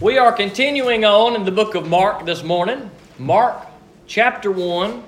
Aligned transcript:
We 0.00 0.16
are 0.16 0.30
continuing 0.30 1.04
on 1.04 1.34
in 1.34 1.44
the 1.44 1.50
book 1.50 1.74
of 1.74 1.88
Mark 1.88 2.24
this 2.24 2.44
morning. 2.44 2.88
Mark 3.18 3.66
chapter 4.06 4.48
1. 4.48 5.02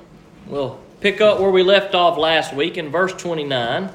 We'll 0.49 0.81
pick 0.99 1.21
up 1.21 1.39
where 1.39 1.53
we 1.53 1.63
left 1.63 1.95
off 1.95 2.19
last 2.19 2.53
week 2.53 2.77
in 2.77 2.91
verse 2.91 3.13
29. 3.13 3.89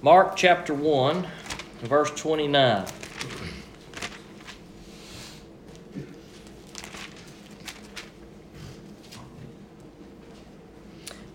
Mark 0.00 0.36
chapter 0.36 0.72
1, 0.72 1.26
verse 1.80 2.12
29. 2.12 2.86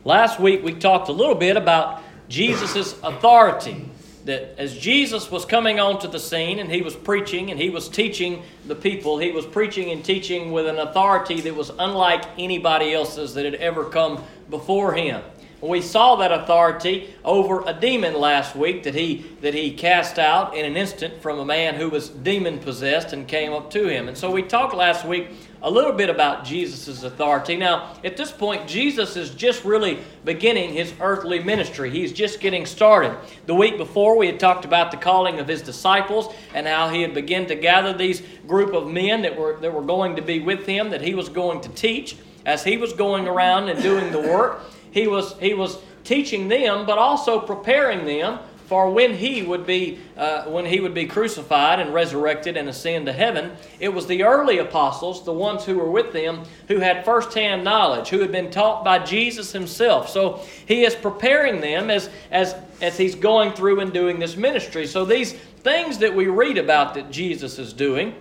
Last 0.06 0.40
week 0.40 0.64
we 0.64 0.74
talked 0.74 1.10
a 1.10 1.12
little 1.12 1.36
bit 1.36 1.58
about 1.58 2.05
Jesus' 2.30 2.96
authority. 3.04 3.90
That 4.26 4.60
as 4.60 4.76
Jesus 4.76 5.30
was 5.30 5.46
coming 5.46 5.80
onto 5.80 6.08
the 6.08 6.20
scene 6.20 6.58
and 6.58 6.72
he 6.72 6.82
was 6.82 6.96
preaching 6.96 7.52
and 7.52 7.60
he 7.60 7.70
was 7.70 7.88
teaching 7.88 8.42
the 8.66 8.74
people, 8.74 9.20
he 9.20 9.32
was 9.32 9.46
preaching 9.46 9.92
and 9.92 10.04
teaching 10.04 10.52
with 10.52 10.66
an 10.66 10.80
authority 10.80 11.42
that 11.42 11.56
was 11.56 11.70
unlike 11.78 12.26
anybody 12.40 12.92
else's 12.92 13.36
that 13.36 13.46
had 13.46 13.54
ever 13.54 13.86
come 13.86 14.24
before 14.50 14.94
him. 14.94 15.22
We 15.62 15.82
saw 15.82 16.16
that 16.18 16.32
authority 16.32 17.14
over 17.24 17.64
a 17.66 17.74
demon 17.74 18.14
last 18.14 18.56
week 18.56 18.84
that 18.84 18.94
he 18.94 19.26
that 19.42 19.54
he 19.54 19.72
cast 19.72 20.20
out 20.20 20.56
in 20.56 20.66
an 20.66 20.76
instant 20.76 21.22
from 21.22 21.40
a 21.40 21.46
man 21.46 21.76
who 21.76 21.90
was 21.90 22.10
demon 22.10 22.60
possessed 22.60 23.14
and 23.14 23.28
came 23.28 23.54
up 23.54 23.72
to 23.72 23.88
him. 23.88 24.08
And 24.08 24.18
so 24.18 24.30
we 24.30 24.44
talked 24.44 24.76
last 24.76 25.06
week 25.06 25.30
a 25.66 25.72
little 25.72 25.92
bit 25.92 26.12
about 26.12 26.46
Jesus' 26.46 27.02
authority. 27.02 27.56
Now, 27.56 27.96
at 28.04 28.16
this 28.16 28.32
point, 28.32 28.68
Jesus 28.68 29.18
is 29.18 29.32
just 29.32 29.66
really 29.66 29.98
beginning 30.24 30.74
his 30.74 30.94
earthly 31.02 31.44
ministry. 31.44 31.90
He's 31.90 32.14
just 32.14 32.40
getting 32.40 32.68
started. 32.68 33.18
The 33.48 33.56
week 33.56 33.80
before, 33.80 34.16
we 34.16 34.28
had 34.28 34.40
talked 34.40 34.64
about 34.64 34.92
the 34.92 34.98
calling 34.98 35.40
of 35.40 35.48
his 35.48 35.64
disciples 35.64 36.32
and 36.54 36.68
how 36.68 36.90
he 36.90 37.02
had 37.02 37.16
begun 37.16 37.48
to 37.48 37.56
gather 37.56 37.94
these 37.94 38.22
group 38.48 38.76
of 38.76 38.88
men 38.88 39.24
that 39.24 39.36
were, 39.36 39.58
that 39.58 39.74
were 39.74 39.82
going 39.82 40.16
to 40.18 40.22
be 40.22 40.40
with 40.40 40.68
him, 40.68 40.92
that 40.92 41.02
he 41.02 41.16
was 41.16 41.30
going 41.30 41.62
to 41.62 41.70
teach. 41.70 42.16
As 42.46 42.64
he 42.64 42.78
was 42.78 42.94
going 42.94 43.28
around 43.28 43.68
and 43.68 43.82
doing 43.82 44.12
the 44.12 44.22
work, 44.22 44.62
he 44.92 45.08
was, 45.08 45.34
he 45.40 45.56
was 45.56 45.80
teaching 46.04 46.48
them, 46.48 46.86
but 46.86 47.00
also 47.00 47.40
preparing 47.40 48.06
them 48.06 48.38
for 48.68 48.90
when 48.92 49.14
he 49.14 49.42
would 49.42 49.66
be 49.66 50.00
uh, 50.18 50.46
when 50.46 50.66
he 50.66 50.80
would 50.80 50.94
be 50.94 51.06
crucified 51.06 51.80
and 51.80 51.94
resurrected 51.94 52.58
and 52.58 52.70
ascend 52.70 53.06
to 53.06 53.14
heaven 53.14 53.52
it 53.80 53.90
was 53.90 54.08
the 54.08 54.24
early 54.24 54.58
apostles 54.60 55.24
the 55.26 55.34
ones 55.34 55.66
who 55.66 55.78
were 55.78 55.90
with 55.90 56.14
them 56.14 56.44
who 56.68 56.80
had 56.80 57.04
firsthand 57.06 57.64
knowledge 57.64 58.10
who 58.10 58.20
had 58.20 58.32
been 58.32 58.52
taught 58.52 58.84
by 58.84 59.00
jesus 59.00 59.52
himself. 59.52 60.10
So 60.10 60.42
he 60.68 60.84
is 60.84 60.96
preparing 60.96 61.62
them 61.62 61.90
as 61.90 62.10
as 62.32 62.56
as 62.82 62.98
he's 62.98 63.16
going 63.16 63.54
through 63.54 63.80
and 63.80 63.92
doing 63.94 64.20
this 64.20 64.36
ministry. 64.36 64.86
So 64.86 65.06
these 65.06 65.34
things 65.34 65.98
that 66.00 66.14
we 66.14 66.28
read 66.28 66.58
about 66.58 66.94
that 66.94 67.10
jesus 67.10 67.58
is 67.58 67.74
doing 67.74 68.14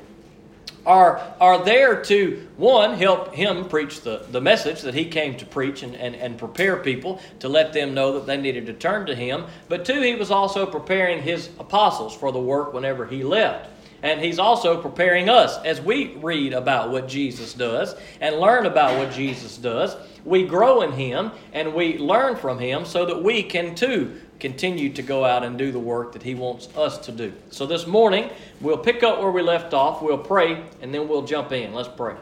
are, 0.87 1.23
are 1.41 1.65
there 1.65 2.03
to, 2.05 2.47
one, 2.57 2.95
help 2.95 3.35
him 3.35 3.69
preach 3.69 4.03
the, 4.03 4.27
the 4.31 4.41
message 4.41 4.83
that 4.83 4.95
he 4.95 5.07
came 5.07 5.37
to 5.37 5.47
preach 5.47 5.83
and, 5.83 5.95
and, 5.97 6.15
and 6.15 6.39
prepare 6.39 6.77
people 6.77 7.21
to 7.41 7.49
let 7.49 7.73
them 7.73 7.95
know 7.95 8.13
that 8.13 8.27
they 8.27 8.37
needed 8.37 8.67
to 8.67 8.75
turn 8.75 9.07
to 9.07 9.15
him. 9.15 9.45
But 9.69 9.85
two, 9.85 10.01
he 10.01 10.15
was 10.15 10.31
also 10.31 10.67
preparing 10.67 11.23
his 11.23 11.49
apostles 11.59 12.15
for 12.15 12.33
the 12.33 12.41
work 12.41 12.73
whenever 12.73 13.07
he 13.07 13.25
left. 13.25 13.71
And 14.03 14.21
he's 14.21 14.39
also 14.39 14.83
preparing 14.83 15.31
us 15.31 15.57
as 15.65 15.81
we 15.81 16.17
read 16.17 16.53
about 16.53 16.91
what 16.91 17.09
Jesus 17.09 17.55
does 17.55 17.95
and 18.21 18.37
learn 18.37 18.67
about 18.67 18.99
what 18.99 19.11
Jesus 19.11 19.57
does. 19.57 19.97
We 20.27 20.47
grow 20.47 20.83
in 20.83 20.93
him 20.93 21.31
and 21.55 21.73
we 21.75 21.97
learn 21.97 22.37
from 22.37 22.59
him 22.59 22.85
so 22.85 23.07
that 23.07 23.23
we 23.23 23.43
can 23.43 23.75
too 23.75 24.21
continue 24.41 24.93
to 24.93 25.03
go 25.03 25.25
out 25.25 25.43
and 25.45 25.57
do 25.59 25.73
the 25.73 25.79
work 25.79 26.13
that 26.13 26.23
He 26.23 26.35
wants 26.35 26.69
us 26.77 26.99
to 27.07 27.13
do. 27.13 27.33
So 27.51 27.67
this 27.67 27.87
morning, 27.87 28.31
we'll 28.61 28.79
pick 28.79 29.03
up 29.03 29.21
where 29.21 29.31
we 29.31 29.43
left 29.43 29.75
off, 29.75 30.03
we'll 30.03 30.19
pray, 30.19 30.65
and 30.81 30.93
then 30.93 31.09
we'll 31.09 31.25
jump 31.25 31.53
in. 31.53 31.73
Let's 31.75 31.89
pray. 31.89 32.17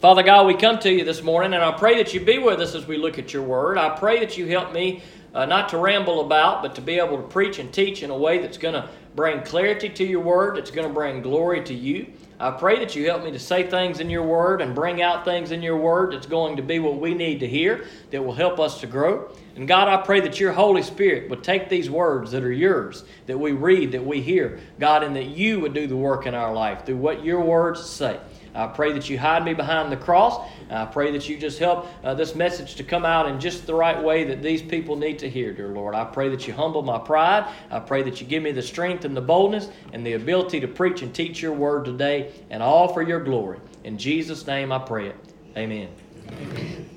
Father 0.00 0.22
God, 0.22 0.46
we 0.46 0.54
come 0.54 0.78
to 0.78 0.92
you 0.92 1.04
this 1.04 1.22
morning, 1.22 1.54
and 1.54 1.62
I 1.62 1.72
pray 1.72 1.96
that 1.96 2.14
you 2.14 2.20
be 2.20 2.38
with 2.38 2.60
us 2.60 2.76
as 2.76 2.86
we 2.86 2.96
look 2.96 3.18
at 3.18 3.32
your 3.32 3.42
word. 3.42 3.78
I 3.78 3.98
pray 3.98 4.20
that 4.20 4.38
you 4.38 4.46
help 4.46 4.72
me 4.72 5.02
uh, 5.34 5.44
not 5.44 5.68
to 5.70 5.78
ramble 5.78 6.24
about, 6.24 6.62
but 6.62 6.76
to 6.76 6.80
be 6.80 7.00
able 7.00 7.16
to 7.16 7.22
preach 7.24 7.58
and 7.58 7.72
teach 7.72 8.04
in 8.04 8.10
a 8.10 8.16
way 8.16 8.38
that's 8.38 8.58
going 8.58 8.74
to 8.74 8.88
bring 9.18 9.42
clarity 9.42 9.88
to 9.88 10.04
your 10.04 10.20
word, 10.20 10.56
that's 10.56 10.70
going 10.70 10.86
to 10.86 10.94
bring 10.94 11.22
glory 11.22 11.60
to 11.64 11.74
you. 11.74 12.06
I 12.38 12.52
pray 12.52 12.78
that 12.78 12.94
you 12.94 13.06
help 13.06 13.24
me 13.24 13.32
to 13.32 13.38
say 13.40 13.68
things 13.68 13.98
in 13.98 14.08
your 14.08 14.22
word 14.22 14.62
and 14.62 14.76
bring 14.76 15.02
out 15.02 15.24
things 15.24 15.50
in 15.50 15.60
your 15.60 15.76
word 15.76 16.12
that's 16.12 16.28
going 16.28 16.54
to 16.54 16.62
be 16.62 16.78
what 16.78 17.00
we 17.00 17.14
need 17.14 17.40
to 17.40 17.48
hear, 17.48 17.84
that 18.12 18.24
will 18.24 18.32
help 18.32 18.60
us 18.60 18.80
to 18.80 18.86
grow. 18.86 19.28
And 19.56 19.66
God, 19.66 19.88
I 19.88 19.96
pray 20.06 20.20
that 20.20 20.38
your 20.38 20.52
Holy 20.52 20.84
Spirit 20.84 21.28
would 21.30 21.42
take 21.42 21.68
these 21.68 21.90
words 21.90 22.30
that 22.30 22.44
are 22.44 22.52
yours, 22.52 23.02
that 23.26 23.36
we 23.36 23.50
read, 23.50 23.90
that 23.90 24.06
we 24.06 24.20
hear, 24.20 24.60
God, 24.78 25.02
and 25.02 25.16
that 25.16 25.26
you 25.26 25.58
would 25.58 25.74
do 25.74 25.88
the 25.88 25.96
work 25.96 26.26
in 26.26 26.36
our 26.36 26.54
life 26.54 26.86
through 26.86 26.98
what 26.98 27.24
your 27.24 27.40
words 27.40 27.84
say. 27.84 28.20
I 28.58 28.66
pray 28.66 28.92
that 28.92 29.08
you 29.08 29.16
hide 29.16 29.44
me 29.44 29.54
behind 29.54 29.92
the 29.92 29.96
cross. 29.96 30.44
I 30.68 30.84
pray 30.84 31.12
that 31.12 31.28
you 31.28 31.38
just 31.38 31.60
help 31.60 31.86
uh, 32.02 32.14
this 32.14 32.34
message 32.34 32.74
to 32.74 32.82
come 32.82 33.04
out 33.04 33.28
in 33.28 33.38
just 33.38 33.66
the 33.66 33.74
right 33.74 34.02
way 34.02 34.24
that 34.24 34.42
these 34.42 34.60
people 34.60 34.96
need 34.96 35.20
to 35.20 35.30
hear, 35.30 35.52
dear 35.52 35.68
Lord. 35.68 35.94
I 35.94 36.04
pray 36.04 36.28
that 36.30 36.48
you 36.48 36.52
humble 36.52 36.82
my 36.82 36.98
pride. 36.98 37.48
I 37.70 37.78
pray 37.78 38.02
that 38.02 38.20
you 38.20 38.26
give 38.26 38.42
me 38.42 38.50
the 38.50 38.62
strength 38.62 39.04
and 39.04 39.16
the 39.16 39.20
boldness 39.20 39.68
and 39.92 40.04
the 40.04 40.14
ability 40.14 40.58
to 40.58 40.66
preach 40.66 41.02
and 41.02 41.14
teach 41.14 41.40
your 41.40 41.52
word 41.52 41.84
today, 41.84 42.32
and 42.50 42.60
all 42.60 42.92
for 42.92 43.00
your 43.00 43.22
glory. 43.22 43.60
In 43.84 43.96
Jesus' 43.96 44.44
name 44.44 44.72
I 44.72 44.80
pray 44.80 45.06
it. 45.06 45.16
Amen. 45.56 45.88
Amen. 46.28 46.88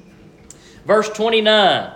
Verse 0.85 1.09
29. 1.09 1.94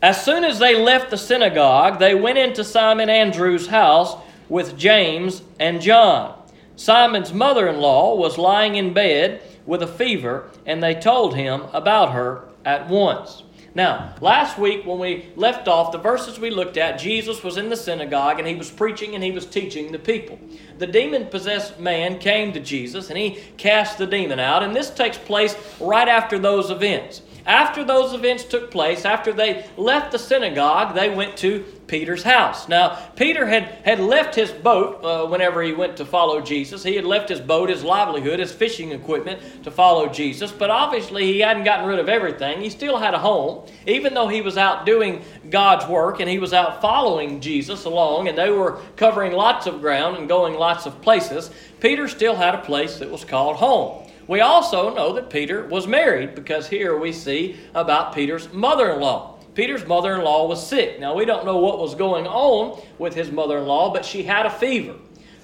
As 0.00 0.24
soon 0.24 0.44
as 0.44 0.60
they 0.60 0.80
left 0.80 1.10
the 1.10 1.18
synagogue, 1.18 1.98
they 1.98 2.14
went 2.14 2.38
into 2.38 2.62
Simon 2.62 3.10
Andrew's 3.10 3.66
house 3.66 4.16
with 4.48 4.76
James 4.78 5.42
and 5.58 5.80
John. 5.80 6.33
Simon's 6.76 7.32
mother 7.32 7.68
in 7.68 7.80
law 7.80 8.16
was 8.16 8.38
lying 8.38 8.74
in 8.74 8.92
bed 8.92 9.42
with 9.64 9.82
a 9.82 9.86
fever, 9.86 10.50
and 10.66 10.82
they 10.82 10.94
told 10.94 11.34
him 11.34 11.62
about 11.72 12.12
her 12.12 12.44
at 12.64 12.88
once. 12.88 13.42
Now, 13.76 14.14
last 14.20 14.56
week 14.56 14.86
when 14.86 15.00
we 15.00 15.32
left 15.34 15.66
off, 15.66 15.90
the 15.90 15.98
verses 15.98 16.38
we 16.38 16.50
looked 16.50 16.76
at, 16.76 16.98
Jesus 16.98 17.42
was 17.42 17.56
in 17.56 17.70
the 17.70 17.76
synagogue 17.76 18.38
and 18.38 18.46
he 18.46 18.54
was 18.54 18.70
preaching 18.70 19.16
and 19.16 19.24
he 19.24 19.32
was 19.32 19.46
teaching 19.46 19.90
the 19.90 19.98
people. 19.98 20.38
The 20.78 20.86
demon 20.86 21.26
possessed 21.26 21.80
man 21.80 22.20
came 22.20 22.52
to 22.52 22.60
Jesus 22.60 23.08
and 23.08 23.18
he 23.18 23.42
cast 23.56 23.98
the 23.98 24.06
demon 24.06 24.38
out, 24.38 24.62
and 24.62 24.76
this 24.76 24.90
takes 24.90 25.18
place 25.18 25.56
right 25.80 26.06
after 26.06 26.38
those 26.38 26.70
events. 26.70 27.22
After 27.46 27.84
those 27.84 28.14
events 28.14 28.44
took 28.44 28.70
place, 28.70 29.04
after 29.04 29.32
they 29.32 29.66
left 29.76 30.12
the 30.12 30.18
synagogue, 30.18 30.94
they 30.94 31.14
went 31.14 31.36
to 31.38 31.64
Peter's 31.86 32.22
house. 32.22 32.68
Now, 32.68 32.98
Peter 33.16 33.46
had, 33.46 33.64
had 33.84 34.00
left 34.00 34.34
his 34.34 34.50
boat 34.50 35.04
uh, 35.04 35.26
whenever 35.26 35.62
he 35.62 35.74
went 35.74 35.98
to 35.98 36.06
follow 36.06 36.40
Jesus. 36.40 36.82
He 36.82 36.96
had 36.96 37.04
left 37.04 37.28
his 37.28 37.40
boat, 37.40 37.68
his 37.68 37.84
livelihood, 37.84 38.40
his 38.40 38.50
fishing 38.50 38.92
equipment 38.92 39.64
to 39.64 39.70
follow 39.70 40.08
Jesus, 40.08 40.50
but 40.50 40.70
obviously 40.70 41.24
he 41.24 41.40
hadn't 41.40 41.64
gotten 41.64 41.86
rid 41.86 41.98
of 41.98 42.08
everything. 42.08 42.62
He 42.62 42.70
still 42.70 42.98
had 42.98 43.12
a 43.12 43.18
home, 43.18 43.66
even 43.86 44.14
though 44.14 44.28
he 44.28 44.40
was 44.40 44.56
out 44.56 44.86
doing 44.86 45.22
God's 45.50 45.86
work 45.86 46.20
and 46.20 46.28
he 46.28 46.38
was 46.38 46.54
out 46.54 46.80
following 46.80 47.40
Jesus 47.40 47.84
along, 47.84 48.28
and 48.28 48.38
they 48.38 48.50
were 48.50 48.80
covering 48.96 49.32
lots 49.32 49.66
of 49.66 49.82
ground 49.82 50.16
and 50.16 50.28
going 50.28 50.54
lots 50.54 50.86
of 50.86 51.00
places. 51.02 51.50
Peter 51.80 52.08
still 52.08 52.34
had 52.34 52.54
a 52.54 52.62
place 52.62 52.98
that 52.98 53.10
was 53.10 53.24
called 53.24 53.56
home. 53.56 54.03
We 54.26 54.40
also 54.40 54.94
know 54.94 55.12
that 55.14 55.30
Peter 55.30 55.66
was 55.66 55.86
married 55.86 56.34
because 56.34 56.68
here 56.68 56.96
we 56.98 57.12
see 57.12 57.56
about 57.74 58.14
Peter's 58.14 58.52
mother 58.52 58.92
in 58.92 59.00
law. 59.00 59.38
Peter's 59.54 59.86
mother 59.86 60.14
in 60.14 60.22
law 60.22 60.48
was 60.48 60.66
sick. 60.66 60.98
Now, 60.98 61.14
we 61.14 61.24
don't 61.24 61.44
know 61.44 61.58
what 61.58 61.78
was 61.78 61.94
going 61.94 62.26
on 62.26 62.82
with 62.98 63.14
his 63.14 63.30
mother 63.30 63.58
in 63.58 63.66
law, 63.66 63.92
but 63.92 64.04
she 64.04 64.24
had 64.24 64.46
a 64.46 64.50
fever. 64.50 64.94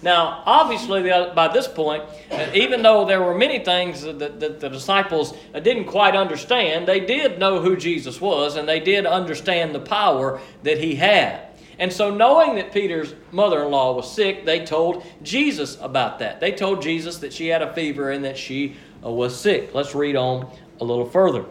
Now, 0.03 0.43
obviously, 0.47 1.03
by 1.03 1.49
this 1.53 1.69
point, 1.69 2.05
even 2.55 2.83
though 2.83 3.05
there 3.05 3.23
were 3.23 3.35
many 3.35 3.63
things 3.63 4.03
that, 4.03 4.41
the 4.41 4.69
disciples 4.71 5.35
didn't 5.53 5.85
quite 5.85 6.17
understand, 6.17 6.89
they 6.89 7.01
did 7.01 7.39
know 7.39 7.61
who 7.61 7.77
Jesus 7.77 8.19
was 8.19 8.57
and 8.57 8.67
they 8.67 8.81
did 8.81 9.05
understand 9.05 9.75
the 9.75 9.81
power 9.81 10.41
that 10.63 10.79
he 10.79 10.95
had. 10.95 11.50
And 11.81 11.91
so, 11.91 12.15
knowing 12.15 12.57
that 12.57 12.73
Peter's 12.73 13.15
mother 13.33 13.65
in 13.65 13.71
law 13.71 13.95
was 13.95 14.13
sick, 14.13 14.45
they 14.45 14.67
told 14.67 15.03
Jesus 15.23 15.79
about 15.81 16.19
that. 16.19 16.39
They 16.39 16.53
told 16.53 16.83
Jesus 16.83 17.17
that 17.19 17.33
she 17.33 17.49
had 17.49 17.63
a 17.63 17.73
fever 17.73 18.11
and 18.11 18.23
that 18.27 18.37
she 18.37 18.77
uh, 19.03 19.11
was 19.11 19.35
sick. 19.35 19.71
Let's 19.75 19.95
read 19.95 20.15
on 20.15 20.55
a 20.79 20.85
little 20.85 21.07
further. 21.07 21.47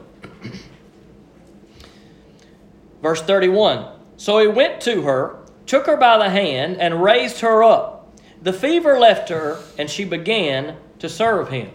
Verse 3.01 3.23
31 3.23 3.87
So 4.17 4.37
he 4.37 4.47
went 4.47 4.81
to 4.81 5.01
her, 5.01 5.39
took 5.65 5.87
her 5.87 5.97
by 5.97 6.19
the 6.19 6.29
hand, 6.29 6.77
and 6.77 7.01
raised 7.01 7.39
her 7.39 7.63
up. 7.63 8.15
The 8.43 8.53
fever 8.53 8.99
left 8.99 9.29
her, 9.29 9.59
and 9.79 9.89
she 9.89 10.05
began 10.05 10.77
to 10.99 11.09
serve 11.09 11.49
him. 11.49 11.71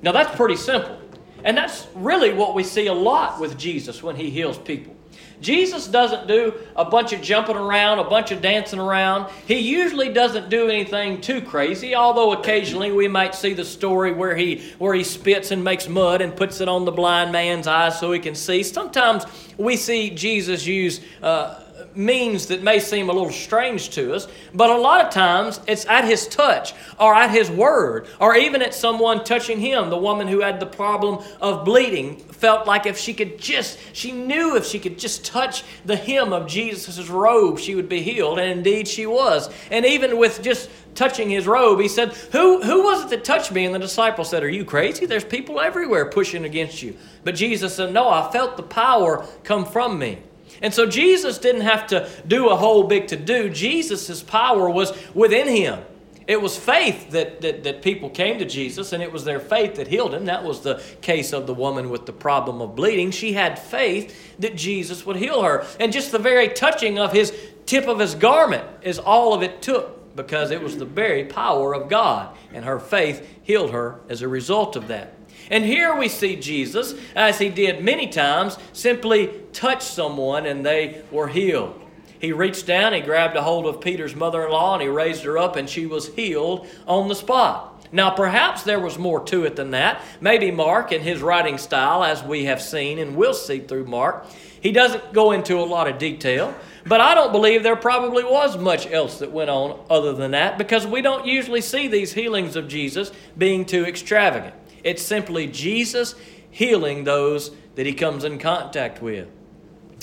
Now 0.00 0.12
that's 0.12 0.34
pretty 0.34 0.56
simple. 0.56 0.97
And 1.44 1.56
that's 1.56 1.86
really 1.94 2.32
what 2.32 2.54
we 2.54 2.64
see 2.64 2.86
a 2.86 2.94
lot 2.94 3.40
with 3.40 3.58
Jesus 3.58 4.02
when 4.02 4.16
he 4.16 4.30
heals 4.30 4.58
people. 4.58 4.94
Jesus 5.40 5.86
doesn't 5.86 6.26
do 6.26 6.52
a 6.74 6.84
bunch 6.84 7.12
of 7.12 7.22
jumping 7.22 7.56
around, 7.56 8.00
a 8.00 8.04
bunch 8.04 8.32
of 8.32 8.42
dancing 8.42 8.80
around. 8.80 9.30
He 9.46 9.58
usually 9.58 10.12
doesn't 10.12 10.50
do 10.50 10.68
anything 10.68 11.20
too 11.20 11.40
crazy, 11.40 11.94
although 11.94 12.32
occasionally 12.32 12.90
we 12.90 13.06
might 13.06 13.34
see 13.34 13.52
the 13.52 13.64
story 13.64 14.12
where 14.12 14.34
he 14.34 14.72
where 14.78 14.94
he 14.94 15.04
spits 15.04 15.52
and 15.52 15.62
makes 15.62 15.88
mud 15.88 16.22
and 16.22 16.34
puts 16.34 16.60
it 16.60 16.68
on 16.68 16.84
the 16.84 16.90
blind 16.90 17.30
man's 17.30 17.68
eyes 17.68 18.00
so 18.00 18.10
he 18.10 18.18
can 18.18 18.34
see. 18.34 18.64
Sometimes 18.64 19.26
we 19.56 19.76
see 19.76 20.10
Jesus 20.10 20.66
use 20.66 21.00
uh, 21.22 21.62
means 21.96 22.46
that 22.46 22.62
may 22.62 22.78
seem 22.78 23.08
a 23.08 23.12
little 23.12 23.30
strange 23.30 23.90
to 23.90 24.14
us, 24.14 24.28
but 24.54 24.70
a 24.70 24.76
lot 24.76 25.04
of 25.04 25.12
times 25.12 25.60
it's 25.66 25.86
at 25.86 26.04
his 26.04 26.26
touch 26.28 26.74
or 26.98 27.14
at 27.14 27.30
his 27.30 27.50
word 27.50 28.06
or 28.20 28.36
even 28.36 28.62
at 28.62 28.74
someone 28.74 29.24
touching 29.24 29.60
him. 29.60 29.90
The 29.90 29.98
woman 29.98 30.28
who 30.28 30.40
had 30.40 30.60
the 30.60 30.66
problem 30.66 31.24
of 31.40 31.64
bleeding 31.64 32.16
felt 32.16 32.66
like 32.66 32.86
if 32.86 32.98
she 32.98 33.14
could 33.14 33.38
just, 33.38 33.78
she 33.92 34.12
knew 34.12 34.56
if 34.56 34.64
she 34.64 34.78
could 34.78 34.98
just 34.98 35.24
touch 35.24 35.64
the 35.84 35.96
hem 35.96 36.32
of 36.32 36.46
Jesus' 36.46 37.08
robe, 37.08 37.58
she 37.58 37.74
would 37.74 37.88
be 37.88 38.02
healed, 38.02 38.38
and 38.38 38.50
indeed 38.50 38.86
she 38.86 39.06
was. 39.06 39.50
And 39.70 39.84
even 39.84 40.18
with 40.18 40.42
just 40.42 40.70
touching 40.94 41.30
his 41.30 41.46
robe, 41.46 41.80
he 41.80 41.88
said, 41.88 42.12
Who, 42.32 42.62
who 42.62 42.84
was 42.84 43.04
it 43.04 43.10
that 43.10 43.24
touched 43.24 43.52
me? 43.52 43.64
And 43.64 43.74
the 43.74 43.78
disciples 43.78 44.30
said, 44.30 44.42
Are 44.42 44.48
you 44.48 44.64
crazy? 44.64 45.06
There's 45.06 45.24
people 45.24 45.60
everywhere 45.60 46.10
pushing 46.10 46.44
against 46.44 46.82
you. 46.82 46.96
But 47.24 47.34
Jesus 47.34 47.76
said, 47.76 47.92
No, 47.92 48.08
I 48.08 48.30
felt 48.30 48.56
the 48.56 48.62
power 48.62 49.26
come 49.44 49.64
from 49.64 49.98
me. 49.98 50.18
And 50.62 50.74
so 50.74 50.86
Jesus 50.86 51.38
didn't 51.38 51.62
have 51.62 51.86
to 51.88 52.08
do 52.26 52.48
a 52.48 52.56
whole 52.56 52.84
big 52.84 53.08
to 53.08 53.16
do. 53.16 53.48
Jesus' 53.48 54.22
power 54.22 54.68
was 54.68 54.92
within 55.14 55.48
him. 55.48 55.80
It 56.28 56.42
was 56.42 56.58
faith 56.58 57.12
that, 57.12 57.40
that, 57.40 57.64
that 57.64 57.80
people 57.80 58.10
came 58.10 58.38
to 58.38 58.44
Jesus, 58.44 58.92
and 58.92 59.02
it 59.02 59.10
was 59.10 59.24
their 59.24 59.40
faith 59.40 59.76
that 59.76 59.88
healed 59.88 60.12
him. 60.12 60.26
That 60.26 60.44
was 60.44 60.60
the 60.60 60.82
case 61.00 61.32
of 61.32 61.46
the 61.46 61.54
woman 61.54 61.88
with 61.88 62.04
the 62.04 62.12
problem 62.12 62.60
of 62.60 62.76
bleeding. 62.76 63.12
She 63.12 63.32
had 63.32 63.58
faith 63.58 64.36
that 64.38 64.54
Jesus 64.54 65.06
would 65.06 65.16
heal 65.16 65.42
her. 65.42 65.64
And 65.80 65.90
just 65.90 66.12
the 66.12 66.18
very 66.18 66.50
touching 66.50 66.98
of 66.98 67.12
his 67.12 67.32
tip 67.64 67.88
of 67.88 67.98
his 67.98 68.14
garment 68.14 68.66
is 68.82 68.98
all 68.98 69.32
of 69.32 69.42
it 69.42 69.62
took 69.62 70.14
because 70.16 70.50
it 70.50 70.62
was 70.62 70.76
the 70.76 70.84
very 70.84 71.24
power 71.24 71.74
of 71.74 71.88
God. 71.88 72.36
And 72.52 72.64
her 72.66 72.78
faith 72.78 73.26
healed 73.42 73.70
her 73.70 74.00
as 74.10 74.20
a 74.20 74.28
result 74.28 74.76
of 74.76 74.88
that. 74.88 75.14
And 75.50 75.64
here 75.64 75.94
we 75.96 76.08
see 76.08 76.36
Jesus, 76.36 76.94
as 77.14 77.38
he 77.38 77.48
did 77.48 77.82
many 77.82 78.06
times, 78.06 78.58
simply 78.72 79.28
touch 79.52 79.82
someone 79.82 80.46
and 80.46 80.64
they 80.64 81.02
were 81.10 81.28
healed. 81.28 81.80
He 82.18 82.32
reached 82.32 82.66
down, 82.66 82.92
he 82.92 83.00
grabbed 83.00 83.36
a 83.36 83.42
hold 83.42 83.66
of 83.66 83.80
Peter's 83.80 84.16
mother 84.16 84.44
in 84.44 84.50
law, 84.50 84.74
and 84.74 84.82
he 84.82 84.88
raised 84.88 85.22
her 85.22 85.38
up, 85.38 85.54
and 85.54 85.70
she 85.70 85.86
was 85.86 86.12
healed 86.14 86.66
on 86.86 87.08
the 87.08 87.14
spot. 87.14 87.86
Now, 87.92 88.10
perhaps 88.10 88.64
there 88.64 88.80
was 88.80 88.98
more 88.98 89.24
to 89.26 89.44
it 89.44 89.56
than 89.56 89.70
that. 89.70 90.02
Maybe 90.20 90.50
Mark, 90.50 90.92
in 90.92 91.00
his 91.00 91.22
writing 91.22 91.58
style, 91.58 92.04
as 92.04 92.22
we 92.22 92.44
have 92.44 92.60
seen 92.60 92.98
and 92.98 93.16
will 93.16 93.34
see 93.34 93.60
through 93.60 93.86
Mark, 93.86 94.26
he 94.60 94.72
doesn't 94.72 95.12
go 95.12 95.32
into 95.32 95.58
a 95.58 95.64
lot 95.64 95.88
of 95.88 95.98
detail. 95.98 96.54
But 96.84 97.00
I 97.00 97.14
don't 97.14 97.32
believe 97.32 97.62
there 97.62 97.76
probably 97.76 98.24
was 98.24 98.58
much 98.58 98.90
else 98.90 99.18
that 99.20 99.30
went 99.30 99.50
on 99.50 99.78
other 99.88 100.12
than 100.12 100.32
that 100.32 100.58
because 100.58 100.86
we 100.86 101.02
don't 101.02 101.26
usually 101.26 101.60
see 101.60 101.86
these 101.86 102.12
healings 102.12 102.56
of 102.56 102.68
Jesus 102.68 103.12
being 103.36 103.64
too 103.64 103.84
extravagant. 103.84 104.54
It's 104.88 105.02
simply 105.02 105.46
Jesus 105.46 106.14
healing 106.50 107.04
those 107.04 107.50
that 107.74 107.84
he 107.84 107.92
comes 107.92 108.24
in 108.24 108.38
contact 108.38 109.02
with. 109.02 109.28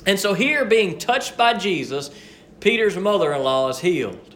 And 0.05 0.19
so, 0.19 0.35
here, 0.35 0.63
being 0.63 0.99
touched 0.99 1.35
by 1.35 1.55
Jesus, 1.55 2.11
Peter's 2.59 2.95
mother 2.95 3.33
in 3.33 3.41
law 3.41 3.69
is 3.69 3.79
healed. 3.79 4.35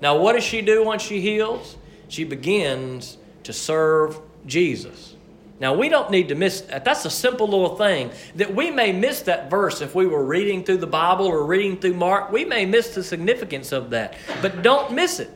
Now, 0.00 0.16
what 0.16 0.32
does 0.32 0.44
she 0.44 0.62
do 0.62 0.82
once 0.82 1.02
she 1.02 1.20
heals? 1.20 1.76
She 2.08 2.24
begins 2.24 3.18
to 3.42 3.52
serve 3.52 4.18
Jesus. 4.46 5.16
Now, 5.60 5.74
we 5.74 5.90
don't 5.90 6.10
need 6.10 6.28
to 6.28 6.34
miss 6.34 6.62
that. 6.62 6.86
That's 6.86 7.04
a 7.04 7.10
simple 7.10 7.46
little 7.46 7.76
thing 7.76 8.10
that 8.36 8.54
we 8.54 8.70
may 8.70 8.92
miss 8.92 9.20
that 9.22 9.50
verse 9.50 9.82
if 9.82 9.94
we 9.94 10.06
were 10.06 10.24
reading 10.24 10.64
through 10.64 10.78
the 10.78 10.86
Bible 10.86 11.26
or 11.26 11.44
reading 11.44 11.78
through 11.78 11.94
Mark. 11.94 12.32
We 12.32 12.46
may 12.46 12.64
miss 12.64 12.94
the 12.94 13.04
significance 13.04 13.70
of 13.70 13.90
that. 13.90 14.16
But 14.40 14.62
don't 14.62 14.94
miss 14.94 15.20
it. 15.20 15.30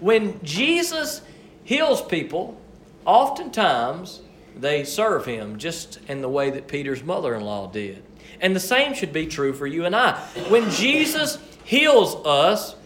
When 0.00 0.42
Jesus 0.42 1.22
heals 1.62 2.02
people, 2.02 2.60
oftentimes 3.04 4.22
they 4.56 4.84
serve 4.84 5.26
him 5.26 5.58
just 5.58 5.98
in 6.08 6.20
the 6.20 6.28
way 6.28 6.50
that 6.50 6.68
Peter's 6.68 7.02
mother 7.02 7.34
in 7.34 7.42
law 7.42 7.66
did. 7.66 8.02
And 8.40 8.54
the 8.54 8.60
same 8.60 8.94
should 8.94 9.12
be 9.12 9.26
true 9.26 9.52
for 9.52 9.66
you 9.66 9.84
and 9.84 9.94
I. 9.94 10.18
When 10.48 10.70
Jesus 10.70 11.38
heals 11.64 12.14
us, 12.26 12.76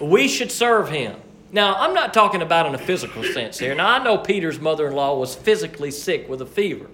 we 0.00 0.28
should 0.28 0.52
serve 0.52 0.88
him. 0.88 1.16
Now, 1.50 1.74
I'm 1.76 1.94
not 1.94 2.12
talking 2.12 2.42
about 2.42 2.66
in 2.66 2.74
a 2.74 2.78
physical 2.78 3.24
sense 3.24 3.58
here. 3.58 3.74
Now, 3.74 3.88
I 3.88 4.04
know 4.04 4.18
Peter's 4.18 4.60
mother 4.60 4.86
in 4.86 4.94
law 4.94 5.18
was 5.18 5.34
physically 5.34 5.90
sick 5.90 6.28
with 6.28 6.42
a 6.42 6.46
fever. 6.46 6.88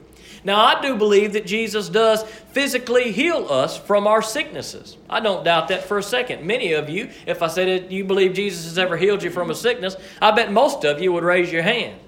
Now, 0.44 0.62
I 0.62 0.80
do 0.80 0.94
believe 0.94 1.32
that 1.32 1.46
Jesus 1.46 1.88
does 1.88 2.22
physically 2.22 3.10
heal 3.10 3.46
us 3.50 3.78
from 3.78 4.06
our 4.06 4.20
sicknesses. 4.20 4.96
I 5.08 5.20
don't 5.20 5.42
doubt 5.42 5.68
that 5.68 5.84
for 5.84 5.98
a 5.98 6.02
second. 6.02 6.46
Many 6.46 6.72
of 6.74 6.88
you, 6.90 7.10
if 7.26 7.42
I 7.42 7.48
said 7.48 7.66
that 7.68 7.90
you 7.90 8.04
believe 8.04 8.34
Jesus 8.34 8.64
has 8.64 8.78
ever 8.78 8.96
healed 8.96 9.22
you 9.22 9.30
from 9.30 9.50
a 9.50 9.54
sickness, 9.54 9.96
I 10.20 10.32
bet 10.32 10.52
most 10.52 10.84
of 10.84 11.00
you 11.00 11.12
would 11.12 11.24
raise 11.24 11.50
your 11.50 11.62
hand. 11.62 11.98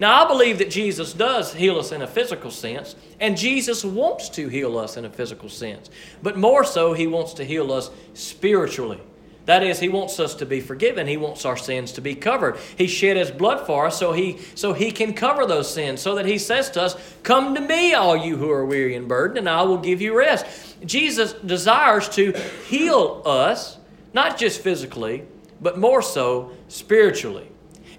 Now, 0.00 0.24
I 0.24 0.26
believe 0.26 0.58
that 0.58 0.70
Jesus 0.70 1.12
does 1.12 1.52
heal 1.52 1.78
us 1.78 1.92
in 1.92 2.00
a 2.00 2.06
physical 2.06 2.50
sense, 2.50 2.96
and 3.20 3.36
Jesus 3.36 3.84
wants 3.84 4.30
to 4.30 4.48
heal 4.48 4.78
us 4.78 4.96
in 4.96 5.04
a 5.04 5.10
physical 5.10 5.50
sense. 5.50 5.90
But 6.22 6.38
more 6.38 6.64
so, 6.64 6.94
He 6.94 7.06
wants 7.06 7.34
to 7.34 7.44
heal 7.44 7.70
us 7.70 7.90
spiritually. 8.14 8.98
That 9.44 9.62
is, 9.62 9.78
He 9.78 9.90
wants 9.90 10.18
us 10.18 10.34
to 10.36 10.46
be 10.46 10.62
forgiven. 10.62 11.06
He 11.06 11.18
wants 11.18 11.44
our 11.44 11.56
sins 11.58 11.92
to 11.92 12.00
be 12.00 12.14
covered. 12.14 12.56
He 12.78 12.86
shed 12.86 13.18
His 13.18 13.30
blood 13.30 13.66
for 13.66 13.86
us 13.86 13.98
so 13.98 14.12
He, 14.12 14.38
so 14.54 14.72
he 14.72 14.90
can 14.90 15.12
cover 15.12 15.44
those 15.44 15.72
sins, 15.72 16.00
so 16.00 16.14
that 16.14 16.24
He 16.24 16.38
says 16.38 16.70
to 16.70 16.82
us, 16.82 16.96
Come 17.22 17.54
to 17.54 17.60
me, 17.60 17.92
all 17.92 18.16
you 18.16 18.38
who 18.38 18.50
are 18.50 18.64
weary 18.64 18.94
and 18.94 19.06
burdened, 19.06 19.36
and 19.36 19.50
I 19.50 19.62
will 19.64 19.76
give 19.76 20.00
you 20.00 20.16
rest. 20.16 20.46
Jesus 20.82 21.34
desires 21.34 22.08
to 22.10 22.32
heal 22.68 23.20
us, 23.26 23.76
not 24.14 24.38
just 24.38 24.62
physically, 24.62 25.24
but 25.60 25.78
more 25.78 26.00
so 26.00 26.52
spiritually. 26.68 27.50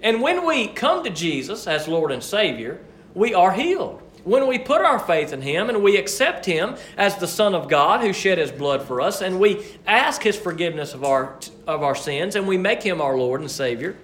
And 0.02 0.20
when 0.20 0.46
we 0.46 0.68
come 0.68 1.04
to 1.04 1.10
Jesus 1.10 1.66
as 1.66 1.86
Lord 1.86 2.10
and 2.10 2.22
Savior, 2.22 2.80
we 3.14 3.34
are 3.34 3.52
healed. 3.52 4.00
When 4.24 4.46
we 4.46 4.58
put 4.58 4.82
our 4.82 4.98
faith 4.98 5.32
in 5.32 5.42
Him 5.42 5.68
and 5.68 5.82
we 5.82 5.96
accept 5.96 6.46
Him 6.46 6.76
as 6.96 7.16
the 7.16 7.26
Son 7.26 7.54
of 7.54 7.68
God 7.68 8.00
who 8.00 8.12
shed 8.12 8.38
His 8.38 8.52
blood 8.52 8.82
for 8.82 9.00
us, 9.00 9.20
and 9.20 9.40
we 9.40 9.64
ask 9.86 10.22
His 10.22 10.36
forgiveness 10.36 10.94
of 10.94 11.04
our, 11.04 11.38
of 11.66 11.82
our 11.82 11.94
sins, 11.94 12.36
and 12.36 12.46
we 12.46 12.56
make 12.56 12.82
Him 12.82 13.00
our 13.00 13.16
Lord 13.16 13.40
and 13.40 13.50
Savior, 13.50 13.96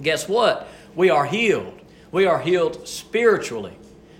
guess 0.00 0.28
what? 0.28 0.68
We 0.94 1.10
are 1.10 1.26
healed. 1.26 1.80
We 2.12 2.26
are 2.26 2.40
healed 2.40 2.86
spiritually. 2.86 3.76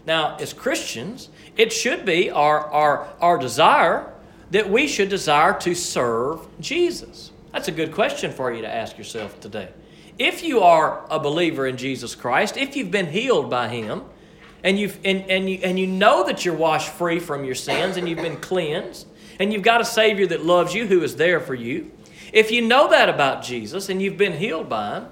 Now, 0.07 0.37
as 0.37 0.53
Christians, 0.53 1.29
it 1.57 1.73
should 1.73 2.05
be 2.05 2.31
our, 2.31 2.67
our, 2.67 3.09
our 3.21 3.39
desire 3.39 4.13
that 4.51 4.69
we 4.69 4.89
should 4.89 5.09
desire 5.09 5.59
to 5.61 5.75
serve 5.75 6.47
Jesus. 6.61 7.31
That's 7.53 7.69
a 7.69 7.73
good 7.73 7.93
question 7.93 8.33
for 8.33 8.53
you 8.53 8.63
to 8.63 8.69
ask 8.69 8.99
yourself 8.99 9.39
today 9.41 9.69
if 10.21 10.45
you 10.45 10.61
are 10.61 11.03
a 11.11 11.19
believer 11.19 11.67
in 11.67 11.79
Jesus 11.79 12.15
Christ, 12.15 12.59
if 12.59 12.77
you've 12.77 12.91
been 12.91 13.07
healed 13.07 13.49
by 13.49 13.69
Him, 13.69 14.03
and, 14.63 14.79
you've, 14.79 14.99
and, 15.03 15.23
and, 15.31 15.49
you, 15.49 15.59
and 15.63 15.79
you 15.79 15.87
know 15.87 16.27
that 16.27 16.45
you're 16.45 16.55
washed 16.55 16.91
free 16.91 17.19
from 17.19 17.43
your 17.43 17.55
sins 17.55 17.97
and 17.97 18.07
you've 18.07 18.19
been 18.19 18.37
cleansed, 18.37 19.07
and 19.39 19.51
you've 19.51 19.63
got 19.63 19.81
a 19.81 19.85
Savior 19.85 20.27
that 20.27 20.45
loves 20.45 20.75
you 20.75 20.87
who 20.87 21.03
is 21.03 21.17
there 21.17 21.41
for 21.41 21.55
you, 21.55 21.91
if 22.35 22.51
you 22.51 22.61
know 22.61 22.91
that 22.91 23.09
about 23.09 23.43
Jesus 23.43 23.89
and 23.89 24.03
you've 24.03 24.19
been 24.19 24.35
healed 24.35 24.69
by 24.69 24.99
Him, 24.99 25.07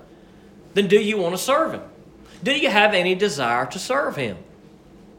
then 0.75 0.89
do 0.89 1.01
you 1.01 1.17
want 1.17 1.35
to 1.35 1.43
serve 1.43 1.73
Him? 1.73 1.83
Do 2.43 2.53
you 2.53 2.69
have 2.69 2.93
any 2.93 3.15
desire 3.15 3.65
to 3.65 3.79
serve 3.79 4.15
Him? 4.15 4.37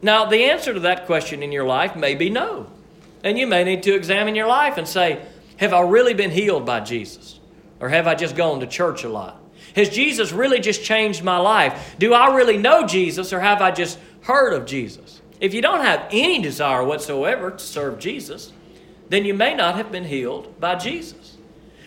Now, 0.02 0.24
the 0.24 0.44
answer 0.44 0.72
to 0.72 0.80
that 0.80 1.06
question 1.06 1.42
in 1.42 1.50
your 1.50 1.66
life 1.66 1.96
may 1.96 2.14
be 2.14 2.30
no. 2.30 2.68
And 3.24 3.36
you 3.36 3.48
may 3.48 3.64
need 3.64 3.82
to 3.82 3.94
examine 3.96 4.36
your 4.36 4.46
life 4.46 4.78
and 4.78 4.86
say, 4.86 5.20
Have 5.56 5.72
I 5.72 5.80
really 5.80 6.14
been 6.14 6.30
healed 6.30 6.64
by 6.64 6.78
Jesus? 6.78 7.40
Or 7.80 7.88
have 7.88 8.06
I 8.06 8.14
just 8.14 8.36
gone 8.36 8.60
to 8.60 8.68
church 8.68 9.02
a 9.02 9.08
lot? 9.08 9.39
Has 9.76 9.88
Jesus 9.88 10.32
really 10.32 10.60
just 10.60 10.82
changed 10.82 11.22
my 11.22 11.38
life? 11.38 11.96
Do 11.98 12.14
I 12.14 12.34
really 12.34 12.58
know 12.58 12.86
Jesus 12.86 13.32
or 13.32 13.40
have 13.40 13.62
I 13.62 13.70
just 13.70 13.98
heard 14.22 14.52
of 14.52 14.66
Jesus? 14.66 15.20
If 15.40 15.54
you 15.54 15.62
don't 15.62 15.84
have 15.84 16.06
any 16.10 16.40
desire 16.40 16.84
whatsoever 16.84 17.50
to 17.50 17.58
serve 17.58 17.98
Jesus, 17.98 18.52
then 19.08 19.24
you 19.24 19.34
may 19.34 19.54
not 19.54 19.76
have 19.76 19.90
been 19.90 20.04
healed 20.04 20.60
by 20.60 20.76
Jesus. 20.76 21.36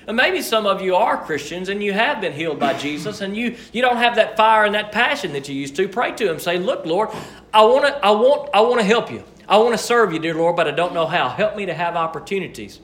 And 0.07 0.17
maybe 0.17 0.41
some 0.41 0.65
of 0.65 0.81
you 0.81 0.95
are 0.95 1.23
Christians 1.23 1.69
and 1.69 1.81
you 1.81 1.93
have 1.93 2.19
been 2.19 2.33
healed 2.33 2.59
by 2.59 2.73
Jesus 2.73 3.21
and 3.21 3.37
you, 3.37 3.55
you 3.71 3.81
don't 3.81 3.97
have 3.97 4.15
that 4.15 4.35
fire 4.35 4.65
and 4.65 4.75
that 4.75 4.91
passion 4.91 5.31
that 5.33 5.47
you 5.47 5.55
used 5.55 5.75
to. 5.77 5.87
Pray 5.87 6.11
to 6.13 6.29
Him. 6.29 6.39
Say, 6.39 6.57
Look, 6.57 6.85
Lord, 6.85 7.09
I, 7.53 7.63
wanna, 7.63 7.99
I, 8.03 8.11
want, 8.11 8.49
I 8.53 8.61
want 8.61 8.81
to 8.81 8.85
help 8.85 9.11
you. 9.11 9.23
I 9.47 9.57
want 9.57 9.73
to 9.73 9.77
serve 9.77 10.11
you, 10.11 10.19
dear 10.19 10.33
Lord, 10.33 10.55
but 10.55 10.67
I 10.67 10.71
don't 10.71 10.93
know 10.93 11.05
how. 11.05 11.29
Help 11.29 11.55
me 11.55 11.65
to 11.65 11.73
have 11.73 11.95
opportunities. 11.95 12.79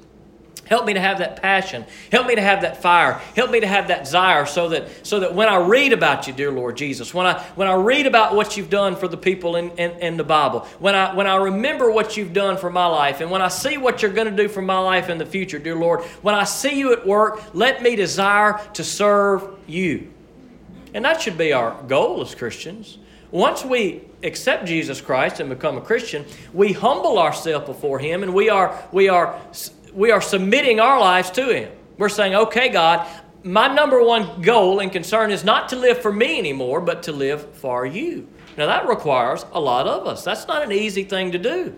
Help 0.70 0.86
me 0.86 0.94
to 0.94 1.00
have 1.00 1.18
that 1.18 1.42
passion. 1.42 1.84
Help 2.12 2.28
me 2.28 2.36
to 2.36 2.42
have 2.42 2.62
that 2.62 2.80
fire. 2.80 3.14
Help 3.36 3.50
me 3.50 3.60
to 3.60 3.66
have 3.66 3.88
that 3.88 4.04
desire 4.04 4.46
so 4.46 4.70
that, 4.70 5.06
so 5.06 5.20
that 5.22 5.34
when 5.34 5.50
I 5.50 5.58
read 5.58 5.94
about 5.94 6.28
you, 6.28 6.34
dear 6.34 6.52
Lord 6.52 6.78
Jesus, 6.78 7.12
when 7.12 7.26
I, 7.26 7.42
when 7.56 7.68
I 7.68 7.74
read 7.74 8.06
about 8.06 8.36
what 8.36 8.56
you've 8.56 8.70
done 8.70 8.96
for 8.96 9.08
the 9.08 9.18
people 9.18 9.56
in, 9.56 9.72
in, 9.72 9.92
in 10.00 10.18
the 10.18 10.24
Bible, 10.24 10.60
when 10.78 10.94
I, 10.94 11.16
when 11.16 11.26
I 11.26 11.38
remember 11.38 11.90
what 11.90 12.18
you've 12.18 12.34
done 12.34 12.56
for 12.56 12.70
my 12.70 12.86
life, 12.86 13.20
and 13.20 13.32
when 13.32 13.42
I 13.42 13.48
see 13.48 13.80
what 13.80 14.04
you're 14.04 14.14
going 14.14 14.30
to 14.30 14.44
do 14.44 14.48
for 14.48 14.62
my 14.62 14.78
life 14.78 15.10
in 15.10 15.18
the 15.18 15.26
future, 15.26 15.58
dear 15.58 15.76
Lord, 15.76 16.04
when 16.22 16.36
I 16.36 16.44
see 16.44 16.78
you 16.78 16.94
at 16.94 17.04
work, 17.04 17.42
let 17.56 17.82
me 17.82 17.96
desire 17.96 18.62
to 18.76 18.84
serve 18.84 19.58
you. 19.66 20.14
And 20.94 21.04
that 21.04 21.20
should 21.20 21.38
be 21.38 21.52
our 21.52 21.82
goal 21.88 22.22
as 22.22 22.36
Christians. 22.36 23.00
Once 23.32 23.64
we 23.64 24.02
accept 24.24 24.66
Jesus 24.66 25.02
Christ 25.02 25.40
and 25.40 25.50
become 25.50 25.78
a 25.78 25.82
Christian, 25.82 26.26
we 26.54 26.74
humble 26.74 27.20
ourselves 27.20 27.66
before 27.66 28.00
Him 28.00 28.24
and 28.24 28.34
we 28.34 28.50
are, 28.50 28.88
we, 28.92 29.08
are, 29.08 29.40
we 29.94 30.12
are 30.12 30.22
submitting 30.22 30.80
our 30.80 31.00
lives 31.00 31.32
to 31.32 31.54
Him. 31.54 31.72
We're 31.98 32.10
saying, 32.10 32.36
okay, 32.36 32.70
God, 32.70 33.08
my 33.44 33.74
number 33.74 34.04
one 34.04 34.42
goal 34.42 34.80
and 34.80 34.92
concern 34.92 35.32
is 35.32 35.44
not 35.44 35.70
to 35.70 35.76
live 35.76 36.02
for 36.02 36.12
me 36.12 36.40
anymore, 36.40 36.82
but 36.82 37.04
to 37.04 37.12
live 37.12 37.56
for 37.56 37.86
you. 37.86 38.28
Now, 38.58 38.66
that 38.66 38.88
requires 38.88 39.46
a 39.54 39.60
lot 39.60 39.88
of 39.88 40.08
us. 40.08 40.24
That's 40.24 40.48
not 40.48 40.64
an 40.64 40.72
easy 40.72 41.04
thing 41.04 41.32
to 41.32 41.38
do. 41.38 41.76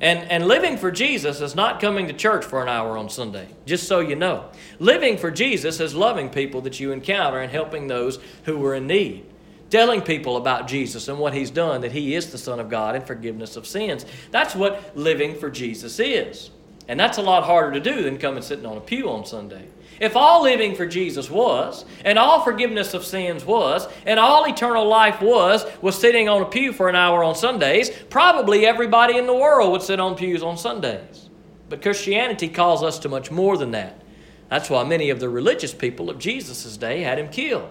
And, 0.00 0.30
and 0.30 0.46
living 0.46 0.76
for 0.76 0.90
Jesus 0.92 1.40
is 1.40 1.56
not 1.56 1.80
coming 1.80 2.06
to 2.06 2.12
church 2.12 2.44
for 2.44 2.62
an 2.62 2.68
hour 2.68 2.96
on 2.96 3.08
Sunday, 3.08 3.48
just 3.66 3.88
so 3.88 3.98
you 3.98 4.14
know. 4.14 4.48
Living 4.78 5.16
for 5.16 5.30
Jesus 5.30 5.80
is 5.80 5.94
loving 5.94 6.30
people 6.30 6.60
that 6.62 6.78
you 6.78 6.92
encounter 6.92 7.40
and 7.40 7.50
helping 7.50 7.88
those 7.88 8.18
who 8.44 8.64
are 8.64 8.74
in 8.74 8.86
need. 8.86 9.26
Telling 9.70 10.00
people 10.00 10.36
about 10.36 10.68
Jesus 10.68 11.08
and 11.08 11.18
what 11.18 11.34
He's 11.34 11.50
done, 11.50 11.80
that 11.80 11.92
He 11.92 12.14
is 12.14 12.30
the 12.30 12.38
Son 12.38 12.60
of 12.60 12.70
God 12.70 12.94
and 12.94 13.04
forgiveness 13.04 13.56
of 13.56 13.66
sins. 13.66 14.06
That's 14.30 14.54
what 14.54 14.96
living 14.96 15.34
for 15.34 15.50
Jesus 15.50 15.98
is. 15.98 16.50
And 16.88 16.98
that's 16.98 17.18
a 17.18 17.22
lot 17.22 17.44
harder 17.44 17.72
to 17.72 17.80
do 17.80 18.02
than 18.02 18.18
coming 18.18 18.42
sitting 18.42 18.66
on 18.66 18.78
a 18.78 18.80
pew 18.80 19.10
on 19.10 19.26
Sunday. 19.26 19.66
If 20.00 20.16
all 20.16 20.42
living 20.42 20.74
for 20.74 20.86
Jesus 20.86 21.28
was, 21.28 21.84
and 22.04 22.18
all 22.18 22.42
forgiveness 22.42 22.94
of 22.94 23.04
sins 23.04 23.44
was, 23.44 23.86
and 24.06 24.18
all 24.18 24.46
eternal 24.46 24.86
life 24.86 25.20
was, 25.20 25.64
was 25.82 25.98
sitting 25.98 26.28
on 26.28 26.42
a 26.42 26.46
pew 26.46 26.72
for 26.72 26.88
an 26.88 26.94
hour 26.94 27.24
on 27.24 27.34
Sundays, 27.34 27.90
probably 28.08 28.64
everybody 28.64 29.18
in 29.18 29.26
the 29.26 29.34
world 29.34 29.72
would 29.72 29.82
sit 29.82 30.00
on 30.00 30.14
pews 30.14 30.42
on 30.42 30.56
Sundays. 30.56 31.28
But 31.68 31.82
Christianity 31.82 32.48
calls 32.48 32.82
us 32.82 32.98
to 33.00 33.08
much 33.08 33.30
more 33.30 33.58
than 33.58 33.72
that. 33.72 34.00
That's 34.48 34.70
why 34.70 34.84
many 34.84 35.10
of 35.10 35.20
the 35.20 35.28
religious 35.28 35.74
people 35.74 36.08
of 36.08 36.18
Jesus' 36.18 36.76
day 36.76 37.02
had 37.02 37.18
him 37.18 37.28
killed. 37.28 37.70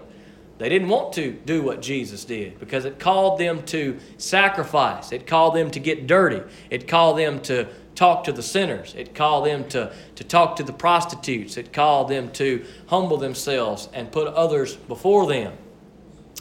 They 0.57 0.69
didn't 0.69 0.89
want 0.89 1.13
to 1.13 1.31
do 1.31 1.61
what 1.61 1.81
Jesus 1.81 2.25
did 2.25 2.59
because 2.59 2.85
it 2.85 2.99
called 2.99 3.39
them 3.39 3.63
to 3.67 3.99
sacrifice. 4.17 5.11
It 5.11 5.27
called 5.27 5.55
them 5.55 5.69
to 5.71 5.79
get 5.79 6.07
dirty. 6.07 6.41
It 6.71 6.87
called 6.87 7.19
them 7.19 7.41
to 7.41 7.67
talk 7.97 8.23
to 8.25 8.31
the 8.31 8.43
sinners. 8.43 8.93
It 8.95 9.15
called 9.15 9.47
them 9.47 9.67
to, 9.69 9.91
to 10.15 10.23
talk 10.23 10.55
to 10.57 10.63
the 10.63 10.71
prostitutes. 10.71 11.57
It 11.57 11.73
called 11.73 12.09
them 12.09 12.31
to 12.33 12.63
humble 12.85 13.17
themselves 13.17 13.89
and 13.91 14.11
put 14.11 14.27
others 14.27 14.75
before 14.75 15.27
them. 15.27 15.53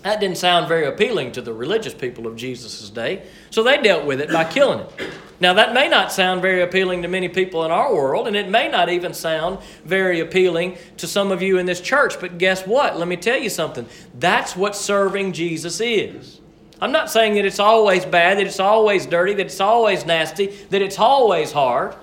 That 0.02 0.20
didn't 0.20 0.36
sound 0.36 0.68
very 0.68 0.84
appealing 0.84 1.32
to 1.32 1.40
the 1.40 1.54
religious 1.54 1.94
people 1.94 2.26
of 2.26 2.36
Jesus' 2.36 2.90
day, 2.90 3.26
so 3.50 3.62
they 3.62 3.80
dealt 3.80 4.04
with 4.04 4.20
it 4.20 4.30
by 4.30 4.44
killing 4.44 4.80
it. 4.80 5.10
Now, 5.40 5.54
that 5.54 5.74
may 5.74 5.88
not 5.88 6.12
sound 6.12 6.42
very 6.42 6.62
appealing 6.62 7.02
to 7.02 7.08
many 7.08 7.28
people 7.28 7.64
in 7.64 7.70
our 7.70 7.92
world, 7.92 8.28
and 8.28 8.36
it 8.36 8.48
may 8.48 8.68
not 8.68 8.88
even 8.88 9.12
sound 9.14 9.58
very 9.84 10.20
appealing 10.20 10.76
to 10.98 11.06
some 11.06 11.32
of 11.32 11.42
you 11.42 11.58
in 11.58 11.66
this 11.66 11.80
church, 11.80 12.20
but 12.20 12.38
guess 12.38 12.66
what? 12.66 12.98
Let 12.98 13.08
me 13.08 13.16
tell 13.16 13.38
you 13.38 13.50
something. 13.50 13.86
That's 14.14 14.54
what 14.54 14.76
serving 14.76 15.32
Jesus 15.32 15.80
is. 15.80 16.40
I'm 16.80 16.92
not 16.92 17.10
saying 17.10 17.34
that 17.34 17.44
it's 17.44 17.58
always 17.58 18.04
bad, 18.04 18.38
that 18.38 18.46
it's 18.46 18.60
always 18.60 19.06
dirty, 19.06 19.34
that 19.34 19.46
it's 19.46 19.60
always 19.60 20.04
nasty, 20.04 20.46
that 20.70 20.82
it's 20.82 20.98
always 20.98 21.52
hard. 21.52 21.94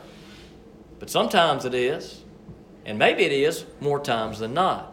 But 0.99 1.09
sometimes 1.09 1.65
it 1.65 1.73
is. 1.73 2.21
And 2.85 2.97
maybe 2.97 3.23
it 3.23 3.31
is 3.31 3.65
more 3.79 3.99
times 3.99 4.39
than 4.39 4.53
not. 4.53 4.89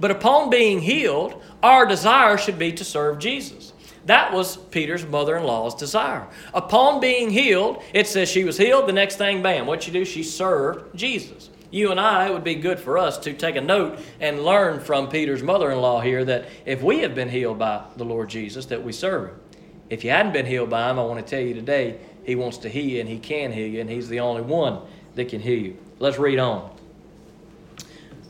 But 0.00 0.10
upon 0.10 0.50
being 0.50 0.80
healed, 0.80 1.40
our 1.62 1.86
desire 1.86 2.36
should 2.36 2.58
be 2.58 2.72
to 2.72 2.84
serve 2.84 3.18
Jesus. 3.18 3.72
That 4.06 4.32
was 4.32 4.56
Peter's 4.56 5.06
mother 5.06 5.36
in 5.36 5.44
law's 5.44 5.74
desire. 5.74 6.26
Upon 6.52 7.00
being 7.00 7.30
healed, 7.30 7.82
it 7.92 8.08
says 8.08 8.28
she 8.28 8.44
was 8.44 8.56
healed. 8.56 8.88
The 8.88 8.92
next 8.92 9.16
thing, 9.16 9.42
bam, 9.42 9.66
what 9.66 9.82
she 9.82 9.90
do? 9.90 10.04
She 10.04 10.22
served 10.22 10.96
Jesus 10.96 11.49
you 11.70 11.90
and 11.90 12.00
I, 12.00 12.26
it 12.26 12.32
would 12.32 12.44
be 12.44 12.56
good 12.56 12.80
for 12.80 12.98
us 12.98 13.18
to 13.18 13.32
take 13.32 13.56
a 13.56 13.60
note 13.60 13.98
and 14.20 14.44
learn 14.44 14.80
from 14.80 15.08
Peter's 15.08 15.42
mother 15.42 15.70
in 15.70 15.78
law 15.78 16.00
here 16.00 16.24
that 16.24 16.46
if 16.66 16.82
we 16.82 17.00
have 17.00 17.14
been 17.14 17.28
healed 17.28 17.58
by 17.58 17.84
the 17.96 18.04
Lord 18.04 18.28
Jesus, 18.28 18.66
that 18.66 18.82
we 18.82 18.92
serve 18.92 19.30
him. 19.30 19.40
If 19.88 20.04
you 20.04 20.10
hadn't 20.10 20.32
been 20.32 20.46
healed 20.46 20.70
by 20.70 20.90
him, 20.90 20.98
I 20.98 21.04
want 21.04 21.24
to 21.24 21.28
tell 21.28 21.44
you 21.44 21.54
today, 21.54 21.98
he 22.24 22.34
wants 22.34 22.58
to 22.58 22.68
heal 22.68 22.84
you 22.84 23.00
and 23.00 23.08
he 23.08 23.18
can 23.18 23.52
heal 23.52 23.66
you, 23.66 23.80
and 23.80 23.90
he's 23.90 24.08
the 24.08 24.20
only 24.20 24.42
one 24.42 24.80
that 25.14 25.28
can 25.28 25.40
heal 25.40 25.58
you. 25.58 25.76
Let's 25.98 26.18
read 26.18 26.38
on. 26.38 26.70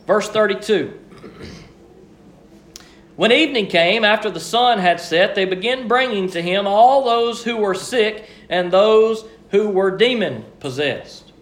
Verse 0.07 0.29
32. 0.29 0.99
When 3.17 3.33
evening 3.33 3.67
came, 3.67 4.05
after 4.05 4.31
the 4.31 4.41
sun 4.41 4.79
had 4.79 4.99
set, 4.99 5.35
they 5.35 5.45
began 5.45 5.87
bringing 5.87 6.31
to 6.31 6.41
him 6.41 6.67
all 6.67 7.05
those 7.05 7.45
who 7.45 7.59
were 7.59 7.75
sick 7.75 8.27
and 8.49 8.73
those 8.73 9.25
who 9.51 9.69
were 9.69 9.97
demon 9.97 10.45
possessed. 10.59 11.33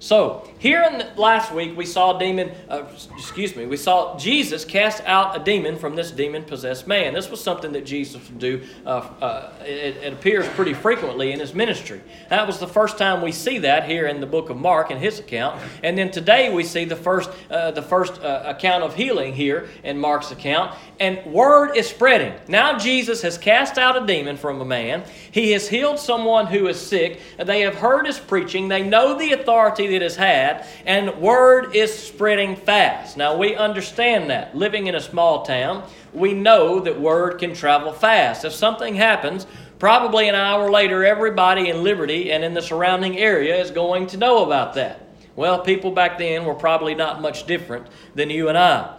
So, 0.00 0.50
here 0.58 0.82
in 0.82 0.98
the, 0.98 1.08
last 1.16 1.52
week, 1.52 1.76
we 1.76 1.86
saw 1.86 2.18
demon, 2.18 2.50
uh, 2.68 2.82
excuse 3.16 3.54
me, 3.54 3.66
we 3.66 3.76
saw 3.76 4.18
Jesus 4.18 4.64
cast 4.64 5.04
out 5.04 5.40
a 5.40 5.44
demon 5.44 5.76
from 5.76 5.94
this 5.94 6.10
demon 6.10 6.42
possessed 6.42 6.88
man. 6.88 7.14
This 7.14 7.30
was 7.30 7.40
something 7.40 7.70
that 7.72 7.86
Jesus 7.86 8.28
would 8.28 8.40
do. 8.40 8.66
Uh, 8.84 8.88
uh, 8.88 9.52
it, 9.62 9.96
it, 9.98 10.12
appears 10.12 10.48
pretty 10.48 10.74
frequently 10.74 11.30
in 11.30 11.38
his 11.38 11.54
ministry. 11.54 12.00
That 12.28 12.44
was 12.44 12.58
the 12.58 12.66
first 12.66 12.98
time 12.98 13.22
we 13.22 13.30
see 13.30 13.58
that 13.58 13.88
here 13.88 14.08
in 14.08 14.20
the 14.20 14.26
book 14.26 14.50
of 14.50 14.56
Mark 14.56 14.90
in 14.90 14.98
his 14.98 15.20
account. 15.20 15.60
And 15.84 15.96
then 15.96 16.10
today 16.10 16.52
we 16.52 16.64
see 16.64 16.84
the 16.84 16.96
first, 16.96 17.30
uh, 17.50 17.70
the 17.70 17.82
first 17.82 18.20
uh, 18.20 18.42
account 18.46 18.82
of 18.82 18.96
healing 18.96 19.34
here 19.34 19.68
in 19.84 19.96
Mark's 19.96 20.32
account. 20.32 20.76
And 20.98 21.24
word 21.32 21.76
is 21.76 21.88
spreading. 21.88 22.34
Now 22.48 22.76
Jesus 22.76 23.22
has 23.22 23.38
cast 23.38 23.78
out 23.78 24.02
a 24.02 24.04
demon 24.04 24.36
from 24.36 24.60
a 24.60 24.64
man. 24.64 25.04
He 25.30 25.52
has 25.52 25.68
healed 25.68 26.00
someone 26.00 26.48
who 26.48 26.66
is 26.66 26.80
sick. 26.80 27.20
They 27.38 27.60
have 27.60 27.76
heard 27.76 28.06
his 28.06 28.18
preaching. 28.18 28.66
They 28.66 28.82
know 28.82 29.16
the 29.16 29.32
authority 29.32 29.86
that 29.88 30.02
is 30.02 30.16
had 30.16 30.47
that, 30.48 30.66
and 30.86 31.20
word 31.20 31.74
is 31.74 31.96
spreading 31.96 32.56
fast. 32.56 33.16
Now, 33.16 33.36
we 33.36 33.54
understand 33.54 34.30
that. 34.30 34.56
Living 34.56 34.86
in 34.86 34.94
a 34.94 35.00
small 35.00 35.42
town, 35.44 35.88
we 36.12 36.32
know 36.32 36.80
that 36.80 37.00
word 37.00 37.38
can 37.38 37.54
travel 37.54 37.92
fast. 37.92 38.44
If 38.44 38.52
something 38.52 38.94
happens, 38.94 39.46
probably 39.78 40.28
an 40.28 40.34
hour 40.34 40.70
later, 40.70 41.04
everybody 41.04 41.68
in 41.68 41.82
Liberty 41.82 42.32
and 42.32 42.42
in 42.44 42.54
the 42.54 42.62
surrounding 42.62 43.18
area 43.18 43.56
is 43.56 43.70
going 43.70 44.06
to 44.08 44.16
know 44.16 44.44
about 44.44 44.74
that. 44.74 45.06
Well, 45.36 45.60
people 45.60 45.92
back 45.92 46.18
then 46.18 46.44
were 46.44 46.54
probably 46.54 46.94
not 46.94 47.20
much 47.20 47.46
different 47.46 47.86
than 48.14 48.30
you 48.30 48.48
and 48.48 48.58
I. 48.58 48.96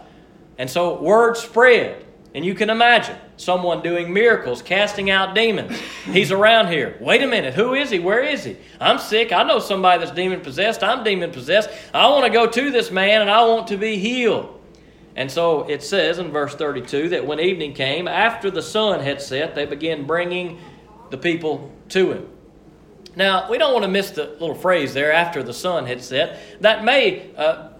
And 0.56 0.70
so 0.70 1.00
word 1.00 1.36
spread. 1.36 2.06
And 2.32 2.44
you 2.44 2.54
can 2.54 2.70
imagine 2.70 3.16
someone 3.36 3.82
doing 3.82 4.12
miracles, 4.12 4.62
casting 4.62 5.10
out 5.10 5.34
demons. 5.34 5.76
He's 6.04 6.30
around 6.30 6.68
here. 6.68 6.96
Wait 7.00 7.22
a 7.22 7.26
minute, 7.26 7.54
who 7.54 7.74
is 7.74 7.90
he? 7.90 7.98
Where 7.98 8.22
is 8.22 8.44
he? 8.44 8.56
I'm 8.80 8.98
sick. 8.98 9.32
I 9.32 9.42
know 9.42 9.58
somebody 9.58 9.98
that's 9.98 10.14
demon 10.14 10.40
possessed. 10.40 10.84
I'm 10.84 11.02
demon 11.02 11.32
possessed. 11.32 11.70
I 11.92 12.08
want 12.08 12.24
to 12.26 12.30
go 12.30 12.46
to 12.46 12.70
this 12.70 12.92
man 12.92 13.20
and 13.20 13.30
I 13.30 13.44
want 13.46 13.66
to 13.68 13.76
be 13.76 13.96
healed. 13.96 14.60
And 15.16 15.30
so 15.30 15.68
it 15.68 15.82
says 15.82 16.20
in 16.20 16.30
verse 16.30 16.54
32 16.54 17.08
that 17.08 17.26
when 17.26 17.40
evening 17.40 17.74
came, 17.74 18.06
after 18.06 18.48
the 18.48 18.62
sun 18.62 19.00
had 19.00 19.20
set, 19.20 19.56
they 19.56 19.66
began 19.66 20.06
bringing 20.06 20.60
the 21.10 21.18
people 21.18 21.72
to 21.88 22.12
him. 22.12 22.28
Now, 23.16 23.50
we 23.50 23.58
don't 23.58 23.72
want 23.72 23.84
to 23.84 23.90
miss 23.90 24.12
the 24.12 24.36
little 24.38 24.54
phrase 24.54 24.94
there, 24.94 25.12
after 25.12 25.42
the 25.42 25.52
sun 25.52 25.86
had 25.86 26.00
set. 26.00 26.38
That 26.60 26.84
may 26.84 27.34
uh, 27.34 27.70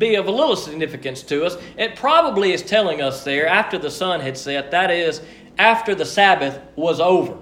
be 0.00 0.16
of 0.16 0.26
a 0.26 0.32
little 0.32 0.56
significance 0.56 1.22
to 1.22 1.44
us. 1.44 1.56
It 1.78 1.94
probably 1.94 2.52
is 2.52 2.62
telling 2.62 3.00
us 3.00 3.22
there, 3.22 3.46
after 3.46 3.78
the 3.78 3.90
sun 3.90 4.18
had 4.18 4.36
set, 4.36 4.72
that 4.72 4.90
is, 4.90 5.22
after 5.58 5.94
the 5.94 6.04
Sabbath 6.04 6.58
was 6.74 6.98
over. 6.98 7.36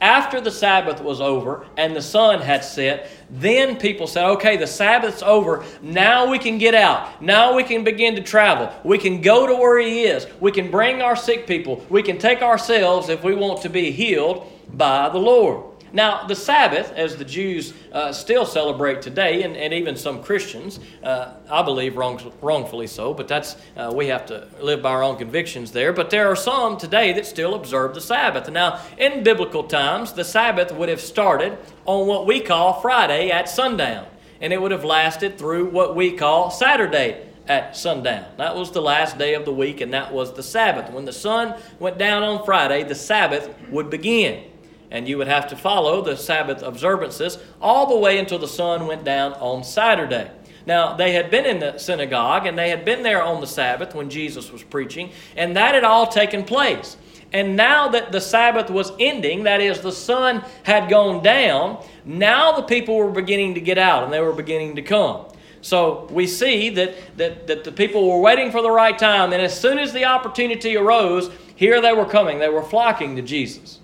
After 0.00 0.38
the 0.40 0.50
Sabbath 0.50 1.00
was 1.00 1.20
over 1.20 1.66
and 1.78 1.96
the 1.96 2.02
sun 2.02 2.42
had 2.42 2.62
set, 2.62 3.10
then 3.30 3.76
people 3.76 4.06
said, 4.06 4.26
okay, 4.32 4.56
the 4.58 4.66
Sabbath's 4.66 5.22
over. 5.22 5.64
Now 5.80 6.30
we 6.30 6.38
can 6.38 6.58
get 6.58 6.74
out. 6.74 7.22
Now 7.22 7.54
we 7.54 7.64
can 7.64 7.84
begin 7.84 8.14
to 8.16 8.20
travel. 8.20 8.70
We 8.84 8.98
can 8.98 9.22
go 9.22 9.46
to 9.46 9.54
where 9.54 9.80
He 9.80 10.02
is. 10.02 10.26
We 10.40 10.52
can 10.52 10.70
bring 10.70 11.00
our 11.00 11.16
sick 11.16 11.46
people. 11.46 11.82
We 11.88 12.02
can 12.02 12.18
take 12.18 12.42
ourselves 12.42 13.08
if 13.08 13.24
we 13.24 13.34
want 13.34 13.62
to 13.62 13.70
be 13.70 13.92
healed 13.92 14.46
by 14.76 15.08
the 15.08 15.18
Lord. 15.18 15.73
Now, 15.94 16.26
the 16.26 16.34
Sabbath, 16.34 16.92
as 16.96 17.16
the 17.16 17.24
Jews 17.24 17.72
uh, 17.92 18.12
still 18.12 18.44
celebrate 18.44 19.00
today, 19.00 19.44
and, 19.44 19.56
and 19.56 19.72
even 19.72 19.94
some 19.96 20.24
Christians, 20.24 20.80
uh, 21.04 21.34
I 21.48 21.62
believe 21.62 21.96
wrong, 21.96 22.20
wrongfully 22.42 22.88
so, 22.88 23.14
but 23.14 23.28
that's 23.28 23.54
uh, 23.76 23.92
we 23.94 24.08
have 24.08 24.26
to 24.26 24.48
live 24.60 24.82
by 24.82 24.90
our 24.90 25.04
own 25.04 25.16
convictions 25.16 25.70
there. 25.70 25.92
But 25.92 26.10
there 26.10 26.26
are 26.26 26.34
some 26.34 26.78
today 26.78 27.12
that 27.12 27.26
still 27.26 27.54
observe 27.54 27.94
the 27.94 28.00
Sabbath. 28.00 28.50
Now, 28.50 28.80
in 28.98 29.22
biblical 29.22 29.62
times, 29.62 30.12
the 30.12 30.24
Sabbath 30.24 30.72
would 30.72 30.88
have 30.88 31.00
started 31.00 31.56
on 31.84 32.08
what 32.08 32.26
we 32.26 32.40
call 32.40 32.80
Friday 32.80 33.30
at 33.30 33.48
sundown, 33.48 34.08
and 34.40 34.52
it 34.52 34.60
would 34.60 34.72
have 34.72 34.84
lasted 34.84 35.38
through 35.38 35.70
what 35.70 35.94
we 35.94 36.10
call 36.10 36.50
Saturday 36.50 37.24
at 37.46 37.76
sundown. 37.76 38.24
That 38.36 38.56
was 38.56 38.72
the 38.72 38.82
last 38.82 39.16
day 39.16 39.34
of 39.34 39.44
the 39.44 39.52
week, 39.52 39.80
and 39.80 39.94
that 39.94 40.12
was 40.12 40.34
the 40.34 40.42
Sabbath. 40.42 40.90
When 40.90 41.04
the 41.04 41.12
sun 41.12 41.54
went 41.78 41.98
down 41.98 42.24
on 42.24 42.44
Friday, 42.44 42.82
the 42.82 42.96
Sabbath 42.96 43.54
would 43.70 43.90
begin 43.90 44.50
and 44.94 45.08
you 45.08 45.18
would 45.18 45.26
have 45.26 45.48
to 45.48 45.56
follow 45.56 46.00
the 46.00 46.16
Sabbath 46.16 46.62
observances 46.62 47.36
all 47.60 47.88
the 47.88 47.98
way 47.98 48.16
until 48.16 48.38
the 48.38 48.46
sun 48.46 48.86
went 48.86 49.02
down 49.02 49.32
on 49.34 49.64
Saturday. 49.64 50.30
Now, 50.66 50.94
they 50.94 51.12
had 51.12 51.32
been 51.32 51.44
in 51.44 51.58
the 51.58 51.78
synagogue 51.78 52.46
and 52.46 52.56
they 52.56 52.70
had 52.70 52.84
been 52.84 53.02
there 53.02 53.20
on 53.20 53.40
the 53.40 53.46
Sabbath 53.46 53.92
when 53.92 54.08
Jesus 54.08 54.52
was 54.52 54.62
preaching, 54.62 55.10
and 55.36 55.56
that 55.56 55.74
had 55.74 55.82
all 55.82 56.06
taken 56.06 56.44
place. 56.44 56.96
And 57.32 57.56
now 57.56 57.88
that 57.88 58.12
the 58.12 58.20
Sabbath 58.20 58.70
was 58.70 58.92
ending, 59.00 59.42
that 59.42 59.60
is, 59.60 59.80
the 59.80 59.90
sun 59.90 60.44
had 60.62 60.88
gone 60.88 61.24
down, 61.24 61.84
now 62.04 62.52
the 62.52 62.62
people 62.62 62.96
were 62.96 63.10
beginning 63.10 63.54
to 63.54 63.60
get 63.60 63.78
out 63.78 64.04
and 64.04 64.12
they 64.12 64.20
were 64.20 64.32
beginning 64.32 64.76
to 64.76 64.82
come. 64.82 65.26
So 65.60 66.06
we 66.12 66.28
see 66.28 66.70
that, 66.70 66.94
that, 67.16 67.48
that 67.48 67.64
the 67.64 67.72
people 67.72 68.08
were 68.08 68.20
waiting 68.20 68.52
for 68.52 68.62
the 68.62 68.70
right 68.70 68.96
time, 68.96 69.32
and 69.32 69.42
as 69.42 69.58
soon 69.58 69.80
as 69.80 69.92
the 69.92 70.04
opportunity 70.04 70.76
arose, 70.76 71.30
Here 71.56 71.80
they 71.80 71.92
were 71.92 72.06
coming, 72.06 72.38
they 72.38 72.48
were 72.48 72.62
flocking 72.62 73.16
to 73.16 73.22
Jesus. 73.22 73.80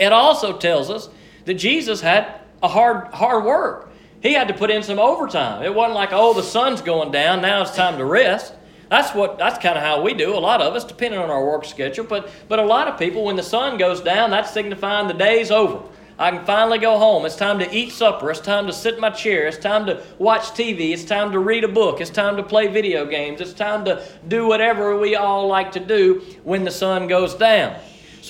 It 0.00 0.12
also 0.12 0.56
tells 0.56 0.90
us 0.90 1.08
that 1.44 1.54
Jesus 1.54 2.00
had 2.00 2.40
a 2.62 2.68
hard, 2.68 3.08
hard 3.08 3.44
work. 3.44 3.90
He 4.22 4.32
had 4.32 4.48
to 4.48 4.54
put 4.54 4.70
in 4.70 4.82
some 4.82 4.98
overtime. 4.98 5.62
It 5.62 5.74
wasn't 5.74 5.94
like, 5.94 6.10
oh, 6.12 6.34
the 6.34 6.42
sun's 6.42 6.80
going 6.82 7.12
down, 7.12 7.42
now 7.42 7.62
it's 7.62 7.76
time 7.76 7.98
to 7.98 8.04
rest. 8.04 8.54
That's 8.88 9.14
what 9.14 9.38
that's 9.38 9.58
kind 9.58 9.78
of 9.78 9.84
how 9.84 10.02
we 10.02 10.14
do. 10.14 10.36
A 10.36 10.40
lot 10.40 10.60
of 10.60 10.74
us, 10.74 10.82
depending 10.82 11.20
on 11.20 11.30
our 11.30 11.46
work 11.46 11.64
schedule. 11.64 12.04
But 12.04 12.28
but 12.48 12.58
a 12.58 12.64
lot 12.64 12.88
of 12.88 12.98
people, 12.98 13.24
when 13.24 13.36
the 13.36 13.42
sun 13.42 13.78
goes 13.78 14.00
down, 14.00 14.30
that's 14.30 14.52
signifying 14.52 15.06
the 15.06 15.14
day's 15.14 15.52
over. 15.52 15.84
I 16.18 16.32
can 16.32 16.44
finally 16.44 16.78
go 16.78 16.98
home. 16.98 17.24
It's 17.24 17.36
time 17.36 17.60
to 17.60 17.74
eat 17.74 17.92
supper. 17.92 18.30
It's 18.30 18.40
time 18.40 18.66
to 18.66 18.72
sit 18.72 18.94
in 18.94 19.00
my 19.00 19.10
chair. 19.10 19.46
It's 19.46 19.56
time 19.56 19.86
to 19.86 20.02
watch 20.18 20.50
TV. 20.50 20.92
It's 20.92 21.04
time 21.04 21.30
to 21.32 21.38
read 21.38 21.62
a 21.62 21.68
book. 21.68 22.00
It's 22.00 22.10
time 22.10 22.36
to 22.36 22.42
play 22.42 22.66
video 22.66 23.06
games. 23.06 23.40
It's 23.40 23.54
time 23.54 23.84
to 23.86 24.04
do 24.28 24.46
whatever 24.46 24.98
we 24.98 25.14
all 25.14 25.46
like 25.46 25.72
to 25.72 25.80
do 25.80 26.22
when 26.42 26.64
the 26.64 26.70
sun 26.70 27.06
goes 27.06 27.34
down. 27.34 27.76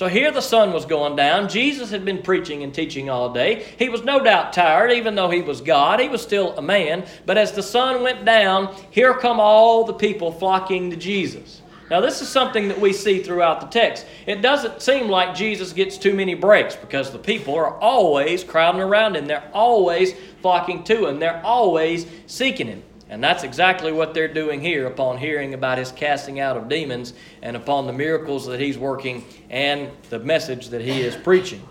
So 0.01 0.07
here 0.07 0.31
the 0.31 0.41
sun 0.41 0.73
was 0.73 0.85
going 0.85 1.15
down. 1.15 1.47
Jesus 1.47 1.91
had 1.91 2.03
been 2.03 2.23
preaching 2.23 2.63
and 2.63 2.73
teaching 2.73 3.07
all 3.07 3.31
day. 3.31 3.67
He 3.77 3.87
was 3.87 4.03
no 4.03 4.19
doubt 4.23 4.51
tired, 4.51 4.91
even 4.91 5.13
though 5.13 5.29
he 5.29 5.43
was 5.43 5.61
God. 5.61 5.99
He 5.99 6.09
was 6.09 6.23
still 6.23 6.57
a 6.57 6.61
man. 6.63 7.05
But 7.27 7.37
as 7.37 7.51
the 7.51 7.61
sun 7.61 8.01
went 8.01 8.25
down, 8.25 8.75
here 8.89 9.13
come 9.13 9.39
all 9.39 9.83
the 9.83 9.93
people 9.93 10.31
flocking 10.31 10.89
to 10.89 10.95
Jesus. 10.95 11.61
Now, 11.91 12.01
this 12.01 12.19
is 12.19 12.27
something 12.27 12.67
that 12.69 12.81
we 12.81 12.93
see 12.93 13.21
throughout 13.21 13.61
the 13.61 13.67
text. 13.67 14.07
It 14.25 14.41
doesn't 14.41 14.81
seem 14.81 15.07
like 15.07 15.35
Jesus 15.35 15.71
gets 15.71 15.99
too 15.99 16.15
many 16.15 16.33
breaks 16.33 16.75
because 16.75 17.11
the 17.11 17.19
people 17.19 17.53
are 17.53 17.77
always 17.77 18.43
crowding 18.43 18.81
around 18.81 19.15
him. 19.15 19.27
They're 19.27 19.51
always 19.53 20.15
flocking 20.41 20.83
to 20.85 21.05
him. 21.05 21.19
They're 21.19 21.45
always 21.45 22.07
seeking 22.25 22.65
him. 22.65 22.81
And 23.11 23.21
that's 23.21 23.43
exactly 23.43 23.91
what 23.91 24.13
they're 24.13 24.33
doing 24.33 24.61
here 24.61 24.87
upon 24.87 25.17
hearing 25.17 25.53
about 25.53 25.77
his 25.77 25.91
casting 25.91 26.39
out 26.39 26.55
of 26.55 26.69
demons 26.69 27.13
and 27.41 27.57
upon 27.57 27.85
the 27.85 27.91
miracles 27.91 28.45
that 28.47 28.57
he's 28.57 28.77
working 28.77 29.25
and 29.49 29.91
the 30.09 30.17
message 30.19 30.69
that 30.69 30.79
he 30.79 31.01
is 31.01 31.17
preaching. 31.17 31.61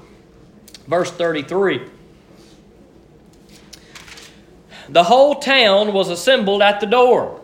Verse 0.87 1.11
33 1.11 1.81
The 4.91 5.03
whole 5.03 5.37
town 5.37 5.95
was 5.95 6.11
assembled 6.11 6.61
at 6.61 6.79
the 6.79 6.87
door. 6.87 7.41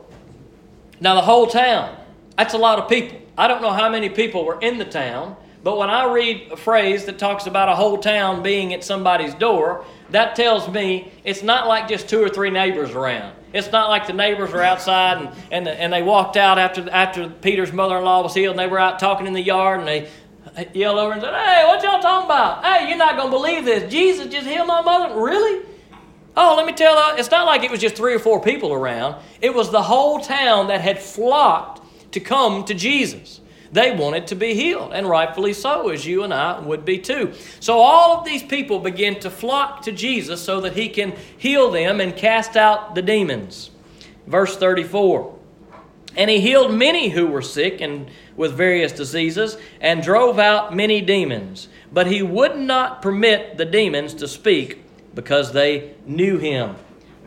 Now, 1.00 1.14
the 1.14 1.22
whole 1.22 1.46
town, 1.46 1.96
that's 2.36 2.52
a 2.52 2.58
lot 2.58 2.78
of 2.78 2.90
people. 2.90 3.18
I 3.38 3.48
don't 3.48 3.62
know 3.62 3.72
how 3.72 3.88
many 3.88 4.10
people 4.10 4.44
were 4.44 4.60
in 4.60 4.76
the 4.76 4.84
town, 4.84 5.36
but 5.62 5.78
when 5.78 5.88
I 5.88 6.12
read 6.12 6.52
a 6.52 6.56
phrase 6.56 7.06
that 7.06 7.18
talks 7.18 7.46
about 7.46 7.70
a 7.70 7.74
whole 7.74 7.96
town 7.96 8.42
being 8.42 8.74
at 8.74 8.84
somebody's 8.84 9.34
door, 9.34 9.86
that 10.10 10.36
tells 10.36 10.68
me 10.68 11.12
it's 11.24 11.42
not 11.42 11.66
like 11.66 11.88
just 11.88 12.10
two 12.10 12.22
or 12.22 12.28
three 12.28 12.50
neighbors 12.50 12.90
around. 12.90 13.34
It's 13.52 13.70
not 13.72 13.88
like 13.88 14.06
the 14.06 14.12
neighbors 14.12 14.52
were 14.52 14.62
outside 14.62 15.18
and, 15.18 15.30
and, 15.50 15.68
and 15.68 15.92
they 15.92 16.02
walked 16.02 16.36
out 16.36 16.58
after, 16.58 16.88
after 16.90 17.28
Peter's 17.28 17.72
mother 17.72 17.96
in 17.96 18.04
law 18.04 18.22
was 18.22 18.34
healed 18.34 18.52
and 18.52 18.58
they 18.58 18.66
were 18.66 18.78
out 18.78 18.98
talking 18.98 19.26
in 19.26 19.32
the 19.32 19.42
yard 19.42 19.80
and 19.80 19.88
they 19.88 20.08
yelled 20.74 20.98
over 20.98 21.12
and 21.12 21.22
said, 21.22 21.32
Hey, 21.32 21.64
what 21.66 21.82
y'all 21.82 22.00
talking 22.00 22.26
about? 22.26 22.64
Hey, 22.64 22.88
you're 22.88 22.98
not 22.98 23.16
going 23.16 23.30
to 23.30 23.36
believe 23.36 23.64
this. 23.64 23.90
Jesus 23.90 24.26
just 24.26 24.46
healed 24.46 24.66
my 24.66 24.82
mother. 24.82 25.20
Really? 25.20 25.64
Oh, 26.36 26.54
let 26.56 26.66
me 26.66 26.72
tell 26.72 26.94
you, 26.94 27.18
it's 27.18 27.30
not 27.30 27.46
like 27.46 27.62
it 27.62 27.70
was 27.70 27.80
just 27.80 27.96
three 27.96 28.14
or 28.14 28.18
four 28.18 28.42
people 28.42 28.72
around. 28.72 29.16
It 29.40 29.54
was 29.54 29.70
the 29.70 29.82
whole 29.82 30.20
town 30.20 30.66
that 30.68 30.82
had 30.82 30.98
flocked 30.98 31.82
to 32.12 32.20
come 32.20 32.64
to 32.64 32.74
Jesus. 32.74 33.40
They 33.72 33.94
wanted 33.94 34.26
to 34.28 34.34
be 34.34 34.54
healed, 34.54 34.92
and 34.92 35.08
rightfully 35.08 35.52
so, 35.52 35.88
as 35.88 36.06
you 36.06 36.22
and 36.22 36.32
I 36.32 36.60
would 36.60 36.84
be 36.84 36.98
too. 36.98 37.32
So 37.60 37.78
all 37.78 38.18
of 38.18 38.24
these 38.24 38.42
people 38.42 38.78
begin 38.78 39.18
to 39.20 39.30
flock 39.30 39.82
to 39.82 39.92
Jesus 39.92 40.42
so 40.42 40.60
that 40.62 40.74
he 40.74 40.88
can 40.88 41.14
heal 41.36 41.70
them 41.70 42.00
and 42.00 42.14
cast 42.16 42.56
out 42.56 42.94
the 42.94 43.02
demons. 43.02 43.70
Verse 44.26 44.56
34 44.56 45.34
And 46.16 46.30
he 46.30 46.40
healed 46.40 46.74
many 46.74 47.08
who 47.08 47.26
were 47.26 47.42
sick 47.42 47.80
and 47.80 48.10
with 48.36 48.52
various 48.52 48.92
diseases, 48.92 49.56
and 49.80 50.02
drove 50.02 50.38
out 50.38 50.74
many 50.74 51.00
demons. 51.00 51.68
But 51.92 52.06
he 52.06 52.22
would 52.22 52.58
not 52.58 53.00
permit 53.00 53.56
the 53.56 53.64
demons 53.64 54.14
to 54.14 54.28
speak 54.28 54.84
because 55.14 55.52
they 55.52 55.94
knew 56.04 56.38
him. 56.38 56.76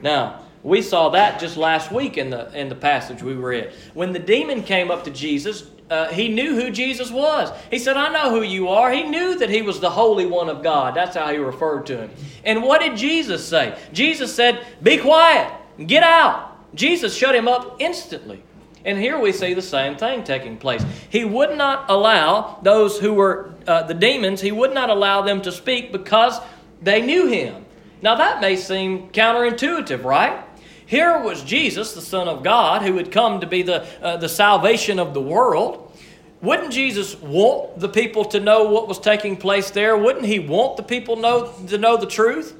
Now, 0.02 0.44
we 0.62 0.82
saw 0.82 1.10
that 1.10 1.40
just 1.40 1.58
last 1.58 1.92
week 1.92 2.18
in 2.18 2.30
the 2.30 2.52
in 2.58 2.70
the 2.70 2.76
passage 2.76 3.24
we 3.24 3.34
read. 3.34 3.74
When 3.94 4.12
the 4.14 4.20
demon 4.20 4.64
came 4.64 4.92
up 4.92 5.04
to 5.06 5.12
Jesus, 5.12 5.66
uh, 5.90 6.08
he 6.10 6.30
knew 6.30 6.56
who 6.56 6.70
Jesus 6.70 7.12
was. 7.12 7.52
He 7.72 7.80
said, 7.80 7.98
I 7.98 8.12
know 8.12 8.30
who 8.30 8.44
you 8.44 8.70
are. 8.70 8.92
He 8.92 9.04
knew 9.04 9.38
that 9.40 9.50
he 9.50 9.62
was 9.62 9.80
the 9.80 9.90
Holy 9.90 10.26
One 10.26 10.50
of 10.50 10.62
God. 10.62 10.96
That's 10.96 11.16
how 11.16 11.32
he 11.32 11.38
referred 11.38 11.86
to 11.88 11.98
him. 11.98 12.12
And 12.44 12.64
what 12.64 12.82
did 12.82 12.96
Jesus 12.96 13.48
say? 13.48 13.78
Jesus 13.92 14.34
said, 14.34 14.66
Be 14.84 14.98
quiet, 14.98 15.52
get 15.86 16.04
out. 16.04 16.58
Jesus 16.76 17.16
shut 17.16 17.36
him 17.36 17.48
up 17.48 17.78
instantly. 17.80 18.44
And 18.86 18.98
here 18.98 19.20
we 19.20 19.32
see 19.32 19.54
the 19.54 19.62
same 19.62 19.98
thing 19.98 20.24
taking 20.24 20.58
place. 20.58 20.84
He 21.10 21.26
would 21.26 21.58
not 21.58 21.90
allow 21.90 22.60
those 22.64 22.98
who 22.98 23.14
were 23.14 23.54
uh, 23.68 23.84
the 23.84 23.94
demons, 23.94 24.42
he 24.42 24.52
would 24.52 24.74
not 24.74 24.90
allow 24.90 25.22
them 25.22 25.42
to 25.42 25.52
speak 25.52 25.92
because 25.92 26.40
they 26.82 27.02
knew 27.02 27.28
him. 27.28 27.66
Now 28.02 28.16
that 28.16 28.40
may 28.40 28.56
seem 28.56 29.10
counterintuitive, 29.10 30.04
right? 30.04 30.44
Here 30.90 31.20
was 31.20 31.44
Jesus, 31.44 31.94
the 31.94 32.02
Son 32.02 32.28
of 32.28 32.42
God, 32.42 32.82
who 32.82 32.98
had 32.98 33.12
come 33.12 33.42
to 33.42 33.46
be 33.46 33.62
the, 33.62 33.86
uh, 34.02 34.18
the 34.18 34.28
salvation 34.28 34.98
of 34.98 35.14
the 35.14 35.22
world. 35.22 35.96
Wouldn't 36.42 36.74
Jesus 36.74 37.16
want 37.22 37.80
the 37.80 37.90
people 37.90 38.26
to 38.26 38.40
know 38.40 38.64
what 38.64 38.88
was 38.88 38.98
taking 38.98 39.38
place 39.38 39.70
there? 39.70 39.96
Wouldn't 39.96 40.26
he 40.26 40.40
want 40.40 40.78
the 40.78 40.84
people 40.84 41.16
know, 41.16 41.54
to 41.68 41.78
know 41.78 41.96
the 41.96 42.08
truth? 42.08 42.56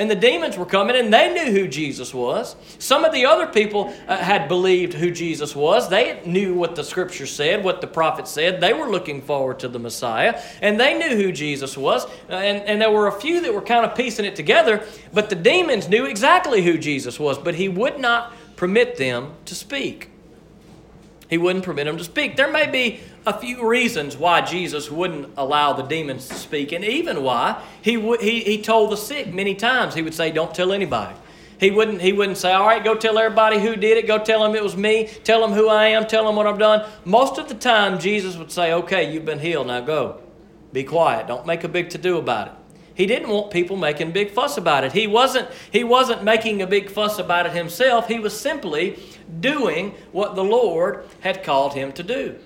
And 0.00 0.10
the 0.10 0.16
demons 0.16 0.56
were 0.56 0.64
coming 0.64 0.96
and 0.96 1.12
they 1.12 1.30
knew 1.30 1.52
who 1.52 1.68
Jesus 1.68 2.14
was. 2.14 2.56
Some 2.78 3.04
of 3.04 3.12
the 3.12 3.26
other 3.26 3.46
people 3.46 3.94
uh, 4.08 4.16
had 4.16 4.48
believed 4.48 4.94
who 4.94 5.10
Jesus 5.10 5.54
was. 5.54 5.90
They 5.90 6.22
knew 6.24 6.54
what 6.54 6.74
the 6.74 6.82
scripture 6.82 7.26
said, 7.26 7.62
what 7.62 7.82
the 7.82 7.86
prophet 7.86 8.26
said. 8.26 8.62
They 8.62 8.72
were 8.72 8.88
looking 8.88 9.20
forward 9.20 9.58
to 9.58 9.68
the 9.68 9.78
Messiah 9.78 10.40
and 10.62 10.80
they 10.80 10.96
knew 10.98 11.22
who 11.22 11.32
Jesus 11.32 11.76
was. 11.76 12.06
Uh, 12.06 12.36
and, 12.36 12.62
and 12.66 12.80
there 12.80 12.90
were 12.90 13.08
a 13.08 13.20
few 13.20 13.42
that 13.42 13.52
were 13.52 13.60
kind 13.60 13.84
of 13.84 13.94
piecing 13.94 14.24
it 14.24 14.36
together, 14.36 14.86
but 15.12 15.28
the 15.28 15.36
demons 15.36 15.86
knew 15.86 16.06
exactly 16.06 16.62
who 16.62 16.78
Jesus 16.78 17.20
was, 17.20 17.36
but 17.36 17.56
he 17.56 17.68
would 17.68 18.00
not 18.00 18.32
permit 18.56 18.96
them 18.96 19.34
to 19.44 19.54
speak. 19.54 20.08
He 21.30 21.38
wouldn't 21.38 21.64
permit 21.64 21.86
them 21.86 21.96
to 21.96 22.02
speak. 22.02 22.36
There 22.36 22.50
may 22.50 22.68
be 22.68 22.98
a 23.24 23.32
few 23.32 23.66
reasons 23.66 24.16
why 24.16 24.40
Jesus 24.40 24.90
wouldn't 24.90 25.32
allow 25.36 25.72
the 25.72 25.84
demons 25.84 26.26
to 26.28 26.34
speak, 26.34 26.72
and 26.72 26.84
even 26.84 27.22
why 27.22 27.62
he, 27.80 27.96
would, 27.96 28.20
he, 28.20 28.40
he 28.40 28.60
told 28.60 28.90
the 28.90 28.96
sick 28.96 29.32
many 29.32 29.54
times, 29.54 29.94
he 29.94 30.02
would 30.02 30.12
say, 30.12 30.32
Don't 30.32 30.52
tell 30.52 30.72
anybody. 30.72 31.14
He 31.60 31.70
wouldn't, 31.70 32.00
he 32.00 32.12
wouldn't 32.12 32.36
say, 32.36 32.52
All 32.52 32.66
right, 32.66 32.82
go 32.82 32.96
tell 32.96 33.16
everybody 33.16 33.60
who 33.60 33.76
did 33.76 33.96
it, 33.96 34.08
go 34.08 34.18
tell 34.18 34.42
them 34.42 34.56
it 34.56 34.62
was 34.62 34.76
me, 34.76 35.08
tell 35.22 35.40
them 35.40 35.52
who 35.52 35.68
I 35.68 35.86
am, 35.88 36.08
tell 36.08 36.26
them 36.26 36.34
what 36.34 36.48
I've 36.48 36.58
done. 36.58 36.90
Most 37.04 37.38
of 37.38 37.48
the 37.48 37.54
time, 37.54 38.00
Jesus 38.00 38.36
would 38.36 38.50
say, 38.50 38.72
Okay, 38.72 39.12
you've 39.12 39.24
been 39.24 39.38
healed, 39.38 39.68
now 39.68 39.80
go. 39.80 40.20
Be 40.72 40.82
quiet, 40.82 41.28
don't 41.28 41.46
make 41.46 41.62
a 41.62 41.68
big 41.68 41.90
to 41.90 41.98
do 41.98 42.18
about 42.18 42.48
it. 42.48 42.54
He 42.94 43.06
didn't 43.06 43.28
want 43.28 43.50
people 43.50 43.76
making 43.76 44.12
big 44.12 44.30
fuss 44.30 44.56
about 44.56 44.84
it. 44.84 44.92
He 44.92 45.06
wasn't, 45.06 45.48
he 45.70 45.84
wasn't 45.84 46.22
making 46.22 46.60
a 46.60 46.66
big 46.66 46.90
fuss 46.90 47.18
about 47.18 47.46
it 47.46 47.52
himself. 47.52 48.08
He 48.08 48.18
was 48.18 48.38
simply 48.38 48.98
doing 49.40 49.94
what 50.12 50.34
the 50.34 50.44
Lord 50.44 51.08
had 51.20 51.42
called 51.44 51.74
him 51.74 51.92
to 51.92 52.02
do. 52.02 52.36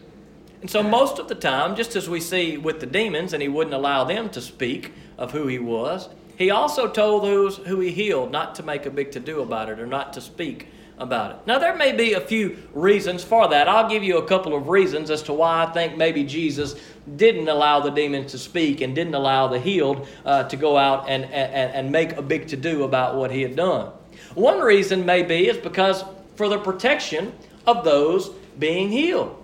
And 0.61 0.71
so, 0.71 0.83
most 0.83 1.19
of 1.19 1.29
the 1.29 1.35
time, 1.35 1.77
just 1.77 1.95
as 1.95 2.09
we 2.09 2.21
see 2.21 2.57
with 2.57 2.81
the 2.81 2.87
demons, 2.87 3.33
and 3.33 3.43
he 3.43 3.49
wouldn't 3.49 3.75
allow 3.75 4.05
them 4.05 4.31
to 4.31 4.41
speak 4.41 4.93
of 5.19 5.33
who 5.33 5.47
he 5.47 5.59
was, 5.59 6.09
he 6.37 6.51
also 6.51 6.89
told 6.89 7.25
those 7.25 7.59
who 7.59 7.81
he 7.81 7.91
healed 7.93 8.33
not 8.33 8.55
to 8.57 8.63
make 8.63 8.87
a 8.87 8.91
big 8.91 9.13
to 9.13 9.21
do 9.21 9.41
about 9.41 9.69
it 9.69 9.79
or 9.79 9.87
not 9.87 10.13
to 10.15 10.21
speak 10.21 10.69
about 10.99 11.33
it. 11.33 11.37
Now, 11.47 11.59
there 11.59 11.75
may 11.75 11.93
be 11.93 12.13
a 12.13 12.21
few 12.21 12.57
reasons 12.73 13.25
for 13.25 13.49
that. 13.49 13.69
I'll 13.69 13.89
give 13.89 14.05
you 14.05 14.19
a 14.19 14.27
couple 14.27 14.55
of 14.55 14.69
reasons 14.69 15.11
as 15.11 15.23
to 15.25 15.33
why 15.33 15.65
I 15.65 15.73
think 15.73 15.97
maybe 15.97 16.25
Jesus 16.25 16.77
didn't 17.17 17.49
allow 17.49 17.81
the 17.81 17.91
demons 17.91 18.31
to 18.33 18.39
speak 18.39 18.81
and 18.81 18.95
didn't 18.95 19.15
allow 19.15 19.49
the 19.49 19.59
healed 19.59 20.07
uh, 20.25 20.45
to 20.45 20.57
go 20.57 20.77
out 20.77 21.09
and, 21.09 21.25
and, 21.25 21.73
and 21.73 21.93
make 21.93 22.13
a 22.13 22.23
big 22.23 22.49
to 22.49 22.57
do 22.57 22.85
about 22.85 23.17
what 23.17 23.31
he 23.31 23.43
had 23.43 23.57
done. 23.57 23.91
One 24.35 24.61
reason 24.61 25.05
may 25.05 25.23
be 25.23 25.49
is 25.49 25.57
because 25.57 26.05
for 26.37 26.49
the 26.49 26.59
protection 26.59 27.33
of 27.67 27.85
those 27.85 28.31
being 28.59 28.91
healed. 28.91 29.43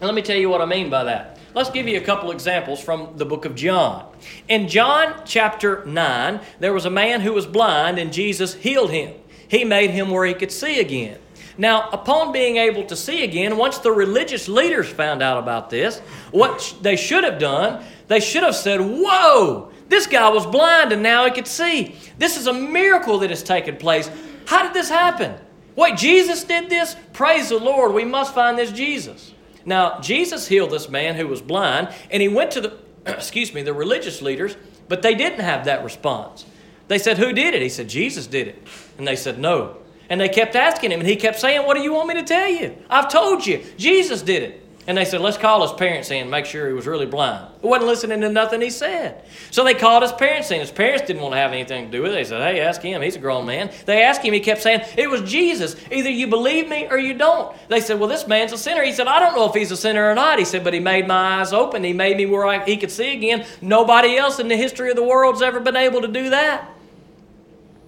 And 0.00 0.06
let 0.06 0.14
me 0.14 0.22
tell 0.22 0.36
you 0.36 0.50
what 0.50 0.60
I 0.60 0.66
mean 0.66 0.90
by 0.90 1.04
that. 1.04 1.38
Let's 1.54 1.70
give 1.70 1.88
you 1.88 1.96
a 1.96 2.02
couple 2.02 2.30
examples 2.32 2.82
from 2.82 3.16
the 3.16 3.24
book 3.24 3.46
of 3.46 3.54
John. 3.54 4.06
In 4.46 4.68
John 4.68 5.22
chapter 5.24 5.86
9, 5.86 6.40
there 6.60 6.74
was 6.74 6.84
a 6.84 6.90
man 6.90 7.22
who 7.22 7.32
was 7.32 7.46
blind, 7.46 7.98
and 7.98 8.12
Jesus 8.12 8.52
healed 8.52 8.90
him. 8.90 9.14
He 9.48 9.64
made 9.64 9.90
him 9.90 10.10
where 10.10 10.26
he 10.26 10.34
could 10.34 10.52
see 10.52 10.80
again. 10.80 11.18
Now, 11.58 11.88
upon 11.90 12.32
being 12.32 12.56
able 12.56 12.84
to 12.84 12.96
see 12.96 13.24
again, 13.24 13.56
once 13.56 13.78
the 13.78 13.90
religious 13.90 14.48
leaders 14.48 14.88
found 14.88 15.22
out 15.22 15.38
about 15.38 15.70
this, 15.70 16.00
what 16.30 16.74
they 16.82 16.96
should 16.96 17.24
have 17.24 17.38
done, 17.38 17.82
they 18.08 18.20
should 18.20 18.42
have 18.42 18.56
said, 18.56 18.80
Whoa, 18.80 19.70
this 19.88 20.06
guy 20.06 20.28
was 20.28 20.46
blind 20.46 20.92
and 20.92 21.02
now 21.02 21.24
he 21.24 21.30
could 21.30 21.46
see. 21.46 21.96
This 22.18 22.36
is 22.36 22.46
a 22.46 22.52
miracle 22.52 23.18
that 23.18 23.30
has 23.30 23.42
taken 23.42 23.76
place. 23.76 24.10
How 24.46 24.62
did 24.62 24.74
this 24.74 24.88
happen? 24.88 25.34
Wait, 25.76 25.96
Jesus 25.96 26.44
did 26.44 26.68
this? 26.68 26.96
Praise 27.12 27.48
the 27.48 27.58
Lord, 27.58 27.92
we 27.92 28.04
must 28.04 28.34
find 28.34 28.58
this 28.58 28.72
Jesus. 28.72 29.32
Now, 29.64 30.00
Jesus 30.00 30.46
healed 30.46 30.70
this 30.70 30.88
man 30.88 31.16
who 31.16 31.26
was 31.26 31.42
blind, 31.42 31.92
and 32.10 32.22
he 32.22 32.28
went 32.28 32.52
to 32.52 32.60
the, 32.60 32.78
excuse 33.06 33.52
me, 33.52 33.62
the 33.62 33.74
religious 33.74 34.22
leaders, 34.22 34.56
but 34.88 35.02
they 35.02 35.14
didn't 35.14 35.40
have 35.40 35.64
that 35.64 35.82
response. 35.82 36.46
They 36.88 36.98
said, 36.98 37.18
Who 37.18 37.32
did 37.32 37.54
it? 37.54 37.62
He 37.62 37.68
said, 37.68 37.88
Jesus 37.88 38.26
did 38.26 38.48
it. 38.48 38.66
And 38.98 39.06
they 39.06 39.16
said, 39.16 39.38
No. 39.38 39.78
And 40.08 40.20
they 40.20 40.28
kept 40.28 40.54
asking 40.54 40.92
him, 40.92 41.00
and 41.00 41.08
he 41.08 41.16
kept 41.16 41.40
saying, 41.40 41.66
What 41.66 41.76
do 41.76 41.82
you 41.82 41.92
want 41.92 42.08
me 42.08 42.14
to 42.14 42.22
tell 42.22 42.48
you? 42.48 42.76
I've 42.88 43.10
told 43.10 43.46
you, 43.46 43.64
Jesus 43.76 44.22
did 44.22 44.42
it. 44.42 44.66
And 44.88 44.96
they 44.96 45.04
said, 45.04 45.20
let's 45.20 45.36
call 45.36 45.62
his 45.62 45.72
parents 45.72 46.12
in 46.12 46.22
and 46.22 46.30
make 46.30 46.46
sure 46.46 46.68
he 46.68 46.72
was 46.72 46.86
really 46.86 47.06
blind. 47.06 47.48
He 47.60 47.66
wasn't 47.66 47.88
listening 47.88 48.20
to 48.20 48.28
nothing 48.28 48.60
he 48.60 48.70
said. 48.70 49.24
So 49.50 49.64
they 49.64 49.74
called 49.74 50.04
his 50.04 50.12
parents 50.12 50.48
in. 50.52 50.60
His 50.60 50.70
parents 50.70 51.04
didn't 51.04 51.22
want 51.22 51.34
to 51.34 51.38
have 51.38 51.52
anything 51.52 51.86
to 51.86 51.90
do 51.90 52.02
with 52.02 52.12
it. 52.12 52.14
They 52.14 52.24
said, 52.24 52.40
hey, 52.40 52.60
ask 52.60 52.80
him. 52.80 53.02
He's 53.02 53.16
a 53.16 53.18
grown 53.18 53.46
man. 53.46 53.72
They 53.84 54.02
asked 54.02 54.22
him. 54.22 54.32
He 54.32 54.38
kept 54.38 54.62
saying, 54.62 54.82
it 54.96 55.10
was 55.10 55.22
Jesus. 55.22 55.74
Either 55.90 56.08
you 56.08 56.28
believe 56.28 56.68
me 56.68 56.86
or 56.86 56.98
you 56.98 57.14
don't. 57.14 57.56
They 57.68 57.80
said, 57.80 57.98
well, 57.98 58.08
this 58.08 58.28
man's 58.28 58.52
a 58.52 58.58
sinner. 58.58 58.84
He 58.84 58.92
said, 58.92 59.08
I 59.08 59.18
don't 59.18 59.34
know 59.34 59.48
if 59.48 59.54
he's 59.54 59.72
a 59.72 59.76
sinner 59.76 60.08
or 60.08 60.14
not. 60.14 60.38
He 60.38 60.44
said, 60.44 60.62
but 60.62 60.72
he 60.72 60.78
made 60.78 61.08
my 61.08 61.40
eyes 61.40 61.52
open. 61.52 61.82
He 61.82 61.92
made 61.92 62.16
me 62.16 62.26
where 62.26 62.46
I, 62.46 62.64
he 62.64 62.76
could 62.76 62.92
see 62.92 63.12
again. 63.12 63.44
Nobody 63.60 64.16
else 64.16 64.38
in 64.38 64.46
the 64.46 64.56
history 64.56 64.90
of 64.90 64.96
the 64.96 65.02
world's 65.02 65.42
ever 65.42 65.58
been 65.58 65.76
able 65.76 66.02
to 66.02 66.08
do 66.08 66.30
that. 66.30 66.75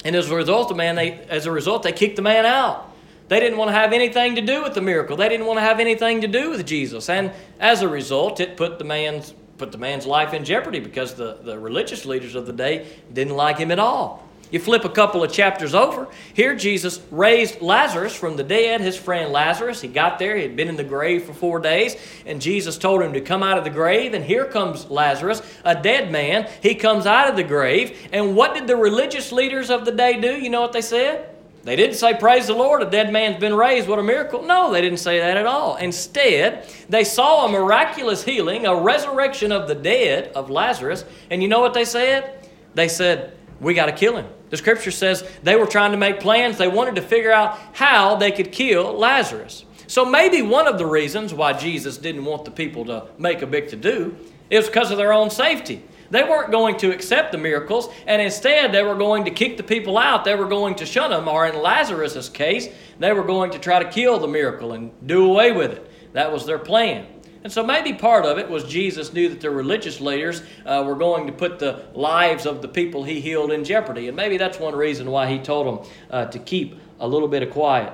And 0.04 0.14
as 0.14 0.30
a 0.30 0.36
result, 0.36 0.68
the 0.68 0.74
man, 0.74 0.94
they, 0.94 1.12
as 1.28 1.46
a 1.46 1.52
result, 1.52 1.82
they 1.82 1.92
kicked 1.92 2.16
the 2.16 2.22
man 2.22 2.46
out. 2.46 2.92
They 3.28 3.40
didn't 3.40 3.58
want 3.58 3.68
to 3.68 3.74
have 3.74 3.92
anything 3.92 4.36
to 4.36 4.40
do 4.40 4.62
with 4.62 4.74
the 4.74 4.80
miracle. 4.80 5.16
They 5.16 5.28
didn't 5.28 5.46
want 5.46 5.58
to 5.58 5.62
have 5.62 5.80
anything 5.80 6.22
to 6.22 6.28
do 6.28 6.50
with 6.50 6.64
Jesus. 6.66 7.08
And 7.08 7.32
as 7.60 7.82
a 7.82 7.88
result, 7.88 8.40
it 8.40 8.56
put 8.56 8.78
the 8.78 8.84
man's 8.84 9.34
put 9.58 9.72
the 9.72 9.78
man's 9.78 10.06
life 10.06 10.32
in 10.32 10.44
jeopardy 10.44 10.78
because 10.78 11.14
the, 11.14 11.36
the 11.42 11.58
religious 11.58 12.06
leaders 12.06 12.36
of 12.36 12.46
the 12.46 12.52
day 12.52 12.86
didn't 13.12 13.34
like 13.34 13.58
him 13.58 13.72
at 13.72 13.80
all. 13.80 14.27
You 14.50 14.58
flip 14.58 14.84
a 14.84 14.88
couple 14.88 15.22
of 15.22 15.30
chapters 15.30 15.74
over. 15.74 16.08
Here, 16.32 16.54
Jesus 16.54 17.00
raised 17.10 17.60
Lazarus 17.60 18.14
from 18.14 18.36
the 18.36 18.42
dead, 18.42 18.80
his 18.80 18.96
friend 18.96 19.32
Lazarus. 19.32 19.80
He 19.80 19.88
got 19.88 20.18
there, 20.18 20.36
he 20.36 20.42
had 20.42 20.56
been 20.56 20.68
in 20.68 20.76
the 20.76 20.84
grave 20.84 21.24
for 21.24 21.34
four 21.34 21.58
days, 21.60 21.96
and 22.24 22.40
Jesus 22.40 22.78
told 22.78 23.02
him 23.02 23.12
to 23.12 23.20
come 23.20 23.42
out 23.42 23.58
of 23.58 23.64
the 23.64 23.70
grave. 23.70 24.14
And 24.14 24.24
here 24.24 24.46
comes 24.46 24.90
Lazarus, 24.90 25.42
a 25.64 25.80
dead 25.80 26.10
man. 26.10 26.48
He 26.62 26.74
comes 26.74 27.06
out 27.06 27.28
of 27.28 27.36
the 27.36 27.44
grave. 27.44 28.08
And 28.12 28.34
what 28.34 28.54
did 28.54 28.66
the 28.66 28.76
religious 28.76 29.32
leaders 29.32 29.70
of 29.70 29.84
the 29.84 29.92
day 29.92 30.20
do? 30.20 30.38
You 30.38 30.50
know 30.50 30.60
what 30.60 30.72
they 30.72 30.82
said? 30.82 31.34
They 31.64 31.76
didn't 31.76 31.96
say, 31.96 32.14
Praise 32.14 32.46
the 32.46 32.54
Lord, 32.54 32.82
a 32.82 32.88
dead 32.88 33.12
man's 33.12 33.38
been 33.38 33.54
raised. 33.54 33.88
What 33.88 33.98
a 33.98 34.02
miracle. 34.02 34.42
No, 34.42 34.72
they 34.72 34.80
didn't 34.80 35.00
say 35.00 35.18
that 35.18 35.36
at 35.36 35.44
all. 35.44 35.76
Instead, 35.76 36.66
they 36.88 37.04
saw 37.04 37.44
a 37.44 37.50
miraculous 37.50 38.24
healing, 38.24 38.64
a 38.64 38.74
resurrection 38.74 39.52
of 39.52 39.68
the 39.68 39.74
dead 39.74 40.32
of 40.34 40.48
Lazarus. 40.48 41.04
And 41.30 41.42
you 41.42 41.48
know 41.48 41.60
what 41.60 41.74
they 41.74 41.84
said? 41.84 42.48
They 42.74 42.88
said, 42.88 43.36
We 43.60 43.74
got 43.74 43.86
to 43.86 43.92
kill 43.92 44.16
him. 44.16 44.26
The 44.50 44.56
scripture 44.56 44.90
says 44.90 45.28
they 45.42 45.56
were 45.56 45.66
trying 45.66 45.92
to 45.92 45.98
make 45.98 46.20
plans. 46.20 46.58
They 46.58 46.68
wanted 46.68 46.94
to 46.96 47.02
figure 47.02 47.32
out 47.32 47.58
how 47.72 48.16
they 48.16 48.30
could 48.30 48.52
kill 48.52 48.92
Lazarus. 48.92 49.64
So 49.86 50.04
maybe 50.04 50.42
one 50.42 50.66
of 50.66 50.78
the 50.78 50.86
reasons 50.86 51.32
why 51.32 51.54
Jesus 51.54 51.96
didn't 51.96 52.24
want 52.24 52.44
the 52.44 52.50
people 52.50 52.84
to 52.86 53.08
make 53.18 53.42
a 53.42 53.46
big 53.46 53.68
to 53.68 53.76
do 53.76 54.16
is 54.50 54.66
because 54.66 54.90
of 54.90 54.98
their 54.98 55.12
own 55.12 55.30
safety. 55.30 55.82
They 56.10 56.22
weren't 56.22 56.50
going 56.50 56.78
to 56.78 56.90
accept 56.90 57.32
the 57.32 57.38
miracles, 57.38 57.88
and 58.06 58.22
instead 58.22 58.72
they 58.72 58.82
were 58.82 58.94
going 58.94 59.24
to 59.26 59.30
kick 59.30 59.56
the 59.58 59.62
people 59.62 59.98
out. 59.98 60.24
They 60.24 60.34
were 60.34 60.48
going 60.48 60.74
to 60.76 60.86
shun 60.86 61.10
them, 61.10 61.28
or 61.28 61.46
in 61.46 61.60
Lazarus' 61.60 62.28
case, 62.28 62.68
they 62.98 63.12
were 63.12 63.24
going 63.24 63.50
to 63.50 63.58
try 63.58 63.82
to 63.82 63.90
kill 63.90 64.18
the 64.18 64.28
miracle 64.28 64.72
and 64.72 64.90
do 65.06 65.30
away 65.30 65.52
with 65.52 65.72
it. 65.72 65.90
That 66.14 66.32
was 66.32 66.46
their 66.46 66.58
plan. 66.58 67.06
And 67.44 67.52
so 67.52 67.64
maybe 67.64 67.92
part 67.92 68.24
of 68.24 68.38
it 68.38 68.50
was 68.50 68.64
Jesus 68.64 69.12
knew 69.12 69.28
that 69.28 69.40
the 69.40 69.50
religious 69.50 70.00
leaders 70.00 70.42
uh, 70.66 70.82
were 70.86 70.96
going 70.96 71.26
to 71.26 71.32
put 71.32 71.58
the 71.58 71.84
lives 71.94 72.46
of 72.46 72.62
the 72.62 72.68
people 72.68 73.04
he 73.04 73.20
healed 73.20 73.52
in 73.52 73.64
jeopardy. 73.64 74.08
And 74.08 74.16
maybe 74.16 74.36
that's 74.36 74.58
one 74.58 74.74
reason 74.74 75.10
why 75.10 75.30
he 75.30 75.38
told 75.38 75.66
them 75.66 75.90
uh, 76.10 76.24
to 76.26 76.38
keep 76.38 76.80
a 76.98 77.06
little 77.06 77.28
bit 77.28 77.42
of 77.42 77.50
quiet. 77.50 77.92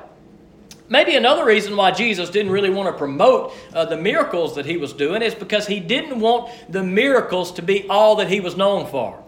Maybe 0.88 1.14
another 1.16 1.44
reason 1.44 1.76
why 1.76 1.92
Jesus 1.92 2.30
didn't 2.30 2.52
really 2.52 2.70
want 2.70 2.92
to 2.92 2.98
promote 2.98 3.54
uh, 3.72 3.84
the 3.86 3.96
miracles 3.96 4.54
that 4.56 4.66
he 4.66 4.76
was 4.76 4.92
doing 4.92 5.22
is 5.22 5.34
because 5.34 5.66
he 5.66 5.80
didn't 5.80 6.20
want 6.20 6.50
the 6.68 6.82
miracles 6.82 7.52
to 7.52 7.62
be 7.62 7.88
all 7.88 8.16
that 8.16 8.28
he 8.28 8.40
was 8.40 8.56
known 8.56 8.86
for. 8.86 9.22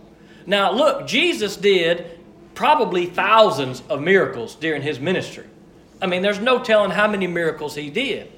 Now, 0.46 0.72
look, 0.72 1.06
Jesus 1.06 1.56
did 1.56 2.18
probably 2.54 3.06
thousands 3.06 3.82
of 3.88 4.00
miracles 4.00 4.54
during 4.54 4.82
his 4.82 5.00
ministry. 5.00 5.46
I 6.00 6.06
mean, 6.06 6.22
there's 6.22 6.40
no 6.40 6.62
telling 6.62 6.90
how 6.90 7.08
many 7.08 7.26
miracles 7.26 7.74
he 7.74 7.90
did. 7.90 8.30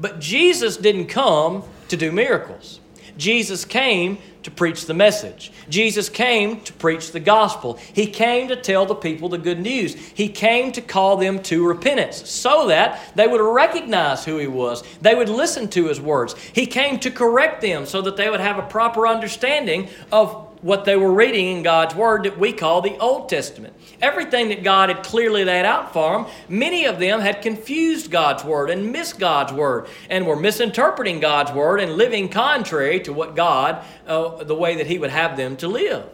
But 0.00 0.20
Jesus 0.20 0.76
didn't 0.76 1.06
come 1.06 1.62
to 1.88 1.96
do 1.96 2.10
miracles. 2.10 2.80
Jesus 3.16 3.64
came 3.66 4.18
to 4.44 4.50
preach 4.50 4.86
the 4.86 4.94
message. 4.94 5.52
Jesus 5.68 6.08
came 6.08 6.62
to 6.62 6.72
preach 6.72 7.12
the 7.12 7.20
gospel. 7.20 7.78
He 7.92 8.06
came 8.06 8.48
to 8.48 8.56
tell 8.56 8.86
the 8.86 8.94
people 8.94 9.28
the 9.28 9.36
good 9.36 9.60
news. 9.60 9.94
He 9.94 10.28
came 10.28 10.72
to 10.72 10.80
call 10.80 11.18
them 11.18 11.42
to 11.44 11.66
repentance 11.66 12.30
so 12.30 12.68
that 12.68 13.14
they 13.14 13.26
would 13.26 13.42
recognize 13.42 14.24
who 14.24 14.38
He 14.38 14.46
was. 14.46 14.82
They 15.02 15.14
would 15.14 15.28
listen 15.28 15.68
to 15.70 15.88
His 15.88 16.00
words. 16.00 16.34
He 16.54 16.64
came 16.64 16.98
to 17.00 17.10
correct 17.10 17.60
them 17.60 17.84
so 17.84 18.00
that 18.02 18.16
they 18.16 18.30
would 18.30 18.40
have 18.40 18.58
a 18.58 18.62
proper 18.62 19.06
understanding 19.06 19.90
of 20.10 20.49
what 20.62 20.84
they 20.84 20.96
were 20.96 21.12
reading 21.12 21.56
in 21.56 21.62
God's 21.62 21.94
Word 21.94 22.24
that 22.24 22.38
we 22.38 22.52
call 22.52 22.82
the 22.82 22.98
Old 22.98 23.28
Testament. 23.28 23.74
Everything 24.02 24.48
that 24.50 24.62
God 24.62 24.88
had 24.88 25.02
clearly 25.02 25.44
laid 25.44 25.64
out 25.64 25.92
for 25.92 26.18
them, 26.18 26.26
many 26.48 26.84
of 26.84 26.98
them 26.98 27.20
had 27.20 27.42
confused 27.42 28.10
God's 28.10 28.44
Word 28.44 28.70
and 28.70 28.92
missed 28.92 29.18
God's 29.18 29.52
Word 29.52 29.88
and 30.08 30.26
were 30.26 30.36
misinterpreting 30.36 31.20
God's 31.20 31.52
Word 31.52 31.80
and 31.80 31.92
living 31.92 32.28
contrary 32.28 33.00
to 33.00 33.12
what 33.12 33.36
God, 33.36 33.84
uh, 34.06 34.44
the 34.44 34.54
way 34.54 34.76
that 34.76 34.86
He 34.86 34.98
would 34.98 35.10
have 35.10 35.36
them 35.36 35.56
to 35.58 35.68
live. 35.68 36.06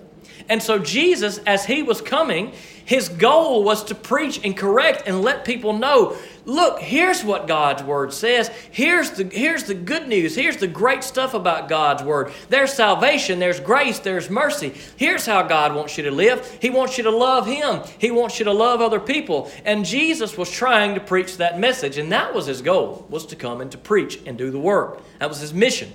And 0.48 0.62
so, 0.62 0.78
Jesus, 0.78 1.38
as 1.38 1.64
He 1.64 1.82
was 1.82 2.00
coming, 2.00 2.52
His 2.87 3.09
goal 3.09 3.64
was 3.64 3.85
to 3.85 3.94
preach 3.94 4.40
and 4.44 4.57
correct 4.57 5.03
and 5.07 5.20
let 5.20 5.44
people 5.44 5.72
know 5.72 6.16
look, 6.46 6.79
here's 6.79 7.25
what 7.25 7.49
God's 7.49 7.83
Word 7.83 8.12
says. 8.12 8.49
Here's 8.70 9.11
the, 9.11 9.25
here's 9.25 9.64
the 9.64 9.75
good 9.75 10.07
news. 10.07 10.37
Here's 10.37 10.57
the 10.57 10.68
great 10.68 11.03
stuff 11.03 11.35
about 11.35 11.68
God's 11.68 12.05
Word. 12.05 12.33
There's 12.49 12.72
salvation, 12.72 13.40
there's 13.40 13.59
grace, 13.59 13.99
there's 13.99 14.31
mercy. 14.31 14.72
Here's 14.96 15.27
how 15.27 15.42
God 15.42 15.75
wants 15.75 15.99
you 15.99 16.05
to 16.05 16.12
live. 16.12 16.59
He 16.62 16.70
wants 16.70 16.96
you 16.96 17.05
to 17.05 17.11
love 17.11 17.46
Him, 17.46 17.83
He 17.99 18.11
wants 18.11 18.38
you 18.38 18.44
to 18.46 18.53
love 18.53 18.81
other 18.81 19.01
people. 19.01 19.51
And 19.64 19.85
Jesus 19.85 20.38
was 20.38 20.51
trying 20.51 20.94
to 20.94 21.01
preach 21.01 21.37
that 21.38 21.59
message, 21.59 21.99
and 21.99 22.11
that 22.12 22.33
was 22.33 22.46
His 22.46 22.62
goal, 22.62 23.05
was 23.11 23.27
to 23.27 23.37
come 23.37 23.61
and 23.61 23.70
to 23.72 23.79
preach 23.79 24.20
and 24.25 24.38
do 24.38 24.51
the 24.51 24.59
work. 24.59 25.03
That 25.18 25.29
was 25.29 25.40
His 25.40 25.53
mission. 25.53 25.92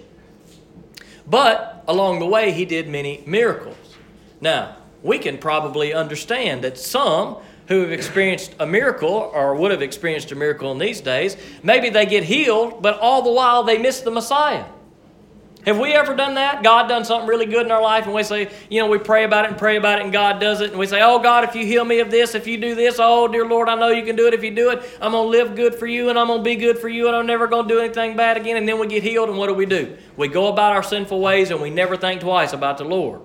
But 1.26 1.86
along 1.88 2.20
the 2.20 2.28
way, 2.28 2.52
He 2.52 2.66
did 2.66 2.90
many 2.90 3.24
miracles. 3.26 3.78
Now, 4.42 4.76
we 5.04 5.18
can 5.18 5.38
probably 5.38 5.94
understand 5.94 6.64
that 6.64 6.78
some 6.78 7.38
who 7.68 7.82
have 7.82 7.92
experienced 7.92 8.54
a 8.60 8.66
miracle 8.66 9.32
or 9.34 9.56
would 9.56 9.72
have 9.72 9.82
experienced 9.82 10.32
a 10.32 10.36
miracle 10.36 10.72
in 10.72 10.78
these 10.78 11.02
days, 11.02 11.38
maybe 11.64 11.90
they 11.90 12.06
get 12.06 12.24
healed, 12.24 12.82
but 12.82 13.00
all 13.00 13.22
the 13.22 13.32
while 13.32 13.64
they 13.64 13.78
miss 13.78 14.02
the 14.02 14.12
Messiah. 14.12 14.66
Have 15.66 15.80
we 15.80 15.94
ever 15.94 16.16
done 16.16 16.34
that? 16.36 16.64
God 16.64 16.90
done 16.90 17.06
something 17.06 17.30
really 17.30 17.46
good 17.46 17.68
in 17.68 17.72
our 17.72 17.82
life, 17.82 18.06
and 18.06 18.16
we 18.16 18.24
say, 18.24 18.50
you 18.70 18.82
know, 18.82 18.88
we 18.88 18.98
pray 18.98 19.26
about 19.26 19.46
it 19.46 19.52
and 19.52 19.60
pray 19.60 19.78
about 19.78 20.00
it, 20.00 20.04
and 20.04 20.12
God 20.12 20.40
does 20.40 20.60
it, 20.60 20.72
and 20.72 20.80
we 20.80 20.88
say, 20.88 21.02
oh 21.04 21.20
God, 21.20 21.44
if 21.44 21.54
you 21.54 21.66
heal 21.66 21.86
me 21.86 22.00
of 22.00 22.10
this, 22.10 22.34
if 22.34 22.48
you 22.48 22.58
do 22.58 22.74
this, 22.74 22.96
oh 22.98 23.28
dear 23.28 23.46
Lord, 23.46 23.70
I 23.70 23.76
know 23.76 23.90
you 23.90 24.04
can 24.04 24.16
do 24.16 24.26
it. 24.26 24.34
If 24.34 24.44
you 24.44 24.50
do 24.56 24.72
it, 24.72 24.82
I'm 25.00 25.12
gonna 25.12 25.30
live 25.30 25.56
good 25.56 25.76
for 25.76 25.86
you, 25.86 26.10
and 26.10 26.18
I'm 26.18 26.28
gonna 26.28 26.42
be 26.42 26.56
good 26.56 26.80
for 26.80 26.90
you, 26.90 27.08
and 27.08 27.16
I'm 27.16 27.28
never 27.28 27.48
gonna 27.48 27.68
do 27.68 27.80
anything 27.80 28.18
bad 28.18 28.38
again. 28.38 28.58
And 28.58 28.68
then 28.68 28.80
we 28.80 28.88
get 28.88 29.04
healed, 29.04 29.30
and 29.30 29.38
what 29.38 29.48
do 29.48 29.54
we 29.54 29.68
do? 29.68 29.96
We 30.18 30.28
go 30.30 30.48
about 30.48 30.74
our 30.74 30.82
sinful 30.82 31.22
ways, 31.22 31.52
and 31.52 31.62
we 31.62 31.70
never 31.70 31.96
think 31.96 32.22
twice 32.22 32.54
about 32.54 32.80
the 32.80 32.86
Lord. 32.86 33.22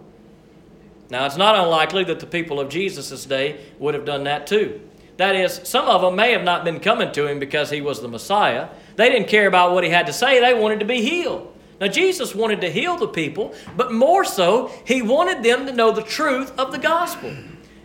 Now, 1.11 1.27
it's 1.27 1.37
not 1.37 1.57
unlikely 1.57 2.05
that 2.05 2.21
the 2.21 2.27
people 2.27 2.59
of 2.59 2.69
Jesus' 2.69 3.25
day 3.25 3.61
would 3.79 3.95
have 3.95 4.05
done 4.05 4.25
that 4.25 4.47
too. 4.47 4.81
That 5.17 5.35
is, 5.35 5.61
some 5.65 5.87
of 5.87 6.03
them 6.03 6.17
may 6.17 6.33
have 6.33 6.45
not 6.45 6.65
been 6.65 6.81
coming 6.81 7.13
to 7.13 7.27
him 7.27 7.39
because 7.39 7.71
he 7.71 7.81
was 7.81 8.01
the 8.01 8.09
Messiah. 8.09 8.69
They 8.97 9.09
didn't 9.09 9.29
care 9.29 9.47
about 9.47 9.73
what 9.73 9.85
he 9.85 9.91
had 9.91 10.07
to 10.07 10.13
say, 10.13 10.41
they 10.41 10.55
wanted 10.55 10.81
to 10.81 10.87
be 10.87 11.03
healed. 11.03 11.53
Now, 11.81 11.89
Jesus 11.89 12.35
wanted 12.35 12.63
to 12.63 12.71
heal 12.71 12.97
the 12.97 13.09
people, 13.09 13.55
but 13.77 13.93
more 13.93 14.25
so, 14.25 14.71
he 14.85 15.03
wanted 15.03 15.43
them 15.43 15.67
to 15.67 15.73
know 15.73 15.93
the 15.93 16.03
truth 16.03 16.59
of 16.59 16.73
the 16.73 16.79
gospel. 16.79 17.35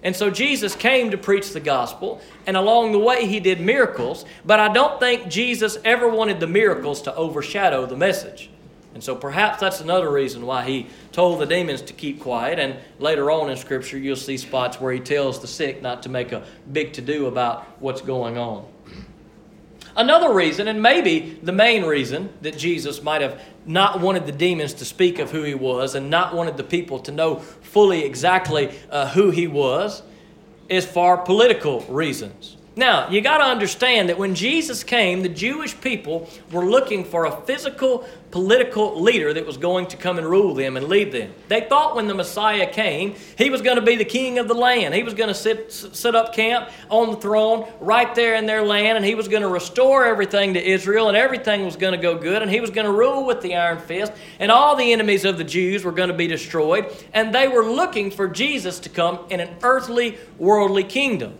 And 0.03 0.15
so 0.15 0.31
Jesus 0.31 0.75
came 0.75 1.11
to 1.11 1.17
preach 1.17 1.51
the 1.51 1.59
gospel, 1.59 2.21
and 2.47 2.57
along 2.57 2.91
the 2.91 2.99
way, 2.99 3.27
he 3.27 3.39
did 3.39 3.61
miracles, 3.61 4.25
but 4.45 4.59
I 4.59 4.73
don't 4.73 4.99
think 4.99 5.27
Jesus 5.27 5.77
ever 5.85 6.07
wanted 6.07 6.39
the 6.39 6.47
miracles 6.47 7.01
to 7.03 7.15
overshadow 7.15 7.85
the 7.85 7.97
message. 7.97 8.49
And 8.93 9.03
so 9.03 9.15
perhaps 9.15 9.59
that's 9.59 9.79
another 9.79 10.11
reason 10.11 10.45
why 10.45 10.65
he 10.65 10.87
told 11.11 11.39
the 11.39 11.45
demons 11.45 11.81
to 11.83 11.93
keep 11.93 12.19
quiet. 12.19 12.59
And 12.59 12.75
later 12.99 13.31
on 13.31 13.49
in 13.49 13.55
Scripture, 13.55 13.97
you'll 13.97 14.15
see 14.15 14.37
spots 14.37 14.81
where 14.81 14.91
he 14.91 14.99
tells 14.99 15.39
the 15.39 15.47
sick 15.47 15.81
not 15.81 16.03
to 16.03 16.09
make 16.09 16.31
a 16.31 16.45
big 16.71 16.93
to 16.93 17.01
do 17.01 17.27
about 17.27 17.63
what's 17.79 18.01
going 18.01 18.37
on. 18.37 18.65
Another 19.95 20.33
reason, 20.33 20.67
and 20.67 20.81
maybe 20.81 21.37
the 21.43 21.51
main 21.51 21.83
reason, 21.83 22.29
that 22.41 22.57
Jesus 22.57 23.03
might 23.03 23.21
have 23.21 23.41
not 23.65 23.99
wanted 23.99 24.25
the 24.25 24.31
demons 24.31 24.73
to 24.75 24.85
speak 24.85 25.19
of 25.19 25.31
who 25.31 25.43
he 25.43 25.53
was 25.53 25.95
and 25.95 26.09
not 26.09 26.33
wanted 26.33 26.55
the 26.55 26.63
people 26.63 26.99
to 26.99 27.11
know 27.11 27.37
fully 27.37 28.05
exactly 28.05 28.73
uh, 28.89 29.09
who 29.09 29.31
he 29.31 29.47
was, 29.47 30.01
is 30.69 30.85
for 30.85 31.17
political 31.17 31.81
reasons. 31.81 32.55
Now, 32.73 33.09
you 33.09 33.19
got 33.19 33.39
to 33.39 33.43
understand 33.43 34.07
that 34.07 34.17
when 34.17 34.33
Jesus 34.33 34.81
came, 34.81 35.23
the 35.23 35.29
Jewish 35.29 35.79
people 35.81 36.29
were 36.53 36.65
looking 36.65 37.03
for 37.03 37.25
a 37.25 37.41
physical 37.41 38.07
political 38.31 39.01
leader 39.01 39.33
that 39.33 39.45
was 39.45 39.57
going 39.57 39.87
to 39.87 39.97
come 39.97 40.17
and 40.17 40.25
rule 40.25 40.53
them 40.55 40.77
and 40.77 40.87
lead 40.87 41.11
them. 41.11 41.33
They 41.49 41.67
thought 41.67 41.97
when 41.97 42.07
the 42.07 42.13
Messiah 42.13 42.71
came, 42.71 43.15
he 43.37 43.49
was 43.49 43.61
going 43.61 43.75
to 43.75 43.81
be 43.81 43.97
the 43.97 44.05
king 44.05 44.39
of 44.39 44.47
the 44.47 44.53
land. 44.53 44.93
He 44.93 45.03
was 45.03 45.13
going 45.13 45.27
to 45.27 45.33
sit, 45.33 45.69
sit 45.69 46.15
up 46.15 46.33
camp 46.33 46.69
on 46.89 47.11
the 47.11 47.17
throne 47.17 47.69
right 47.81 48.15
there 48.15 48.35
in 48.35 48.45
their 48.45 48.63
land, 48.63 48.95
and 48.95 49.05
he 49.05 49.15
was 49.15 49.27
going 49.27 49.41
to 49.43 49.49
restore 49.49 50.05
everything 50.05 50.53
to 50.53 50.65
Israel, 50.65 51.09
and 51.09 51.17
everything 51.17 51.65
was 51.65 51.75
going 51.75 51.91
to 51.93 52.01
go 52.01 52.17
good, 52.17 52.41
and 52.41 52.49
he 52.49 52.61
was 52.61 52.69
going 52.69 52.85
to 52.85 52.93
rule 52.93 53.25
with 53.25 53.41
the 53.41 53.53
iron 53.53 53.79
fist, 53.79 54.13
and 54.39 54.49
all 54.49 54.77
the 54.77 54.93
enemies 54.93 55.25
of 55.25 55.37
the 55.37 55.43
Jews 55.43 55.83
were 55.83 55.91
going 55.91 56.09
to 56.09 56.15
be 56.15 56.27
destroyed. 56.27 56.85
And 57.13 57.35
they 57.35 57.49
were 57.49 57.65
looking 57.65 58.11
for 58.11 58.29
Jesus 58.29 58.79
to 58.79 58.89
come 58.89 59.19
in 59.29 59.41
an 59.41 59.57
earthly, 59.61 60.17
worldly 60.37 60.85
kingdom. 60.85 61.37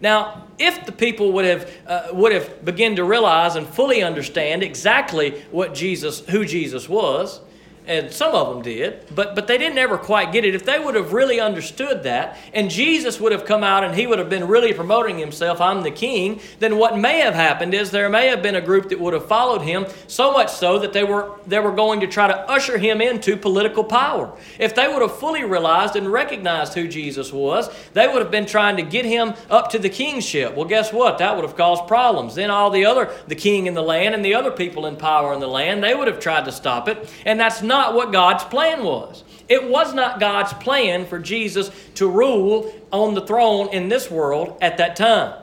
Now, 0.00 0.46
if 0.62 0.86
the 0.86 0.92
people 0.92 1.32
would 1.32 1.44
have 1.44 1.70
uh, 1.86 2.08
would 2.12 2.32
have 2.32 2.64
begun 2.64 2.96
to 2.96 3.04
realize 3.04 3.56
and 3.56 3.66
fully 3.66 4.02
understand 4.02 4.62
exactly 4.62 5.42
what 5.50 5.74
Jesus, 5.74 6.20
who 6.20 6.44
Jesus 6.44 6.88
was, 6.88 7.40
and 7.86 8.12
some 8.12 8.34
of 8.34 8.48
them 8.48 8.62
did, 8.62 9.04
but, 9.14 9.34
but 9.34 9.46
they 9.46 9.58
didn't 9.58 9.78
ever 9.78 9.98
quite 9.98 10.32
get 10.32 10.44
it. 10.44 10.54
If 10.54 10.64
they 10.64 10.78
would 10.78 10.94
have 10.94 11.12
really 11.12 11.40
understood 11.40 12.04
that, 12.04 12.38
and 12.54 12.70
Jesus 12.70 13.20
would 13.20 13.32
have 13.32 13.44
come 13.44 13.64
out 13.64 13.82
and 13.82 13.94
he 13.94 14.06
would 14.06 14.18
have 14.18 14.30
been 14.30 14.46
really 14.46 14.72
promoting 14.72 15.18
himself, 15.18 15.60
I'm 15.60 15.82
the 15.82 15.90
king, 15.90 16.40
then 16.60 16.76
what 16.76 16.98
may 16.98 17.20
have 17.20 17.34
happened 17.34 17.74
is 17.74 17.90
there 17.90 18.08
may 18.08 18.28
have 18.28 18.42
been 18.42 18.54
a 18.54 18.60
group 18.60 18.88
that 18.90 19.00
would 19.00 19.14
have 19.14 19.26
followed 19.26 19.62
him, 19.62 19.86
so 20.06 20.32
much 20.32 20.50
so 20.50 20.78
that 20.78 20.92
they 20.92 21.04
were, 21.04 21.38
they 21.46 21.58
were 21.58 21.72
going 21.72 22.00
to 22.00 22.06
try 22.06 22.28
to 22.28 22.36
usher 22.50 22.78
him 22.78 23.00
into 23.00 23.36
political 23.36 23.82
power. 23.82 24.32
If 24.58 24.74
they 24.74 24.86
would 24.86 25.02
have 25.02 25.16
fully 25.18 25.44
realized 25.44 25.96
and 25.96 26.12
recognized 26.12 26.74
who 26.74 26.86
Jesus 26.86 27.32
was, 27.32 27.68
they 27.94 28.06
would 28.06 28.22
have 28.22 28.30
been 28.30 28.46
trying 28.46 28.76
to 28.76 28.82
get 28.82 29.04
him 29.04 29.34
up 29.50 29.70
to 29.70 29.78
the 29.78 29.88
kingship. 29.88 30.54
Well, 30.54 30.66
guess 30.66 30.92
what? 30.92 31.18
That 31.18 31.34
would 31.34 31.44
have 31.44 31.56
caused 31.56 31.88
problems. 31.88 32.34
Then 32.34 32.50
all 32.50 32.70
the 32.70 32.84
other, 32.84 33.10
the 33.26 33.34
king 33.34 33.66
in 33.66 33.74
the 33.74 33.82
land 33.82 34.14
and 34.14 34.24
the 34.24 34.34
other 34.34 34.50
people 34.50 34.86
in 34.86 34.96
power 34.96 35.32
in 35.34 35.40
the 35.40 35.48
land, 35.48 35.82
they 35.82 35.94
would 35.94 36.08
have 36.08 36.20
tried 36.20 36.44
to 36.44 36.52
stop 36.52 36.88
it, 36.88 37.12
and 37.24 37.40
that's 37.40 37.62
not 37.72 37.94
what 37.94 38.12
God's 38.12 38.44
plan 38.44 38.84
was. 38.84 39.24
It 39.48 39.66
was 39.66 39.94
not 39.94 40.20
God's 40.20 40.52
plan 40.52 41.06
for 41.06 41.18
Jesus 41.18 41.70
to 41.94 42.06
rule 42.06 42.70
on 42.92 43.14
the 43.14 43.26
throne 43.26 43.70
in 43.72 43.88
this 43.88 44.10
world 44.10 44.58
at 44.60 44.76
that 44.76 44.94
time. 44.94 45.42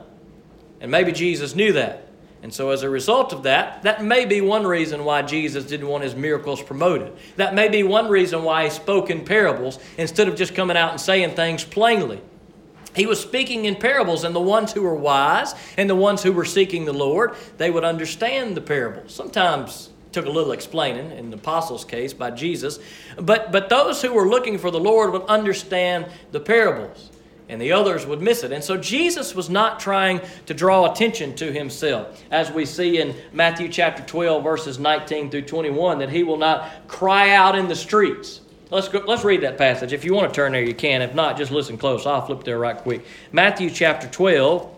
And 0.80 0.92
maybe 0.92 1.10
Jesus 1.10 1.56
knew 1.56 1.72
that. 1.72 2.06
And 2.42 2.54
so, 2.54 2.70
as 2.70 2.84
a 2.84 2.88
result 2.88 3.32
of 3.32 3.42
that, 3.42 3.82
that 3.82 4.04
may 4.04 4.26
be 4.26 4.40
one 4.40 4.64
reason 4.64 5.04
why 5.04 5.22
Jesus 5.22 5.64
didn't 5.64 5.88
want 5.88 6.04
his 6.04 6.14
miracles 6.14 6.62
promoted. 6.62 7.12
That 7.34 7.52
may 7.52 7.68
be 7.68 7.82
one 7.82 8.08
reason 8.08 8.44
why 8.44 8.64
he 8.64 8.70
spoke 8.70 9.10
in 9.10 9.24
parables 9.24 9.80
instead 9.98 10.28
of 10.28 10.36
just 10.36 10.54
coming 10.54 10.76
out 10.76 10.92
and 10.92 11.00
saying 11.00 11.34
things 11.34 11.64
plainly. 11.64 12.22
He 12.94 13.06
was 13.06 13.20
speaking 13.20 13.64
in 13.64 13.74
parables, 13.74 14.22
and 14.22 14.34
the 14.34 14.40
ones 14.40 14.72
who 14.72 14.82
were 14.82 14.94
wise 14.94 15.52
and 15.76 15.90
the 15.90 15.96
ones 15.96 16.22
who 16.22 16.32
were 16.32 16.46
seeking 16.46 16.84
the 16.84 16.92
Lord, 16.92 17.34
they 17.58 17.70
would 17.70 17.84
understand 17.84 18.56
the 18.56 18.62
parables. 18.62 19.12
Sometimes 19.12 19.89
took 20.12 20.26
a 20.26 20.30
little 20.30 20.52
explaining 20.52 21.10
in 21.12 21.30
the 21.30 21.36
apostles' 21.36 21.84
case 21.84 22.12
by 22.12 22.30
Jesus. 22.30 22.78
But, 23.16 23.52
but 23.52 23.68
those 23.68 24.02
who 24.02 24.12
were 24.12 24.28
looking 24.28 24.58
for 24.58 24.70
the 24.70 24.80
Lord 24.80 25.12
would 25.12 25.24
understand 25.24 26.06
the 26.32 26.40
parables, 26.40 27.10
and 27.48 27.60
the 27.60 27.72
others 27.72 28.06
would 28.06 28.20
miss 28.20 28.42
it. 28.42 28.52
And 28.52 28.62
so 28.62 28.76
Jesus 28.76 29.34
was 29.34 29.48
not 29.48 29.80
trying 29.80 30.20
to 30.46 30.54
draw 30.54 30.90
attention 30.90 31.34
to 31.36 31.52
himself, 31.52 32.22
as 32.30 32.50
we 32.50 32.64
see 32.64 33.00
in 33.00 33.14
Matthew 33.32 33.68
chapter 33.68 34.02
12, 34.02 34.42
verses 34.42 34.78
19 34.78 35.30
through 35.30 35.42
21, 35.42 35.98
that 35.98 36.10
he 36.10 36.22
will 36.22 36.36
not 36.36 36.88
cry 36.88 37.30
out 37.30 37.56
in 37.56 37.68
the 37.68 37.76
streets. 37.76 38.40
Let's, 38.70 38.88
go, 38.88 39.02
let's 39.06 39.24
read 39.24 39.42
that 39.42 39.58
passage. 39.58 39.92
If 39.92 40.04
you 40.04 40.14
want 40.14 40.32
to 40.32 40.34
turn 40.34 40.52
there, 40.52 40.62
you 40.62 40.74
can. 40.74 41.02
If 41.02 41.12
not, 41.12 41.36
just 41.36 41.50
listen 41.50 41.76
close. 41.76 42.06
I'll 42.06 42.24
flip 42.24 42.44
there 42.44 42.58
right 42.58 42.76
quick. 42.76 43.04
Matthew 43.32 43.68
chapter 43.68 44.06
12 44.06 44.76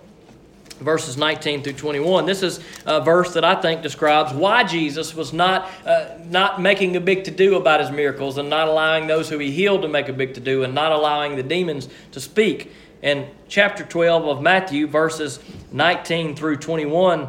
verses 0.83 1.17
19 1.17 1.63
through 1.63 1.73
21. 1.75 2.27
This 2.27 2.43
is 2.43 2.61
a 2.87 3.01
verse 3.01 3.35
that 3.35 3.45
I 3.45 3.55
think 3.61 3.83
describes 3.83 4.33
why 4.33 4.65
Jesus 4.65 5.15
was 5.15 5.33
not, 5.33 5.71
uh, 5.87 6.09
not 6.27 6.61
making 6.61 6.97
a 6.97 7.01
big 7.01 7.25
to 7.25 7.31
do 7.31 7.57
about 7.57 7.81
his 7.81 7.91
miracles 7.91 8.39
and 8.39 8.49
not 8.51 8.69
allowing 8.69 9.07
those 9.07 9.29
who 9.29 9.39
he 9.39 9.51
healed 9.51 9.83
to 9.83 9.89
make 9.89 10.09
a 10.09 10.13
big 10.13 10.35
to 10.35 10.41
do 10.41 10.63
and 10.63 10.75
not 10.75 10.93
allowing 10.93 11.37
the 11.37 11.43
demons 11.43 11.89
to 12.13 12.21
speak. 12.21 12.73
In 13.03 13.29
chapter 13.49 13.85
12 13.85 14.27
of 14.27 14.43
Matthew, 14.43 14.87
verses 14.87 15.41
19 15.73 16.37
through 16.37 16.57
21, 16.57 17.29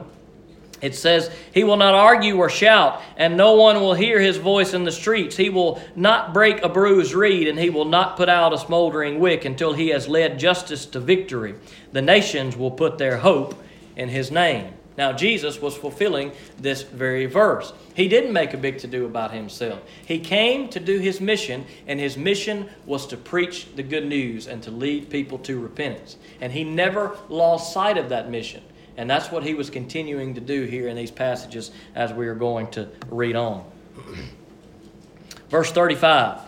it 0.83 0.95
says, 0.95 1.31
He 1.53 1.63
will 1.63 1.77
not 1.77 1.95
argue 1.95 2.37
or 2.37 2.49
shout, 2.49 3.01
and 3.15 3.37
no 3.37 3.53
one 3.53 3.79
will 3.79 3.93
hear 3.93 4.19
his 4.19 4.35
voice 4.35 4.73
in 4.73 4.83
the 4.83 4.91
streets. 4.91 5.37
He 5.37 5.49
will 5.49 5.81
not 5.95 6.33
break 6.33 6.61
a 6.61 6.67
bruised 6.67 7.13
reed, 7.13 7.47
and 7.47 7.57
he 7.57 7.69
will 7.69 7.85
not 7.85 8.17
put 8.17 8.27
out 8.27 8.51
a 8.51 8.57
smoldering 8.57 9.21
wick 9.21 9.45
until 9.45 9.71
he 9.71 9.87
has 9.89 10.09
led 10.09 10.37
justice 10.37 10.85
to 10.87 10.99
victory. 10.99 11.55
The 11.93 12.01
nations 12.01 12.57
will 12.57 12.69
put 12.69 12.97
their 12.97 13.17
hope 13.17 13.55
in 13.95 14.09
his 14.09 14.29
name. 14.29 14.73
Now, 14.97 15.13
Jesus 15.13 15.61
was 15.61 15.75
fulfilling 15.75 16.33
this 16.59 16.83
very 16.83 17.27
verse. 17.27 17.71
He 17.95 18.09
didn't 18.09 18.33
make 18.33 18.53
a 18.53 18.57
big 18.57 18.79
to 18.79 18.87
do 18.87 19.05
about 19.05 19.31
himself. 19.31 19.81
He 20.05 20.19
came 20.19 20.67
to 20.67 20.81
do 20.81 20.99
his 20.99 21.21
mission, 21.21 21.65
and 21.87 21.97
his 21.97 22.17
mission 22.17 22.69
was 22.85 23.07
to 23.07 23.15
preach 23.15 23.73
the 23.75 23.83
good 23.83 24.05
news 24.05 24.47
and 24.47 24.61
to 24.63 24.69
lead 24.69 25.09
people 25.09 25.39
to 25.39 25.59
repentance. 25.59 26.17
And 26.41 26.51
he 26.51 26.65
never 26.65 27.17
lost 27.29 27.73
sight 27.73 27.97
of 27.97 28.09
that 28.09 28.29
mission. 28.29 28.61
And 28.97 29.09
that's 29.09 29.31
what 29.31 29.43
he 29.43 29.53
was 29.53 29.69
continuing 29.69 30.35
to 30.35 30.41
do 30.41 30.63
here 30.63 30.87
in 30.87 30.95
these 30.95 31.11
passages 31.11 31.71
as 31.95 32.13
we 32.13 32.27
are 32.27 32.35
going 32.35 32.67
to 32.71 32.89
read 33.09 33.35
on. 33.35 33.65
Verse 35.49 35.71
35 35.71 36.39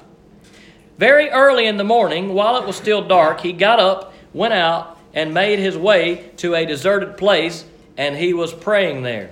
Very 0.98 1.30
early 1.30 1.66
in 1.66 1.78
the 1.78 1.84
morning, 1.84 2.34
while 2.34 2.58
it 2.58 2.66
was 2.66 2.76
still 2.76 3.08
dark, 3.08 3.42
he 3.42 3.52
got 3.52 3.80
up, 3.80 4.14
went 4.34 4.54
out, 4.54 5.00
and 5.14 5.34
made 5.34 5.60
his 5.60 5.78
way 5.78 6.30
to 6.38 6.54
a 6.54 6.66
deserted 6.66 7.18
place, 7.18 7.66
and 7.98 8.16
he 8.16 8.34
was 8.34 8.54
praying 8.54 9.04
there. 9.04 9.32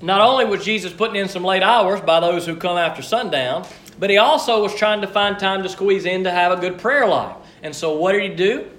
Not 0.00 0.20
only 0.20 0.44
was 0.44 0.64
Jesus 0.64 0.92
putting 0.92 1.16
in 1.16 1.28
some 1.28 1.42
late 1.42 1.62
hours 1.62 2.00
by 2.00 2.20
those 2.20 2.46
who 2.46 2.56
come 2.56 2.76
after 2.76 3.02
sundown, 3.02 3.66
but 3.98 4.10
he 4.10 4.18
also 4.18 4.62
was 4.62 4.74
trying 4.74 5.00
to 5.00 5.06
find 5.06 5.38
time 5.38 5.62
to 5.62 5.68
squeeze 5.68 6.04
in 6.04 6.24
to 6.24 6.30
have 6.30 6.52
a 6.52 6.60
good 6.60 6.78
prayer 6.78 7.06
life. 7.06 7.36
And 7.62 7.74
so, 7.74 7.96
what 7.96 8.12
did 8.12 8.22
he 8.22 8.36
do? 8.36 8.70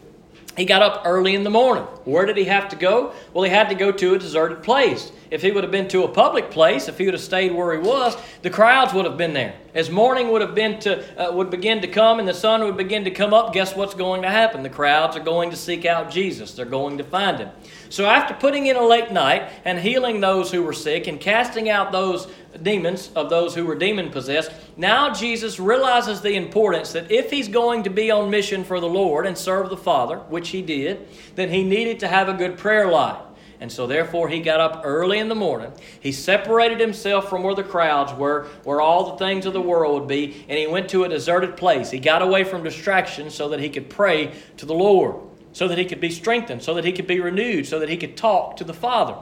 He 0.57 0.65
got 0.65 0.81
up 0.81 1.03
early 1.05 1.35
in 1.35 1.43
the 1.43 1.51
morning. 1.51 1.83
Where 2.03 2.25
did 2.25 2.35
he 2.35 2.45
have 2.45 2.67
to 2.69 2.75
go? 2.75 3.13
Well, 3.31 3.43
he 3.43 3.51
had 3.51 3.69
to 3.69 3.75
go 3.75 3.91
to 3.91 4.15
a 4.15 4.19
deserted 4.19 4.63
place. 4.63 5.11
If 5.29 5.41
he 5.41 5.51
would 5.51 5.63
have 5.63 5.71
been 5.71 5.87
to 5.89 6.03
a 6.03 6.07
public 6.07 6.51
place, 6.51 6.87
if 6.87 6.97
he 6.97 7.05
would 7.05 7.13
have 7.13 7.21
stayed 7.21 7.53
where 7.53 7.73
he 7.73 7.79
was, 7.79 8.15
the 8.41 8.49
crowds 8.49 8.93
would 8.93 9.05
have 9.05 9.17
been 9.17 9.33
there. 9.33 9.55
As 9.73 9.89
morning 9.89 10.31
would 10.31 10.41
have 10.41 10.55
been 10.55 10.79
to 10.79 11.29
uh, 11.29 11.31
would 11.31 11.49
begin 11.49 11.81
to 11.81 11.87
come 11.87 12.19
and 12.19 12.27
the 12.27 12.33
sun 12.33 12.63
would 12.63 12.77
begin 12.77 13.03
to 13.03 13.11
come 13.11 13.33
up, 13.33 13.53
guess 13.53 13.75
what's 13.75 13.93
going 13.93 14.21
to 14.23 14.29
happen? 14.29 14.63
The 14.63 14.69
crowds 14.69 15.15
are 15.15 15.23
going 15.23 15.51
to 15.51 15.55
seek 15.55 15.85
out 15.85 16.09
Jesus. 16.09 16.53
They're 16.53 16.65
going 16.65 16.97
to 16.97 17.03
find 17.03 17.37
him. 17.37 17.49
So 17.89 18.05
after 18.05 18.33
putting 18.33 18.65
in 18.65 18.75
a 18.75 18.85
late 18.85 19.11
night 19.11 19.49
and 19.65 19.79
healing 19.79 20.19
those 20.19 20.51
who 20.51 20.63
were 20.63 20.73
sick 20.73 21.07
and 21.07 21.19
casting 21.19 21.69
out 21.69 21.91
those 21.91 22.27
demons 22.61 23.11
of 23.15 23.29
those 23.29 23.53
who 23.53 23.65
were 23.65 23.75
demon 23.75 24.09
possessed, 24.09 24.51
now 24.75 25.13
Jesus 25.13 25.59
realizes 25.59 26.21
the 26.21 26.33
importance 26.33 26.91
that 26.93 27.11
if 27.11 27.29
he's 27.31 27.47
going 27.47 27.83
to 27.83 27.89
be 27.89 28.11
on 28.11 28.29
mission 28.29 28.63
for 28.63 28.79
the 28.79 28.89
Lord 28.89 29.25
and 29.25 29.37
serve 29.37 29.69
the 29.69 29.77
Father, 29.77 30.17
which 30.17 30.49
he 30.49 30.61
did, 30.61 31.07
then 31.35 31.49
he 31.49 31.63
needed 31.63 31.99
to 31.99 32.07
have 32.07 32.29
a 32.29 32.33
good 32.33 32.57
prayer 32.57 32.89
life. 32.89 33.17
And 33.59 33.71
so, 33.71 33.87
therefore, 33.87 34.29
he 34.29 34.39
got 34.39 34.59
up 34.59 34.81
early 34.83 35.17
in 35.17 35.29
the 35.29 35.35
morning. 35.35 35.71
He 35.99 36.11
separated 36.11 36.79
himself 36.79 37.27
from 37.27 37.41
where 37.41 37.55
the 37.55 37.63
crowds 37.63 38.13
were, 38.13 38.47
where 38.63 38.81
all 38.81 39.11
the 39.11 39.17
things 39.17 39.47
of 39.47 39.53
the 39.53 39.61
world 39.61 40.01
would 40.01 40.07
be, 40.07 40.45
and 40.47 40.59
he 40.59 40.67
went 40.67 40.89
to 40.89 41.03
a 41.03 41.09
deserted 41.09 41.57
place. 41.57 41.89
He 41.89 41.99
got 41.99 42.21
away 42.21 42.43
from 42.43 42.63
distractions 42.63 43.33
so 43.33 43.49
that 43.49 43.59
he 43.59 43.69
could 43.69 43.89
pray 43.89 44.33
to 44.57 44.65
the 44.67 44.75
Lord, 44.75 45.15
so 45.53 45.67
that 45.67 45.77
he 45.79 45.85
could 45.85 45.99
be 45.99 46.11
strengthened, 46.11 46.61
so 46.61 46.75
that 46.75 46.85
he 46.85 46.91
could 46.91 47.07
be 47.07 47.19
renewed, 47.19 47.65
so 47.65 47.79
that 47.79 47.89
he 47.89 47.97
could 47.97 48.15
talk 48.15 48.57
to 48.57 48.63
the 48.63 48.75
Father. 48.75 49.15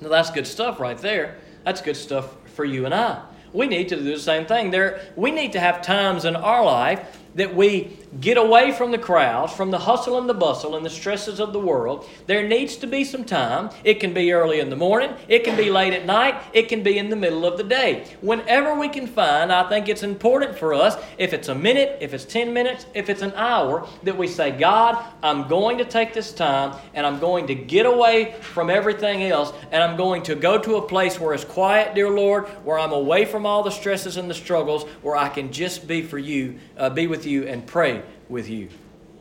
Now, 0.00 0.08
that's 0.08 0.30
good 0.30 0.46
stuff 0.46 0.80
right 0.80 0.98
there. 0.98 1.36
That's 1.64 1.82
good 1.82 1.96
stuff 1.96 2.34
for 2.52 2.64
you 2.64 2.86
and 2.86 2.94
I. 2.94 3.22
We 3.52 3.66
need 3.66 3.88
to 3.90 3.96
do 3.96 4.02
the 4.02 4.18
same 4.18 4.46
thing. 4.46 4.70
There, 4.70 5.00
we 5.16 5.30
need 5.30 5.52
to 5.52 5.60
have 5.60 5.82
times 5.82 6.24
in 6.24 6.34
our 6.34 6.64
life 6.64 7.20
that 7.36 7.54
we 7.54 7.98
get 8.20 8.36
away 8.36 8.72
from 8.72 8.90
the 8.90 8.98
crowds, 8.98 9.52
from 9.52 9.70
the 9.70 9.78
hustle 9.78 10.18
and 10.18 10.28
the 10.28 10.34
bustle 10.34 10.76
and 10.76 10.84
the 10.84 10.90
stresses 10.90 11.40
of 11.40 11.52
the 11.52 11.58
world. 11.58 12.08
There 12.26 12.46
needs 12.46 12.76
to 12.76 12.86
be 12.86 13.04
some 13.04 13.24
time. 13.24 13.70
It 13.82 14.00
can 14.00 14.14
be 14.14 14.32
early 14.32 14.60
in 14.60 14.70
the 14.70 14.76
morning, 14.76 15.14
it 15.28 15.44
can 15.44 15.56
be 15.56 15.70
late 15.70 15.92
at 15.92 16.06
night, 16.06 16.40
it 16.52 16.68
can 16.68 16.82
be 16.82 16.98
in 16.98 17.10
the 17.10 17.16
middle 17.16 17.44
of 17.44 17.56
the 17.56 17.64
day. 17.64 18.06
Whenever 18.20 18.78
we 18.78 18.88
can 18.88 19.06
find, 19.06 19.52
I 19.52 19.68
think 19.68 19.88
it's 19.88 20.02
important 20.02 20.56
for 20.58 20.74
us, 20.74 20.96
if 21.18 21.32
it's 21.32 21.48
a 21.48 21.54
minute, 21.54 21.98
if 22.00 22.14
it's 22.14 22.24
10 22.24 22.52
minutes, 22.52 22.86
if 22.94 23.08
it's 23.08 23.22
an 23.22 23.32
hour, 23.34 23.86
that 24.04 24.16
we 24.16 24.28
say, 24.28 24.50
God, 24.50 25.04
I'm 25.22 25.48
going 25.48 25.78
to 25.78 25.84
take 25.84 26.14
this 26.14 26.32
time 26.32 26.78
and 26.94 27.06
I'm 27.06 27.18
going 27.18 27.46
to 27.48 27.54
get 27.54 27.86
away 27.86 28.34
from 28.40 28.70
everything 28.70 29.24
else 29.24 29.52
and 29.72 29.82
I'm 29.82 29.96
going 29.96 30.22
to 30.24 30.34
go 30.34 30.58
to 30.58 30.76
a 30.76 30.82
place 30.82 31.18
where 31.18 31.34
it's 31.34 31.44
quiet, 31.44 31.94
dear 31.94 32.10
Lord, 32.10 32.46
where 32.64 32.78
I'm 32.78 32.92
away 32.92 33.24
from 33.24 33.46
all 33.46 33.62
the 33.62 33.70
stresses 33.70 34.16
and 34.16 34.30
the 34.30 34.34
struggles, 34.34 34.84
where 35.02 35.16
I 35.16 35.28
can 35.28 35.52
just 35.52 35.86
be 35.86 36.02
for 36.02 36.18
you, 36.18 36.58
uh, 36.78 36.90
be 36.90 37.06
with 37.06 37.26
you 37.26 37.44
and 37.44 37.66
pray 37.66 38.03
with 38.28 38.48
you. 38.48 38.68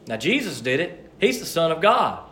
Now, 0.07 0.17
Jesus 0.17 0.61
did 0.61 0.79
it. 0.79 1.11
He's 1.19 1.39
the 1.39 1.45
Son 1.45 1.71
of 1.71 1.81
God. 1.81 2.23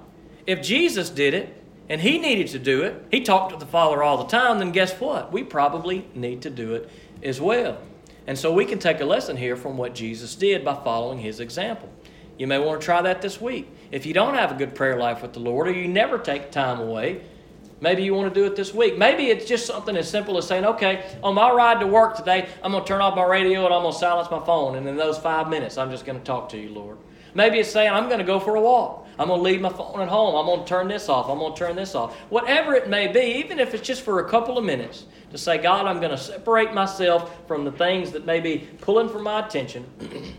If 0.45 0.61
Jesus 0.61 1.09
did 1.09 1.33
it, 1.33 1.61
and 1.91 1.99
he 1.99 2.19
needed 2.19 2.47
to 2.47 2.59
do 2.59 2.83
it, 2.83 3.05
he 3.11 3.21
talked 3.21 3.51
to 3.51 3.57
the 3.57 3.65
Father 3.65 4.01
all 4.01 4.17
the 4.17 4.29
time, 4.29 4.59
then 4.59 4.71
guess 4.71 4.93
what? 4.99 5.33
We 5.33 5.43
probably 5.43 6.07
need 6.15 6.41
to 6.43 6.49
do 6.49 6.75
it 6.75 6.89
as 7.21 7.41
well. 7.41 7.79
And 8.27 8.39
so 8.39 8.53
we 8.53 8.63
can 8.63 8.79
take 8.79 9.01
a 9.01 9.05
lesson 9.05 9.35
here 9.35 9.57
from 9.57 9.77
what 9.77 9.93
Jesus 9.93 10.35
did 10.35 10.63
by 10.63 10.75
following 10.75 11.19
his 11.19 11.41
example. 11.41 11.89
You 12.37 12.47
may 12.47 12.59
want 12.59 12.79
to 12.79 12.85
try 12.85 13.01
that 13.01 13.21
this 13.21 13.41
week. 13.41 13.69
If 13.91 14.05
you 14.05 14.13
don't 14.13 14.35
have 14.35 14.51
a 14.51 14.55
good 14.55 14.73
prayer 14.73 14.97
life 14.97 15.21
with 15.21 15.33
the 15.33 15.41
Lord, 15.41 15.67
or 15.67 15.73
you 15.73 15.87
never 15.87 16.17
take 16.17 16.49
time 16.49 16.79
away, 16.79 17.21
Maybe 17.81 18.03
you 18.03 18.13
want 18.13 18.31
to 18.31 18.39
do 18.39 18.45
it 18.45 18.55
this 18.55 18.73
week. 18.73 18.97
Maybe 18.97 19.25
it's 19.25 19.45
just 19.45 19.65
something 19.65 19.97
as 19.97 20.07
simple 20.07 20.37
as 20.37 20.47
saying, 20.47 20.65
okay, 20.65 21.17
on 21.23 21.33
my 21.33 21.51
ride 21.51 21.79
to 21.79 21.87
work 21.87 22.15
today, 22.15 22.47
I'm 22.63 22.71
going 22.71 22.83
to 22.83 22.87
turn 22.87 23.01
off 23.01 23.15
my 23.15 23.25
radio 23.25 23.65
and 23.65 23.73
I'm 23.73 23.81
going 23.81 23.93
to 23.93 23.99
silence 23.99 24.29
my 24.29 24.43
phone. 24.45 24.75
And 24.75 24.87
in 24.87 24.95
those 24.95 25.17
five 25.17 25.49
minutes, 25.49 25.79
I'm 25.79 25.89
just 25.89 26.05
going 26.05 26.19
to 26.19 26.23
talk 26.23 26.49
to 26.49 26.57
you, 26.59 26.69
Lord. 26.69 26.99
Maybe 27.33 27.57
it's 27.59 27.71
saying, 27.71 27.91
I'm 27.91 28.07
going 28.07 28.19
to 28.19 28.25
go 28.25 28.39
for 28.39 28.55
a 28.55 28.61
walk. 28.61 29.07
I'm 29.17 29.27
going 29.27 29.39
to 29.39 29.43
leave 29.43 29.61
my 29.61 29.69
phone 29.69 29.99
at 29.99 30.09
home. 30.09 30.35
I'm 30.35 30.45
going 30.45 30.59
to 30.59 30.65
turn 30.65 30.87
this 30.87 31.09
off. 31.09 31.27
I'm 31.27 31.39
going 31.39 31.53
to 31.53 31.57
turn 31.57 31.75
this 31.75 31.95
off. 31.95 32.15
Whatever 32.29 32.75
it 32.75 32.87
may 32.87 33.07
be, 33.07 33.39
even 33.39 33.59
if 33.59 33.73
it's 33.73 33.85
just 33.85 34.03
for 34.03 34.19
a 34.19 34.29
couple 34.29 34.59
of 34.59 34.63
minutes, 34.63 35.05
to 35.31 35.37
say, 35.37 35.57
God, 35.57 35.87
I'm 35.87 35.99
going 35.99 36.11
to 36.11 36.17
separate 36.17 36.73
myself 36.73 37.47
from 37.47 37.65
the 37.65 37.71
things 37.71 38.11
that 38.11 38.25
may 38.25 38.41
be 38.41 38.67
pulling 38.81 39.09
for 39.09 39.19
my 39.19 39.45
attention. 39.45 39.85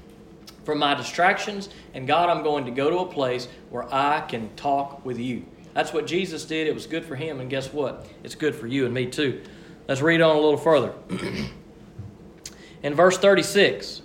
from 0.64 0.78
my 0.78 0.94
distractions, 0.94 1.68
and 1.94 2.07
God, 2.07 2.28
I'm 2.28 2.42
going 2.42 2.64
to 2.66 2.70
go 2.70 2.88
to 2.88 2.98
a 2.98 3.07
place 3.07 3.48
where 3.70 3.92
I 3.92 4.20
can 4.20 4.55
talk 4.55 5.05
with 5.05 5.18
you. 5.18 5.44
That's 5.74 5.92
what 5.92 6.06
Jesus 6.06 6.44
did. 6.44 6.66
It 6.66 6.74
was 6.74 6.87
good 6.87 7.04
for 7.04 7.16
him, 7.16 7.40
and 7.40 7.48
guess 7.48 7.72
what? 7.72 8.06
It's 8.22 8.35
good 8.35 8.54
for 8.54 8.66
you 8.66 8.85
and 8.85 8.94
me 8.94 9.06
too. 9.06 9.42
Let's 9.88 10.00
read 10.00 10.20
on 10.20 10.37
a 10.37 10.40
little 10.40 10.58
further. 10.58 10.92
In 12.82 12.94
verse 12.94 13.16
36, 13.18 14.02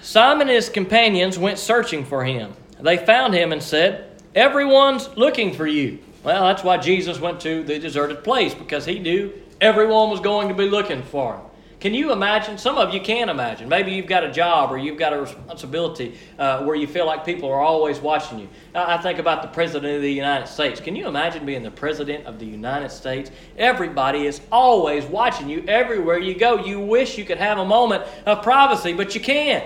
Simon 0.00 0.42
and 0.42 0.50
his 0.50 0.68
companions 0.68 1.38
went 1.38 1.58
searching 1.58 2.04
for 2.04 2.24
him. 2.24 2.52
They 2.80 2.96
found 2.96 3.34
him 3.34 3.52
and 3.52 3.62
said, 3.62 4.20
Everyone's 4.34 5.08
looking 5.16 5.54
for 5.54 5.66
you. 5.66 5.98
Well, 6.22 6.44
that's 6.44 6.62
why 6.62 6.76
Jesus 6.76 7.20
went 7.20 7.40
to 7.40 7.62
the 7.62 7.78
deserted 7.78 8.22
place, 8.22 8.54
because 8.54 8.84
he 8.84 8.98
knew 8.98 9.32
everyone 9.60 10.10
was 10.10 10.20
going 10.20 10.48
to 10.48 10.54
be 10.54 10.68
looking 10.68 11.02
for 11.02 11.36
him. 11.36 11.42
Can 11.86 11.94
you 11.94 12.10
imagine? 12.10 12.58
Some 12.58 12.78
of 12.78 12.92
you 12.92 13.00
can 13.00 13.28
imagine. 13.28 13.68
Maybe 13.68 13.92
you've 13.92 14.08
got 14.08 14.24
a 14.24 14.32
job 14.32 14.72
or 14.72 14.76
you've 14.76 14.98
got 14.98 15.12
a 15.12 15.20
responsibility 15.20 16.18
uh, 16.36 16.64
where 16.64 16.74
you 16.74 16.88
feel 16.88 17.06
like 17.06 17.24
people 17.24 17.48
are 17.48 17.60
always 17.60 18.00
watching 18.00 18.40
you. 18.40 18.48
I 18.74 18.96
think 18.96 19.20
about 19.20 19.40
the 19.40 19.46
President 19.46 19.94
of 19.94 20.02
the 20.02 20.12
United 20.12 20.48
States. 20.48 20.80
Can 20.80 20.96
you 20.96 21.06
imagine 21.06 21.46
being 21.46 21.62
the 21.62 21.70
President 21.70 22.26
of 22.26 22.40
the 22.40 22.44
United 22.44 22.90
States? 22.90 23.30
Everybody 23.56 24.26
is 24.26 24.40
always 24.50 25.04
watching 25.04 25.48
you 25.48 25.62
everywhere 25.68 26.18
you 26.18 26.36
go. 26.36 26.58
You 26.58 26.80
wish 26.80 27.16
you 27.16 27.24
could 27.24 27.38
have 27.38 27.58
a 27.58 27.64
moment 27.64 28.02
of 28.26 28.42
privacy, 28.42 28.92
but 28.92 29.14
you 29.14 29.20
can't. 29.20 29.64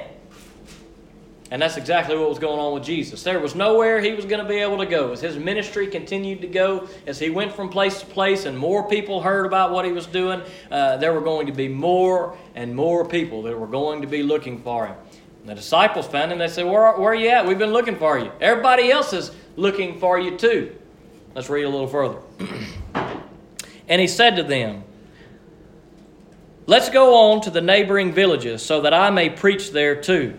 And 1.53 1.61
that's 1.61 1.77
exactly 1.77 2.17
what 2.17 2.29
was 2.29 2.39
going 2.39 2.61
on 2.61 2.75
with 2.75 2.85
Jesus. 2.85 3.25
There 3.25 3.41
was 3.41 3.57
nowhere 3.57 4.01
he 4.01 4.13
was 4.13 4.25
going 4.25 4.41
to 4.41 4.49
be 4.49 4.59
able 4.59 4.79
to 4.79 4.87
go. 4.87 5.11
As 5.11 5.21
his 5.21 5.37
ministry 5.37 5.89
continued 5.89 6.41
to 6.43 6.47
go, 6.47 6.89
as 7.09 7.19
he 7.19 7.29
went 7.29 7.53
from 7.53 7.71
place 7.71 7.99
to 8.01 8.07
place 8.07 8.45
and 8.45 8.57
more 8.57 8.89
people 8.89 9.21
heard 9.21 9.47
about 9.47 9.73
what 9.73 9.85
he 9.85 9.91
was 9.91 10.07
doing, 10.07 10.43
uh, 10.71 10.97
there 10.99 11.13
were 11.13 11.21
going 11.21 11.49
to 11.49 11.53
be 11.53 11.67
more 11.67 12.39
and 12.55 12.75
more 12.75 13.05
people 13.05 13.43
that 13.43 13.59
were 13.59 13.67
going 13.67 14.01
to 14.03 14.07
be 14.07 14.23
looking 14.23 14.63
for 14.63 14.87
him. 14.87 14.97
And 15.41 15.49
the 15.49 15.57
disciples 15.57 16.07
found 16.07 16.31
him. 16.31 16.39
They 16.39 16.47
said, 16.47 16.67
where, 16.67 16.93
where 16.93 17.11
are 17.11 17.15
you 17.17 17.31
at? 17.31 17.45
We've 17.45 17.59
been 17.59 17.73
looking 17.73 17.97
for 17.97 18.17
you. 18.17 18.31
Everybody 18.41 18.93
else 18.93 19.13
is 19.13 19.33
looking 19.57 19.99
for 19.99 20.21
you 20.21 20.39
too. 20.39 20.77
Let's 21.35 21.51
read 21.51 21.65
a 21.65 21.69
little 21.69 21.89
further. 21.89 22.21
and 23.89 24.01
he 24.01 24.07
said 24.07 24.37
to 24.37 24.45
them, 24.45 24.85
Let's 26.67 26.91
go 26.91 27.33
on 27.33 27.41
to 27.41 27.51
the 27.51 27.61
neighboring 27.61 28.13
villages 28.13 28.63
so 28.63 28.83
that 28.83 28.95
I 28.95 29.11
may 29.11 29.31
preach 29.31 29.73
there 29.73 30.01
too 30.01 30.39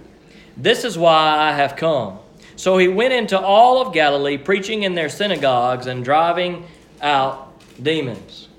this 0.62 0.84
is 0.84 0.98
why 0.98 1.38
I 1.38 1.54
have 1.54 1.76
come. 1.76 2.20
So 2.56 2.78
he 2.78 2.88
went 2.88 3.14
into 3.14 3.40
all 3.40 3.82
of 3.82 3.94
Galilee, 3.94 4.38
preaching 4.38 4.84
in 4.84 4.94
their 4.94 5.10
synagogues 5.10 5.88
and 5.88 6.06
driving 6.06 6.68
out 7.02 7.52
demons. 7.82 8.50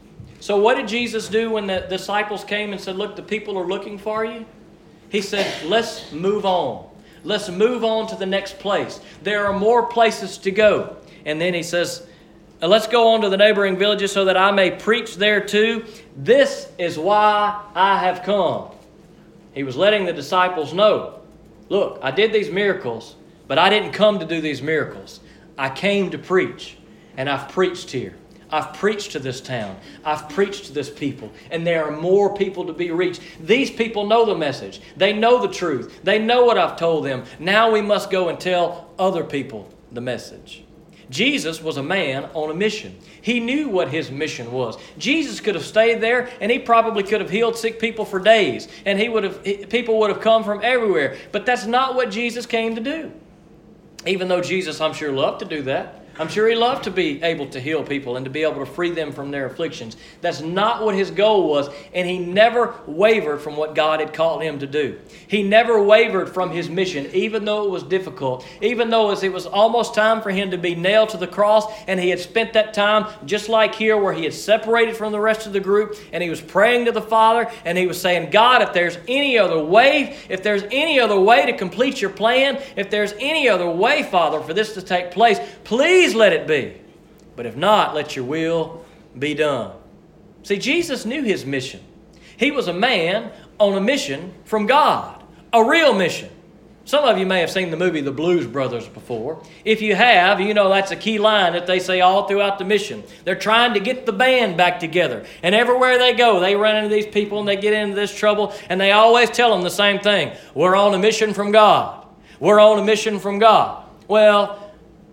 So, 0.40 0.56
what 0.56 0.74
did 0.74 0.88
Jesus 0.88 1.28
do 1.28 1.50
when 1.50 1.68
the 1.68 1.86
disciples 1.88 2.42
came 2.42 2.72
and 2.72 2.80
said, 2.80 2.96
Look, 2.96 3.14
the 3.14 3.22
people 3.22 3.56
are 3.56 3.66
looking 3.66 3.96
for 3.96 4.24
you? 4.24 4.44
He 5.08 5.20
said, 5.20 5.64
Let's 5.64 6.10
move 6.10 6.44
on. 6.44 6.88
Let's 7.22 7.48
move 7.48 7.84
on 7.84 8.08
to 8.08 8.16
the 8.16 8.26
next 8.26 8.58
place. 8.58 9.00
There 9.22 9.46
are 9.46 9.56
more 9.56 9.86
places 9.86 10.38
to 10.38 10.50
go. 10.50 10.96
And 11.24 11.40
then 11.40 11.54
he 11.54 11.62
says, 11.62 12.04
uh, 12.60 12.66
Let's 12.66 12.88
go 12.88 13.14
on 13.14 13.20
to 13.20 13.28
the 13.28 13.36
neighboring 13.36 13.76
villages 13.78 14.10
so 14.10 14.24
that 14.24 14.36
I 14.36 14.50
may 14.50 14.72
preach 14.72 15.14
there 15.14 15.40
too. 15.40 15.84
This 16.16 16.68
is 16.76 16.98
why 16.98 17.62
I 17.76 18.00
have 18.00 18.24
come. 18.24 18.70
He 19.54 19.62
was 19.62 19.76
letting 19.76 20.06
the 20.06 20.12
disciples 20.12 20.74
know 20.74 21.21
Look, 21.68 21.98
I 22.02 22.10
did 22.10 22.32
these 22.32 22.50
miracles, 22.50 23.16
but 23.48 23.58
I 23.58 23.70
didn't 23.70 23.92
come 23.92 24.18
to 24.18 24.26
do 24.26 24.40
these 24.40 24.62
miracles. 24.62 25.20
I 25.58 25.68
came 25.70 26.10
to 26.10 26.18
preach, 26.18 26.76
and 27.16 27.28
I've 27.28 27.48
preached 27.48 27.90
here. 27.90 28.14
I've 28.50 28.74
preached 28.74 29.12
to 29.12 29.18
this 29.18 29.40
town. 29.40 29.78
I've 30.04 30.28
preached 30.28 30.66
to 30.66 30.72
this 30.72 30.90
people, 30.90 31.32
and 31.50 31.66
there 31.66 31.86
are 31.86 31.90
more 31.90 32.36
people 32.36 32.66
to 32.66 32.74
be 32.74 32.90
reached. 32.90 33.22
These 33.40 33.70
people 33.70 34.06
know 34.06 34.26
the 34.26 34.34
message. 34.34 34.82
They 34.96 35.14
know 35.14 35.40
the 35.40 35.52
truth. 35.52 36.00
They 36.04 36.18
know 36.18 36.44
what 36.44 36.58
I've 36.58 36.78
told 36.78 37.06
them. 37.06 37.24
Now 37.38 37.70
we 37.70 37.80
must 37.80 38.10
go 38.10 38.28
and 38.28 38.38
tell 38.38 38.90
other 38.98 39.24
people 39.24 39.70
the 39.90 40.02
message. 40.02 40.64
Jesus 41.12 41.62
was 41.62 41.76
a 41.76 41.82
man 41.82 42.24
on 42.32 42.50
a 42.50 42.54
mission. 42.54 42.98
He 43.20 43.38
knew 43.38 43.68
what 43.68 43.88
his 43.88 44.10
mission 44.10 44.50
was. 44.50 44.78
Jesus 44.96 45.40
could 45.40 45.54
have 45.54 45.64
stayed 45.64 46.00
there 46.00 46.30
and 46.40 46.50
he 46.50 46.58
probably 46.58 47.02
could 47.02 47.20
have 47.20 47.28
healed 47.28 47.56
sick 47.56 47.78
people 47.78 48.06
for 48.06 48.18
days 48.18 48.66
and 48.86 48.98
he 48.98 49.10
would 49.10 49.24
have 49.24 49.68
people 49.68 49.98
would 50.00 50.10
have 50.10 50.22
come 50.22 50.42
from 50.42 50.60
everywhere. 50.62 51.18
But 51.30 51.44
that's 51.44 51.66
not 51.66 51.94
what 51.94 52.10
Jesus 52.10 52.46
came 52.46 52.74
to 52.76 52.80
do. 52.80 53.12
Even 54.06 54.28
though 54.28 54.40
Jesus 54.40 54.80
I'm 54.80 54.94
sure 54.94 55.12
loved 55.12 55.40
to 55.40 55.44
do 55.44 55.62
that. 55.64 56.01
I'm 56.18 56.28
sure 56.28 56.48
he 56.48 56.54
loved 56.54 56.84
to 56.84 56.90
be 56.90 57.22
able 57.22 57.46
to 57.48 57.60
heal 57.60 57.82
people 57.82 58.16
and 58.16 58.24
to 58.24 58.30
be 58.30 58.42
able 58.42 58.64
to 58.64 58.70
free 58.70 58.90
them 58.90 59.12
from 59.12 59.30
their 59.30 59.46
afflictions. 59.46 59.96
That's 60.20 60.40
not 60.40 60.84
what 60.84 60.94
his 60.94 61.10
goal 61.10 61.48
was, 61.48 61.70
and 61.94 62.06
he 62.06 62.18
never 62.18 62.74
wavered 62.86 63.38
from 63.38 63.56
what 63.56 63.74
God 63.74 64.00
had 64.00 64.12
called 64.12 64.42
him 64.42 64.58
to 64.58 64.66
do. 64.66 64.98
He 65.26 65.42
never 65.42 65.82
wavered 65.82 66.28
from 66.28 66.50
his 66.50 66.68
mission, 66.68 67.08
even 67.14 67.44
though 67.44 67.64
it 67.64 67.70
was 67.70 67.82
difficult, 67.82 68.46
even 68.60 68.90
though 68.90 69.10
it 69.10 69.32
was 69.32 69.46
almost 69.46 69.94
time 69.94 70.20
for 70.20 70.30
him 70.30 70.50
to 70.50 70.58
be 70.58 70.74
nailed 70.74 71.08
to 71.10 71.16
the 71.16 71.26
cross, 71.26 71.64
and 71.86 71.98
he 71.98 72.10
had 72.10 72.20
spent 72.20 72.52
that 72.52 72.74
time 72.74 73.06
just 73.24 73.48
like 73.48 73.74
here, 73.74 73.96
where 73.96 74.12
he 74.12 74.24
had 74.24 74.34
separated 74.34 74.96
from 74.96 75.12
the 75.12 75.20
rest 75.20 75.46
of 75.46 75.52
the 75.52 75.60
group, 75.60 75.96
and 76.12 76.22
he 76.22 76.28
was 76.28 76.40
praying 76.40 76.84
to 76.84 76.92
the 76.92 77.00
Father, 77.00 77.50
and 77.64 77.78
he 77.78 77.86
was 77.86 78.00
saying, 78.00 78.30
God, 78.30 78.60
if 78.60 78.72
there's 78.72 78.98
any 79.08 79.38
other 79.38 79.62
way, 79.62 80.18
if 80.28 80.42
there's 80.42 80.64
any 80.70 81.00
other 81.00 81.18
way 81.18 81.46
to 81.46 81.56
complete 81.56 82.00
your 82.00 82.10
plan, 82.10 82.60
if 82.76 82.90
there's 82.90 83.14
any 83.18 83.48
other 83.48 83.68
way, 83.70 84.02
Father, 84.02 84.40
for 84.40 84.52
this 84.52 84.74
to 84.74 84.82
take 84.82 85.10
place, 85.10 85.38
please 85.64 86.01
Please 86.02 86.16
let 86.16 86.32
it 86.32 86.48
be. 86.48 86.74
But 87.36 87.46
if 87.46 87.54
not, 87.54 87.94
let 87.94 88.16
your 88.16 88.24
will 88.24 88.84
be 89.16 89.34
done. 89.34 89.70
See, 90.42 90.58
Jesus 90.58 91.06
knew 91.06 91.22
his 91.22 91.46
mission. 91.46 91.78
He 92.36 92.50
was 92.50 92.66
a 92.66 92.72
man 92.72 93.30
on 93.60 93.74
a 93.74 93.80
mission 93.80 94.34
from 94.44 94.66
God, 94.66 95.22
a 95.52 95.62
real 95.62 95.94
mission. 95.94 96.28
Some 96.86 97.04
of 97.04 97.18
you 97.18 97.24
may 97.24 97.38
have 97.38 97.52
seen 97.52 97.70
the 97.70 97.76
movie 97.76 98.00
The 98.00 98.10
Blues 98.10 98.48
Brothers 98.48 98.88
before. 98.88 99.44
If 99.64 99.80
you 99.80 99.94
have, 99.94 100.40
you 100.40 100.54
know 100.54 100.68
that's 100.70 100.90
a 100.90 100.96
key 100.96 101.20
line 101.20 101.52
that 101.52 101.68
they 101.68 101.78
say 101.78 102.00
all 102.00 102.26
throughout 102.26 102.58
the 102.58 102.64
mission. 102.64 103.04
They're 103.24 103.36
trying 103.36 103.74
to 103.74 103.80
get 103.80 104.04
the 104.04 104.12
band 104.12 104.56
back 104.56 104.80
together. 104.80 105.24
And 105.44 105.54
everywhere 105.54 105.98
they 105.98 106.14
go, 106.14 106.40
they 106.40 106.56
run 106.56 106.78
into 106.78 106.92
these 106.92 107.06
people 107.06 107.38
and 107.38 107.46
they 107.46 107.54
get 107.54 107.74
into 107.74 107.94
this 107.94 108.12
trouble, 108.12 108.52
and 108.68 108.80
they 108.80 108.90
always 108.90 109.30
tell 109.30 109.52
them 109.52 109.62
the 109.62 109.70
same 109.70 110.00
thing 110.00 110.36
We're 110.52 110.74
on 110.74 110.94
a 110.94 110.98
mission 110.98 111.32
from 111.32 111.52
God. 111.52 112.04
We're 112.40 112.58
on 112.58 112.80
a 112.80 112.84
mission 112.84 113.20
from 113.20 113.38
God. 113.38 113.84
Well, 114.08 114.61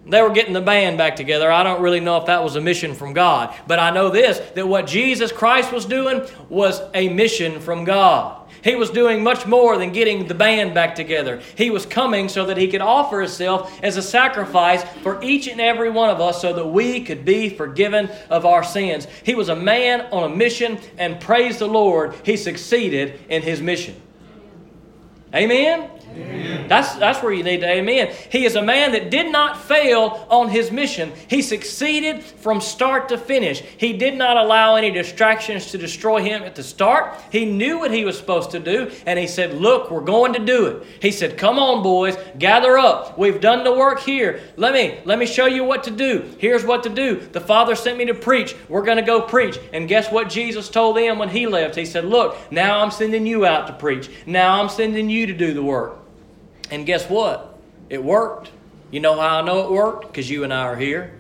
they 0.10 0.22
were 0.22 0.32
getting 0.32 0.54
the 0.54 0.62
band 0.62 0.98
back 0.98 1.16
together. 1.16 1.52
I 1.52 1.64
don't 1.64 1.82
really 1.82 2.00
know 2.00 2.18
if 2.18 2.26
that 2.26 2.44
was 2.44 2.56
a 2.56 2.62
mission 2.62 2.94
from 2.94 3.14
God. 3.14 3.56
But 3.68 3.80
I 3.80 3.92
know 3.92 4.10
this 4.10 4.40
that 4.56 4.68
what 4.68 4.88
Jesus 4.88 5.32
Christ 5.32 5.72
was 5.72 5.86
doing 5.86 6.28
was 6.50 6.82
a 6.94 7.10
mission 7.10 7.60
from 7.60 7.84
God. 7.84 8.40
He 8.64 8.76
was 8.76 8.90
doing 8.90 9.24
much 9.24 9.46
more 9.46 9.78
than 9.78 9.92
getting 9.92 10.28
the 10.28 10.34
band 10.34 10.74
back 10.74 10.96
together. 10.96 11.42
He 11.56 11.70
was 11.70 11.86
coming 11.86 12.28
so 12.28 12.46
that 12.46 12.58
he 12.58 12.68
could 12.68 12.82
offer 12.82 13.22
himself 13.22 13.80
as 13.84 13.96
a 13.96 14.02
sacrifice 14.02 14.84
for 15.02 15.24
each 15.24 15.48
and 15.48 15.62
every 15.62 15.90
one 15.90 16.10
of 16.10 16.20
us 16.20 16.42
so 16.42 16.54
that 16.54 16.68
we 16.68 17.02
could 17.04 17.24
be 17.24 17.50
forgiven 17.50 18.10
of 18.30 18.46
our 18.46 18.64
sins. 18.64 19.08
He 19.24 19.36
was 19.36 19.50
a 19.50 19.56
man 19.56 20.02
on 20.12 20.30
a 20.30 20.36
mission, 20.36 20.80
and 20.98 21.22
praise 21.22 21.60
the 21.60 21.68
Lord, 21.68 22.16
he 22.24 22.36
succeeded 22.36 23.20
in 23.30 23.42
his 23.44 23.62
mission. 23.62 23.96
Amen? 25.34 25.90
That's, 26.70 26.96
that's 26.96 27.24
where 27.24 27.34
you 27.34 27.44
need 27.44 27.62
to 27.62 27.68
amen. 27.68 28.14
He 28.32 28.46
is 28.46 28.56
a 28.56 28.62
man 28.62 28.92
that 28.92 29.10
did 29.10 29.32
not 29.32 29.60
fail 29.60 30.28
on 30.30 30.50
his 30.50 30.72
mission. 30.72 31.12
He 31.28 31.42
succeeded 31.42 32.24
from 32.24 32.62
start 32.62 33.10
to 33.10 33.18
finish. 33.18 33.62
He 33.62 33.94
did 33.94 34.16
not 34.16 34.38
allow 34.38 34.76
any 34.76 34.92
distractions 34.92 35.72
to 35.72 35.78
destroy 35.78 36.22
him 36.22 36.44
at 36.44 36.56
the 36.56 36.64
start. 36.64 37.20
He 37.32 37.46
knew 37.46 37.80
what 37.80 37.92
he 37.92 38.06
was 38.06 38.18
supposed 38.18 38.52
to 38.52 38.60
do, 38.60 38.92
and 39.06 39.18
he 39.18 39.28
said, 39.28 39.56
Look, 39.56 39.90
we're 39.90 40.02
going 40.02 40.34
to 40.34 40.40
do 40.40 40.68
it. 40.68 40.88
He 41.02 41.12
said, 41.12 41.38
Come 41.38 41.58
on, 41.58 41.82
boys, 41.82 42.16
gather 42.38 42.78
up. 42.78 43.18
We've 43.18 43.42
done 43.42 43.64
the 43.64 43.74
work 43.74 44.00
here. 44.00 44.42
Let 44.56 44.74
me, 44.74 45.00
let 45.06 45.18
me 45.18 45.26
show 45.26 45.48
you 45.48 45.64
what 45.64 45.84
to 45.86 45.92
do. 45.92 46.36
Here's 46.38 46.66
what 46.66 46.84
to 46.84 46.90
do. 46.90 47.20
The 47.20 47.42
Father 47.42 47.76
sent 47.76 47.98
me 47.98 48.06
to 48.06 48.14
preach. 48.14 48.56
We're 48.68 48.84
going 48.84 48.98
to 48.98 49.04
go 49.04 49.22
preach. 49.22 49.58
And 49.74 49.88
guess 49.88 50.12
what 50.12 50.30
Jesus 50.30 50.70
told 50.70 50.98
them 50.98 51.18
when 51.18 51.30
he 51.30 51.48
left? 51.48 51.76
He 51.76 51.86
said, 51.86 52.06
Look, 52.06 52.38
now 52.52 52.80
I'm 52.80 52.92
sending 52.92 53.26
you 53.26 53.46
out 53.46 53.68
to 53.68 53.74
preach. 53.74 54.10
Now 54.26 54.62
I'm 54.62 54.70
sending 54.70 55.10
you 55.10 55.26
to 55.26 55.34
do 55.34 55.54
the 55.54 55.64
work. 55.64 55.99
And 56.72 56.86
guess 56.86 57.10
what? 57.10 57.58
It 57.90 58.04
worked. 58.04 58.52
You 58.92 59.00
know 59.00 59.20
how 59.20 59.40
I 59.40 59.42
know 59.42 59.66
it 59.66 59.72
worked? 59.72 60.08
Because 60.08 60.30
you 60.30 60.44
and 60.44 60.54
I 60.54 60.62
are 60.62 60.76
here. 60.76 61.14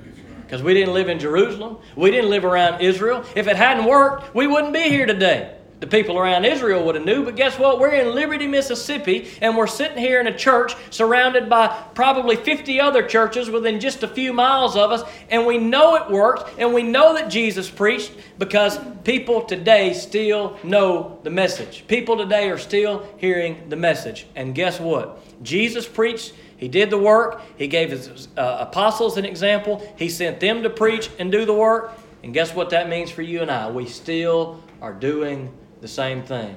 Because 0.43 0.63
we 0.63 0.73
didn't 0.73 0.93
live 0.93 1.09
in 1.09 1.19
Jerusalem. 1.19 1.77
We 1.95 2.11
didn't 2.11 2.29
live 2.29 2.45
around 2.45 2.81
Israel. 2.81 3.23
If 3.35 3.47
it 3.47 3.55
hadn't 3.55 3.85
worked, 3.85 4.33
we 4.33 4.47
wouldn't 4.47 4.73
be 4.73 4.83
here 4.83 5.05
today. 5.05 5.55
The 5.79 5.87
people 5.87 6.19
around 6.19 6.43
Israel 6.43 6.83
would 6.85 6.95
have 6.95 7.05
knew, 7.05 7.23
but 7.23 7.37
guess 7.37 7.57
what? 7.57 7.79
We're 7.79 7.93
in 7.93 8.13
Liberty, 8.13 8.47
Mississippi, 8.47 9.29
and 9.41 9.55
we're 9.55 9.65
sitting 9.65 9.97
here 9.97 10.19
in 10.19 10.27
a 10.27 10.37
church 10.37 10.75
surrounded 10.89 11.49
by 11.49 11.67
probably 11.93 12.35
50 12.35 12.81
other 12.81 13.01
churches 13.01 13.49
within 13.49 13.79
just 13.79 14.03
a 14.03 14.07
few 14.07 14.33
miles 14.33 14.75
of 14.75 14.91
us, 14.91 15.09
and 15.29 15.45
we 15.45 15.57
know 15.57 15.95
it 15.95 16.11
worked, 16.11 16.59
and 16.59 16.73
we 16.73 16.83
know 16.83 17.13
that 17.13 17.29
Jesus 17.29 17.69
preached 17.69 18.11
because 18.37 18.77
people 19.05 19.43
today 19.43 19.93
still 19.93 20.59
know 20.63 21.17
the 21.23 21.29
message. 21.29 21.85
People 21.87 22.17
today 22.17 22.49
are 22.49 22.57
still 22.57 23.07
hearing 23.15 23.69
the 23.69 23.77
message. 23.77 24.25
And 24.35 24.53
guess 24.53 24.81
what? 24.81 25.23
Jesus 25.41 25.87
preached, 25.87 26.33
he 26.57 26.67
did 26.67 26.89
the 26.89 26.97
work, 26.97 27.41
he 27.57 27.67
gave 27.67 27.91
his 27.91 28.27
uh, 28.35 28.57
apostles 28.59 29.17
an 29.17 29.25
example, 29.25 29.81
he 29.97 30.09
sent 30.09 30.39
them 30.39 30.63
to 30.63 30.69
preach 30.69 31.09
and 31.19 31.31
do 31.31 31.45
the 31.45 31.53
work. 31.53 31.97
And 32.23 32.33
guess 32.33 32.53
what 32.53 32.71
that 32.71 32.89
means 32.89 33.09
for 33.09 33.21
you 33.21 33.41
and 33.41 33.49
I? 33.49 33.71
We 33.71 33.85
still 33.85 34.61
are 34.81 34.93
doing 34.93 35.53
the 35.79 35.87
same 35.87 36.23
thing. 36.23 36.55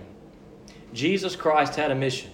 Jesus 0.93 1.37
Christ 1.37 1.77
had 1.77 1.91
a 1.91 1.95
mission. 1.95 2.31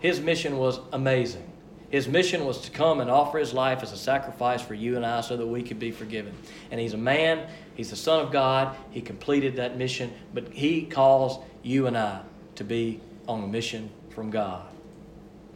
his 0.00 0.20
mission 0.20 0.58
was 0.58 0.80
amazing. 0.92 1.42
His 1.90 2.08
mission 2.08 2.44
was 2.44 2.60
to 2.62 2.70
come 2.70 3.00
and 3.00 3.10
offer 3.10 3.38
his 3.38 3.54
life 3.54 3.82
as 3.82 3.92
a 3.92 3.96
sacrifice 3.96 4.60
for 4.60 4.74
you 4.74 4.96
and 4.96 5.06
I 5.06 5.20
so 5.20 5.36
that 5.36 5.46
we 5.46 5.62
could 5.62 5.78
be 5.78 5.92
forgiven. 5.92 6.34
And 6.70 6.80
he's 6.80 6.94
a 6.94 6.98
man, 6.98 7.48
he's 7.74 7.90
the 7.90 7.96
Son 7.96 8.20
of 8.20 8.32
God, 8.32 8.76
he 8.90 9.00
completed 9.00 9.56
that 9.56 9.78
mission, 9.78 10.12
but 10.34 10.52
he 10.52 10.82
calls 10.84 11.44
you 11.62 11.86
and 11.86 11.96
I 11.96 12.20
to 12.56 12.64
be 12.64 13.00
on 13.28 13.44
a 13.44 13.46
mission 13.46 13.88
from 14.10 14.30
God. 14.30 14.66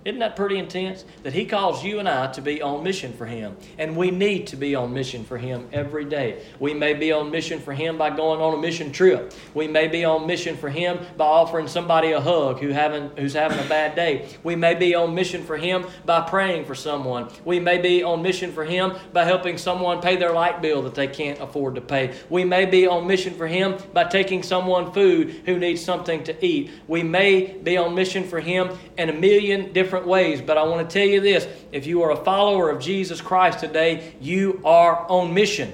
Isn't 0.03 0.21
that 0.21 0.35
pretty 0.35 0.57
intense? 0.57 1.05
That 1.25 1.35
He 1.35 1.45
calls 1.45 1.85
you 1.85 1.99
and 1.99 2.09
I 2.09 2.33
to 2.33 2.41
be 2.41 2.63
on 2.63 2.83
mission 2.83 3.13
for 3.13 3.27
Him. 3.27 3.55
And 3.77 3.95
we 3.95 4.11
need 4.11 4.47
to 4.47 4.57
be 4.57 4.75
on 4.75 4.95
mission 4.95 5.25
for 5.25 5.37
Him 5.37 5.69
every 5.75 6.07
day. 6.07 6.43
We 6.59 6.73
may 6.73 6.95
be 6.95 7.13
on 7.13 7.31
mission 7.31 7.61
for 7.61 7.75
Him 7.75 7.99
by 7.99 8.09
going 8.09 8.41
on 8.41 8.55
a 8.55 8.57
mission 8.57 8.93
trip. 8.93 9.35
We 9.53 9.69
may 9.69 9.89
be 9.89 10.07
on 10.07 10.27
mission 10.27 10.57
for 10.57 10.71
Him 10.71 10.99
by 11.19 11.27
offering 11.27 11.69
somebody 11.69 12.13
a 12.13 12.21
hug 12.21 12.61
who 12.61 12.71
having, 12.71 13.11
who's 13.19 13.35
having 13.35 13.59
a 13.59 13.69
bad 13.69 13.95
day. 13.95 14.27
We 14.43 14.57
may 14.57 14.75
be 14.75 14.95
on 14.95 15.15
mission 15.15 15.45
for 15.45 15.59
Him 15.59 15.87
by 16.07 16.23
praying 16.23 16.65
for 16.65 16.75
someone. 16.75 17.29
We 17.45 17.61
may 17.61 17.77
be 17.77 18.03
on 18.03 18.23
mission 18.23 18.53
for 18.53 18.65
Him 18.65 18.95
by 19.13 19.27
helping 19.27 19.59
someone 19.59 20.01
pay 20.01 20.17
their 20.17 20.33
light 20.33 20.63
bill 20.63 20.81
that 20.83 20.95
they 20.95 21.09
can't 21.09 21.41
afford 21.41 21.75
to 21.75 21.83
pay. 21.83 22.17
We 22.31 22.45
may 22.45 22.65
be 22.65 22.87
on 22.87 23.07
mission 23.07 23.35
for 23.35 23.47
Him 23.47 23.77
by 23.93 24.05
taking 24.05 24.43
someone 24.43 24.93
food 24.93 25.43
who 25.45 25.59
needs 25.59 25.85
something 25.85 26.25
to 26.25 26.45
eat. 26.45 26.71
We 26.89 27.03
may 27.03 27.53
be 27.59 27.77
on 27.77 27.95
mission 27.95 28.25
for 28.25 28.41
Him 28.41 28.71
in 28.97 29.11
a 29.11 29.13
million 29.13 29.75
different 29.75 29.90
different 29.91 30.07
ways, 30.07 30.41
but 30.41 30.57
I 30.57 30.63
want 30.63 30.89
to 30.89 30.95
tell 30.99 31.07
you 31.07 31.21
this 31.21 31.49
if 31.73 31.85
you 31.85 32.05
are 32.05 32.13
a 32.13 32.25
follower 32.25 32.71
of 32.71 32.81
Jesus 32.81 33.21
Christ 33.21 33.59
today, 33.59 34.15
you 34.21 34.61
are 34.65 35.05
on 35.11 35.35
mission. 35.35 35.73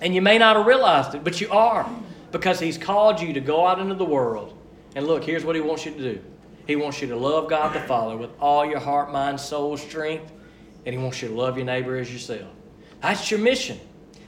And 0.00 0.14
you 0.14 0.22
may 0.22 0.38
not 0.38 0.56
have 0.56 0.64
realized 0.64 1.14
it, 1.14 1.22
but 1.22 1.38
you 1.38 1.50
are 1.50 1.86
because 2.30 2.58
He's 2.58 2.78
called 2.78 3.20
you 3.20 3.34
to 3.34 3.40
go 3.40 3.66
out 3.66 3.78
into 3.78 3.94
the 3.94 4.04
world. 4.06 4.56
And 4.96 5.06
look, 5.06 5.24
here's 5.24 5.44
what 5.44 5.54
He 5.54 5.60
wants 5.60 5.84
you 5.84 5.92
to 5.92 5.98
do 5.98 6.22
He 6.66 6.74
wants 6.74 7.02
you 7.02 7.08
to 7.08 7.16
love 7.16 7.50
God 7.50 7.74
the 7.74 7.80
Father 7.80 8.16
with 8.16 8.30
all 8.40 8.64
your 8.64 8.80
heart, 8.80 9.12
mind, 9.12 9.38
soul, 9.38 9.76
strength, 9.76 10.32
and 10.86 10.94
He 10.94 10.98
wants 11.00 11.20
you 11.20 11.28
to 11.28 11.34
love 11.34 11.58
your 11.58 11.66
neighbor 11.66 11.98
as 11.98 12.10
yourself. 12.10 12.50
That's 13.02 13.30
your 13.30 13.40
mission. 13.40 13.78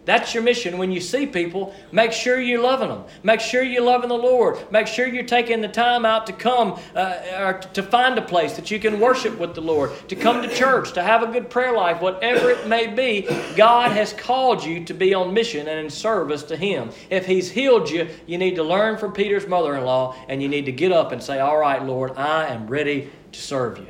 That's 0.05 0.35
your 0.35 0.43
mission. 0.43 0.77
When 0.77 0.93
you 0.93 1.01
see 1.01 1.27
people, 1.27 1.75
make 1.91 2.13
sure 2.13 2.39
you're 2.39 2.61
loving 2.61 2.89
them. 2.89 3.05
Make 3.23 3.41
sure 3.41 3.63
you're 3.63 3.83
loving 3.83 4.11
the 4.11 4.17
Lord. 4.17 4.59
Make 4.71 4.87
sure 4.87 5.07
you're 5.07 5.25
taking 5.25 5.63
the 5.63 5.69
time 5.69 6.05
out 6.05 6.27
to 6.27 6.35
come 6.35 6.79
uh, 6.95 7.21
or 7.39 7.61
to 7.73 7.83
find 7.83 8.19
a 8.19 8.23
place 8.23 8.55
that 8.57 8.71
you 8.71 8.79
can 8.79 9.01
worship 9.01 9.39
with 9.39 9.55
the 9.55 9.63
Lord, 9.63 9.93
to 10.09 10.17
come 10.17 10.43
to 10.43 10.55
church, 10.55 10.93
to 10.93 11.03
have 11.03 11.23
a 11.23 11.27
good 11.27 11.49
prayer 11.49 11.75
life, 11.75 12.03
whatever 12.03 12.51
it 12.51 12.69
may 12.69 12.87
be. 12.87 13.23
God 13.57 13.93
has 13.93 14.13
called 14.13 14.63
you 14.63 14.85
to 14.85 14.93
be 14.93 15.15
on 15.15 15.33
mission 15.33 15.69
and 15.69 15.81
in 15.81 15.89
service 15.89 16.43
to 16.45 16.57
Him. 16.57 16.91
If 17.09 17.25
He's 17.25 17.51
healed 17.51 17.89
you, 17.89 18.09
you 18.27 18.37
need 18.37 18.57
to 18.57 18.63
learn 18.63 18.99
from 18.99 19.13
Peter's 19.13 19.47
mother 19.47 19.75
in 19.75 19.85
law 19.85 20.15
and 20.29 20.43
you 20.43 20.49
need 20.49 20.67
to 20.67 20.73
get 20.73 20.93
up 20.93 21.13
and 21.13 21.23
say, 21.23 21.41
All 21.41 21.57
right, 21.57 21.83
Lord, 21.83 22.13
I 22.17 22.49
am 22.49 22.67
ready 22.67 23.11
to 23.33 23.41
serve 23.41 23.79
you. 23.79 23.89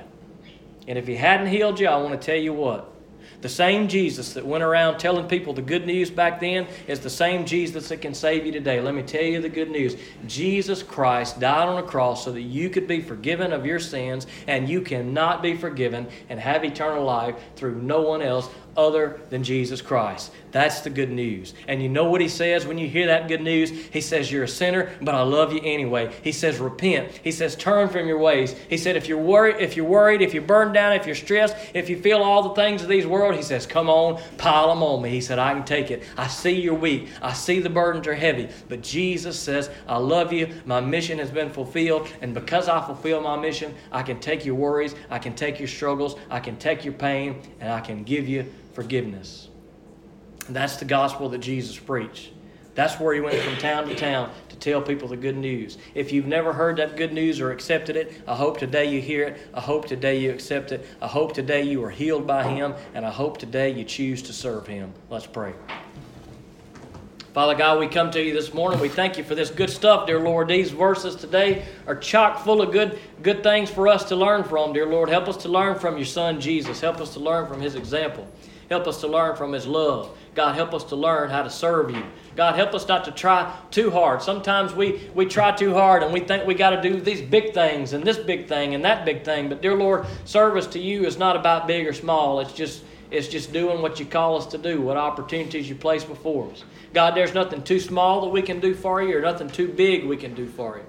And 0.86 0.96
if 0.96 1.08
He 1.08 1.16
hadn't 1.16 1.48
healed 1.48 1.80
you, 1.80 1.88
I 1.88 1.96
want 1.96 2.20
to 2.20 2.24
tell 2.24 2.40
you 2.40 2.52
what 2.52 2.93
the 3.44 3.48
same 3.50 3.88
Jesus 3.88 4.32
that 4.32 4.46
went 4.46 4.64
around 4.64 4.96
telling 4.96 5.28
people 5.28 5.52
the 5.52 5.60
good 5.60 5.86
news 5.86 6.10
back 6.10 6.40
then 6.40 6.66
is 6.88 7.00
the 7.00 7.10
same 7.10 7.44
Jesus 7.44 7.90
that 7.90 8.00
can 8.00 8.14
save 8.14 8.46
you 8.46 8.52
today. 8.52 8.80
Let 8.80 8.94
me 8.94 9.02
tell 9.02 9.22
you 9.22 9.42
the 9.42 9.50
good 9.50 9.70
news. 9.70 9.96
Jesus 10.26 10.82
Christ 10.82 11.40
died 11.40 11.68
on 11.68 11.76
a 11.76 11.82
cross 11.82 12.24
so 12.24 12.32
that 12.32 12.40
you 12.40 12.70
could 12.70 12.88
be 12.88 13.02
forgiven 13.02 13.52
of 13.52 13.66
your 13.66 13.78
sins, 13.78 14.26
and 14.46 14.66
you 14.66 14.80
cannot 14.80 15.42
be 15.42 15.54
forgiven 15.54 16.08
and 16.30 16.40
have 16.40 16.64
eternal 16.64 17.04
life 17.04 17.36
through 17.54 17.82
no 17.82 18.00
one 18.00 18.22
else 18.22 18.48
other 18.76 19.20
than 19.30 19.42
Jesus 19.42 19.82
Christ. 19.82 20.32
That's 20.54 20.82
the 20.82 20.90
good 20.90 21.10
news. 21.10 21.52
And 21.66 21.82
you 21.82 21.88
know 21.88 22.04
what 22.04 22.20
he 22.20 22.28
says 22.28 22.64
when 22.64 22.78
you 22.78 22.88
hear 22.88 23.08
that 23.08 23.26
good 23.26 23.40
news? 23.40 23.70
He 23.70 24.00
says, 24.00 24.30
You're 24.30 24.44
a 24.44 24.48
sinner, 24.48 24.92
but 25.02 25.14
I 25.14 25.22
love 25.22 25.52
you 25.52 25.60
anyway. 25.64 26.14
He 26.22 26.30
says, 26.30 26.58
Repent. 26.58 27.10
He 27.24 27.32
says, 27.32 27.56
Turn 27.56 27.88
from 27.88 28.06
your 28.06 28.18
ways. 28.18 28.54
He 28.70 28.76
said, 28.76 28.94
If 28.94 29.08
you're 29.08 29.18
worried, 29.18 29.56
if 29.58 29.76
you're 29.76 29.84
worried, 29.84 30.22
if 30.22 30.32
you're 30.32 30.44
burned 30.44 30.72
down, 30.72 30.92
if 30.92 31.06
you're 31.06 31.16
stressed, 31.16 31.56
if 31.74 31.88
you 31.88 32.00
feel 32.00 32.22
all 32.22 32.42
the 32.42 32.54
things 32.54 32.82
of 32.82 32.88
these 32.88 33.04
world, 33.04 33.34
he 33.34 33.42
says, 33.42 33.66
Come 33.66 33.88
on, 33.88 34.22
pile 34.38 34.68
them 34.68 34.82
on 34.84 35.02
me. 35.02 35.10
He 35.10 35.20
said, 35.20 35.40
I 35.40 35.52
can 35.54 35.64
take 35.64 35.90
it. 35.90 36.04
I 36.16 36.28
see 36.28 36.52
you're 36.52 36.74
weak. 36.74 37.08
I 37.20 37.32
see 37.32 37.58
the 37.58 37.68
burdens 37.68 38.06
are 38.06 38.14
heavy. 38.14 38.48
But 38.68 38.82
Jesus 38.82 39.36
says, 39.38 39.70
I 39.88 39.96
love 39.96 40.32
you. 40.32 40.54
My 40.66 40.80
mission 40.80 41.18
has 41.18 41.32
been 41.32 41.50
fulfilled. 41.50 42.08
And 42.20 42.32
because 42.32 42.68
I 42.68 42.80
fulfill 42.86 43.20
my 43.20 43.36
mission, 43.36 43.74
I 43.90 44.04
can 44.04 44.20
take 44.20 44.44
your 44.44 44.54
worries, 44.54 44.94
I 45.10 45.18
can 45.18 45.34
take 45.34 45.58
your 45.58 45.68
struggles, 45.68 46.14
I 46.30 46.38
can 46.38 46.56
take 46.58 46.84
your 46.84 46.94
pain, 46.94 47.42
and 47.58 47.72
I 47.72 47.80
can 47.80 48.04
give 48.04 48.28
you 48.28 48.46
forgiveness. 48.74 49.48
And 50.46 50.54
that's 50.54 50.76
the 50.76 50.84
gospel 50.84 51.28
that 51.30 51.38
Jesus 51.38 51.78
preached. 51.78 52.30
That's 52.74 52.98
where 52.98 53.14
he 53.14 53.20
went 53.20 53.40
from 53.40 53.56
town 53.56 53.88
to 53.88 53.94
town 53.94 54.32
to 54.48 54.56
tell 54.56 54.82
people 54.82 55.06
the 55.06 55.16
good 55.16 55.36
news. 55.36 55.78
If 55.94 56.12
you've 56.12 56.26
never 56.26 56.52
heard 56.52 56.76
that 56.78 56.96
good 56.96 57.12
news 57.12 57.40
or 57.40 57.52
accepted 57.52 57.96
it, 57.96 58.12
I 58.26 58.34
hope 58.34 58.58
today 58.58 58.86
you 58.86 59.00
hear 59.00 59.28
it. 59.28 59.48
I 59.54 59.60
hope 59.60 59.86
today 59.86 60.18
you 60.18 60.32
accept 60.32 60.72
it. 60.72 60.84
I 61.00 61.06
hope 61.06 61.34
today 61.34 61.62
you 61.62 61.84
are 61.84 61.90
healed 61.90 62.26
by 62.26 62.42
him. 62.42 62.74
And 62.94 63.06
I 63.06 63.10
hope 63.10 63.38
today 63.38 63.70
you 63.70 63.84
choose 63.84 64.22
to 64.22 64.32
serve 64.32 64.66
him. 64.66 64.92
Let's 65.08 65.26
pray. 65.26 65.54
Father 67.32 67.54
God, 67.56 67.80
we 67.80 67.88
come 67.88 68.12
to 68.12 68.22
you 68.22 68.32
this 68.32 68.54
morning. 68.54 68.78
We 68.78 68.88
thank 68.88 69.18
you 69.18 69.24
for 69.24 69.34
this 69.34 69.50
good 69.50 69.70
stuff, 69.70 70.06
dear 70.06 70.20
Lord. 70.20 70.46
These 70.46 70.70
verses 70.70 71.16
today 71.16 71.64
are 71.86 71.96
chock 71.96 72.44
full 72.44 72.62
of 72.62 72.70
good, 72.70 72.98
good 73.22 73.42
things 73.42 73.70
for 73.70 73.88
us 73.88 74.04
to 74.04 74.16
learn 74.16 74.44
from, 74.44 74.72
dear 74.72 74.86
Lord. 74.86 75.08
Help 75.08 75.26
us 75.26 75.36
to 75.38 75.48
learn 75.48 75.76
from 75.76 75.96
your 75.96 76.06
Son, 76.06 76.40
Jesus. 76.40 76.80
Help 76.80 77.00
us 77.00 77.12
to 77.14 77.20
learn 77.20 77.48
from 77.48 77.60
his 77.60 77.74
example. 77.74 78.28
Help 78.68 78.86
us 78.86 79.00
to 79.00 79.08
learn 79.08 79.36
from 79.36 79.52
His 79.52 79.66
love. 79.66 80.16
God, 80.34 80.54
help 80.54 80.74
us 80.74 80.84
to 80.84 80.96
learn 80.96 81.30
how 81.30 81.42
to 81.42 81.50
serve 81.50 81.90
you. 81.90 82.02
God, 82.36 82.56
help 82.56 82.74
us 82.74 82.88
not 82.88 83.04
to 83.04 83.12
try 83.12 83.54
too 83.70 83.90
hard. 83.90 84.20
Sometimes 84.20 84.74
we, 84.74 85.08
we 85.14 85.26
try 85.26 85.52
too 85.52 85.72
hard 85.72 86.02
and 86.02 86.12
we 86.12 86.20
think 86.20 86.46
we 86.46 86.54
got 86.54 86.70
to 86.70 86.82
do 86.82 87.00
these 87.00 87.20
big 87.20 87.54
things 87.54 87.92
and 87.92 88.02
this 88.02 88.18
big 88.18 88.48
thing 88.48 88.74
and 88.74 88.84
that 88.84 89.04
big 89.04 89.24
thing. 89.24 89.48
But, 89.48 89.62
dear 89.62 89.76
Lord, 89.76 90.06
service 90.24 90.66
to 90.68 90.80
you 90.80 91.06
is 91.06 91.16
not 91.16 91.36
about 91.36 91.68
big 91.68 91.86
or 91.86 91.92
small. 91.92 92.40
It's 92.40 92.52
just, 92.52 92.82
it's 93.10 93.28
just 93.28 93.52
doing 93.52 93.80
what 93.80 94.00
you 94.00 94.06
call 94.06 94.36
us 94.36 94.46
to 94.46 94.58
do, 94.58 94.80
what 94.80 94.96
opportunities 94.96 95.68
you 95.68 95.76
place 95.76 96.02
before 96.02 96.50
us. 96.50 96.64
God, 96.92 97.14
there's 97.14 97.34
nothing 97.34 97.62
too 97.62 97.78
small 97.78 98.22
that 98.22 98.28
we 98.28 98.42
can 98.42 98.58
do 98.58 98.74
for 98.74 99.02
you 99.02 99.16
or 99.16 99.20
nothing 99.20 99.48
too 99.48 99.68
big 99.68 100.04
we 100.04 100.16
can 100.16 100.34
do 100.34 100.48
for 100.48 100.78
you. 100.78 100.84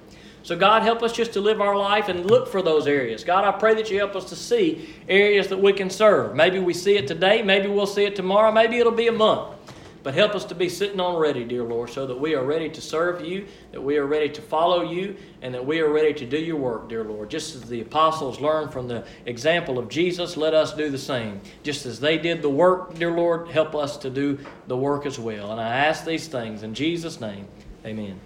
So, 0.45 0.55
God, 0.55 0.83
help 0.83 1.01
us 1.01 1.11
just 1.11 1.33
to 1.33 1.41
live 1.41 1.59
our 1.59 1.75
life 1.75 2.07
and 2.07 2.29
look 2.29 2.47
for 2.47 2.61
those 2.61 2.85
areas. 2.85 3.23
God, 3.23 3.45
I 3.45 3.57
pray 3.57 3.73
that 3.73 3.89
you 3.89 3.97
help 3.97 4.15
us 4.15 4.25
to 4.25 4.35
see 4.35 4.87
areas 5.09 5.47
that 5.47 5.57
we 5.57 5.73
can 5.73 5.89
serve. 5.89 6.35
Maybe 6.35 6.59
we 6.59 6.71
see 6.71 6.97
it 6.97 7.07
today, 7.07 7.41
maybe 7.41 7.67
we'll 7.67 7.87
see 7.87 8.03
it 8.03 8.15
tomorrow, 8.15 8.51
maybe 8.51 8.77
it'll 8.77 8.91
be 8.91 9.07
a 9.07 9.11
month. 9.11 9.55
But 10.03 10.13
help 10.13 10.35
us 10.35 10.45
to 10.45 10.53
be 10.53 10.69
sitting 10.69 10.99
on 10.99 11.17
ready, 11.17 11.45
dear 11.45 11.63
Lord, 11.63 11.89
so 11.89 12.05
that 12.05 12.19
we 12.19 12.35
are 12.35 12.43
ready 12.43 12.69
to 12.69 12.79
serve 12.79 13.25
you, 13.25 13.47
that 13.71 13.81
we 13.81 13.97
are 13.97 14.05
ready 14.05 14.29
to 14.29 14.39
follow 14.39 14.83
you, 14.83 15.15
and 15.41 15.51
that 15.51 15.65
we 15.65 15.79
are 15.79 15.91
ready 15.91 16.13
to 16.13 16.27
do 16.27 16.37
your 16.37 16.57
work, 16.57 16.89
dear 16.89 17.03
Lord. 17.03 17.31
Just 17.31 17.55
as 17.55 17.63
the 17.63 17.81
apostles 17.81 18.39
learned 18.39 18.71
from 18.71 18.87
the 18.87 19.03
example 19.25 19.79
of 19.79 19.89
Jesus, 19.89 20.37
let 20.37 20.53
us 20.53 20.75
do 20.75 20.91
the 20.91 20.99
same. 20.99 21.41
Just 21.63 21.87
as 21.87 21.99
they 21.99 22.19
did 22.19 22.43
the 22.43 22.51
work, 22.51 22.93
dear 22.99 23.09
Lord, 23.09 23.47
help 23.47 23.73
us 23.73 23.97
to 23.97 24.11
do 24.11 24.37
the 24.67 24.77
work 24.77 25.07
as 25.07 25.17
well. 25.17 25.51
And 25.51 25.59
I 25.59 25.69
ask 25.69 26.05
these 26.05 26.27
things 26.27 26.61
in 26.61 26.75
Jesus' 26.75 27.19
name. 27.19 27.47
Amen. 27.83 28.19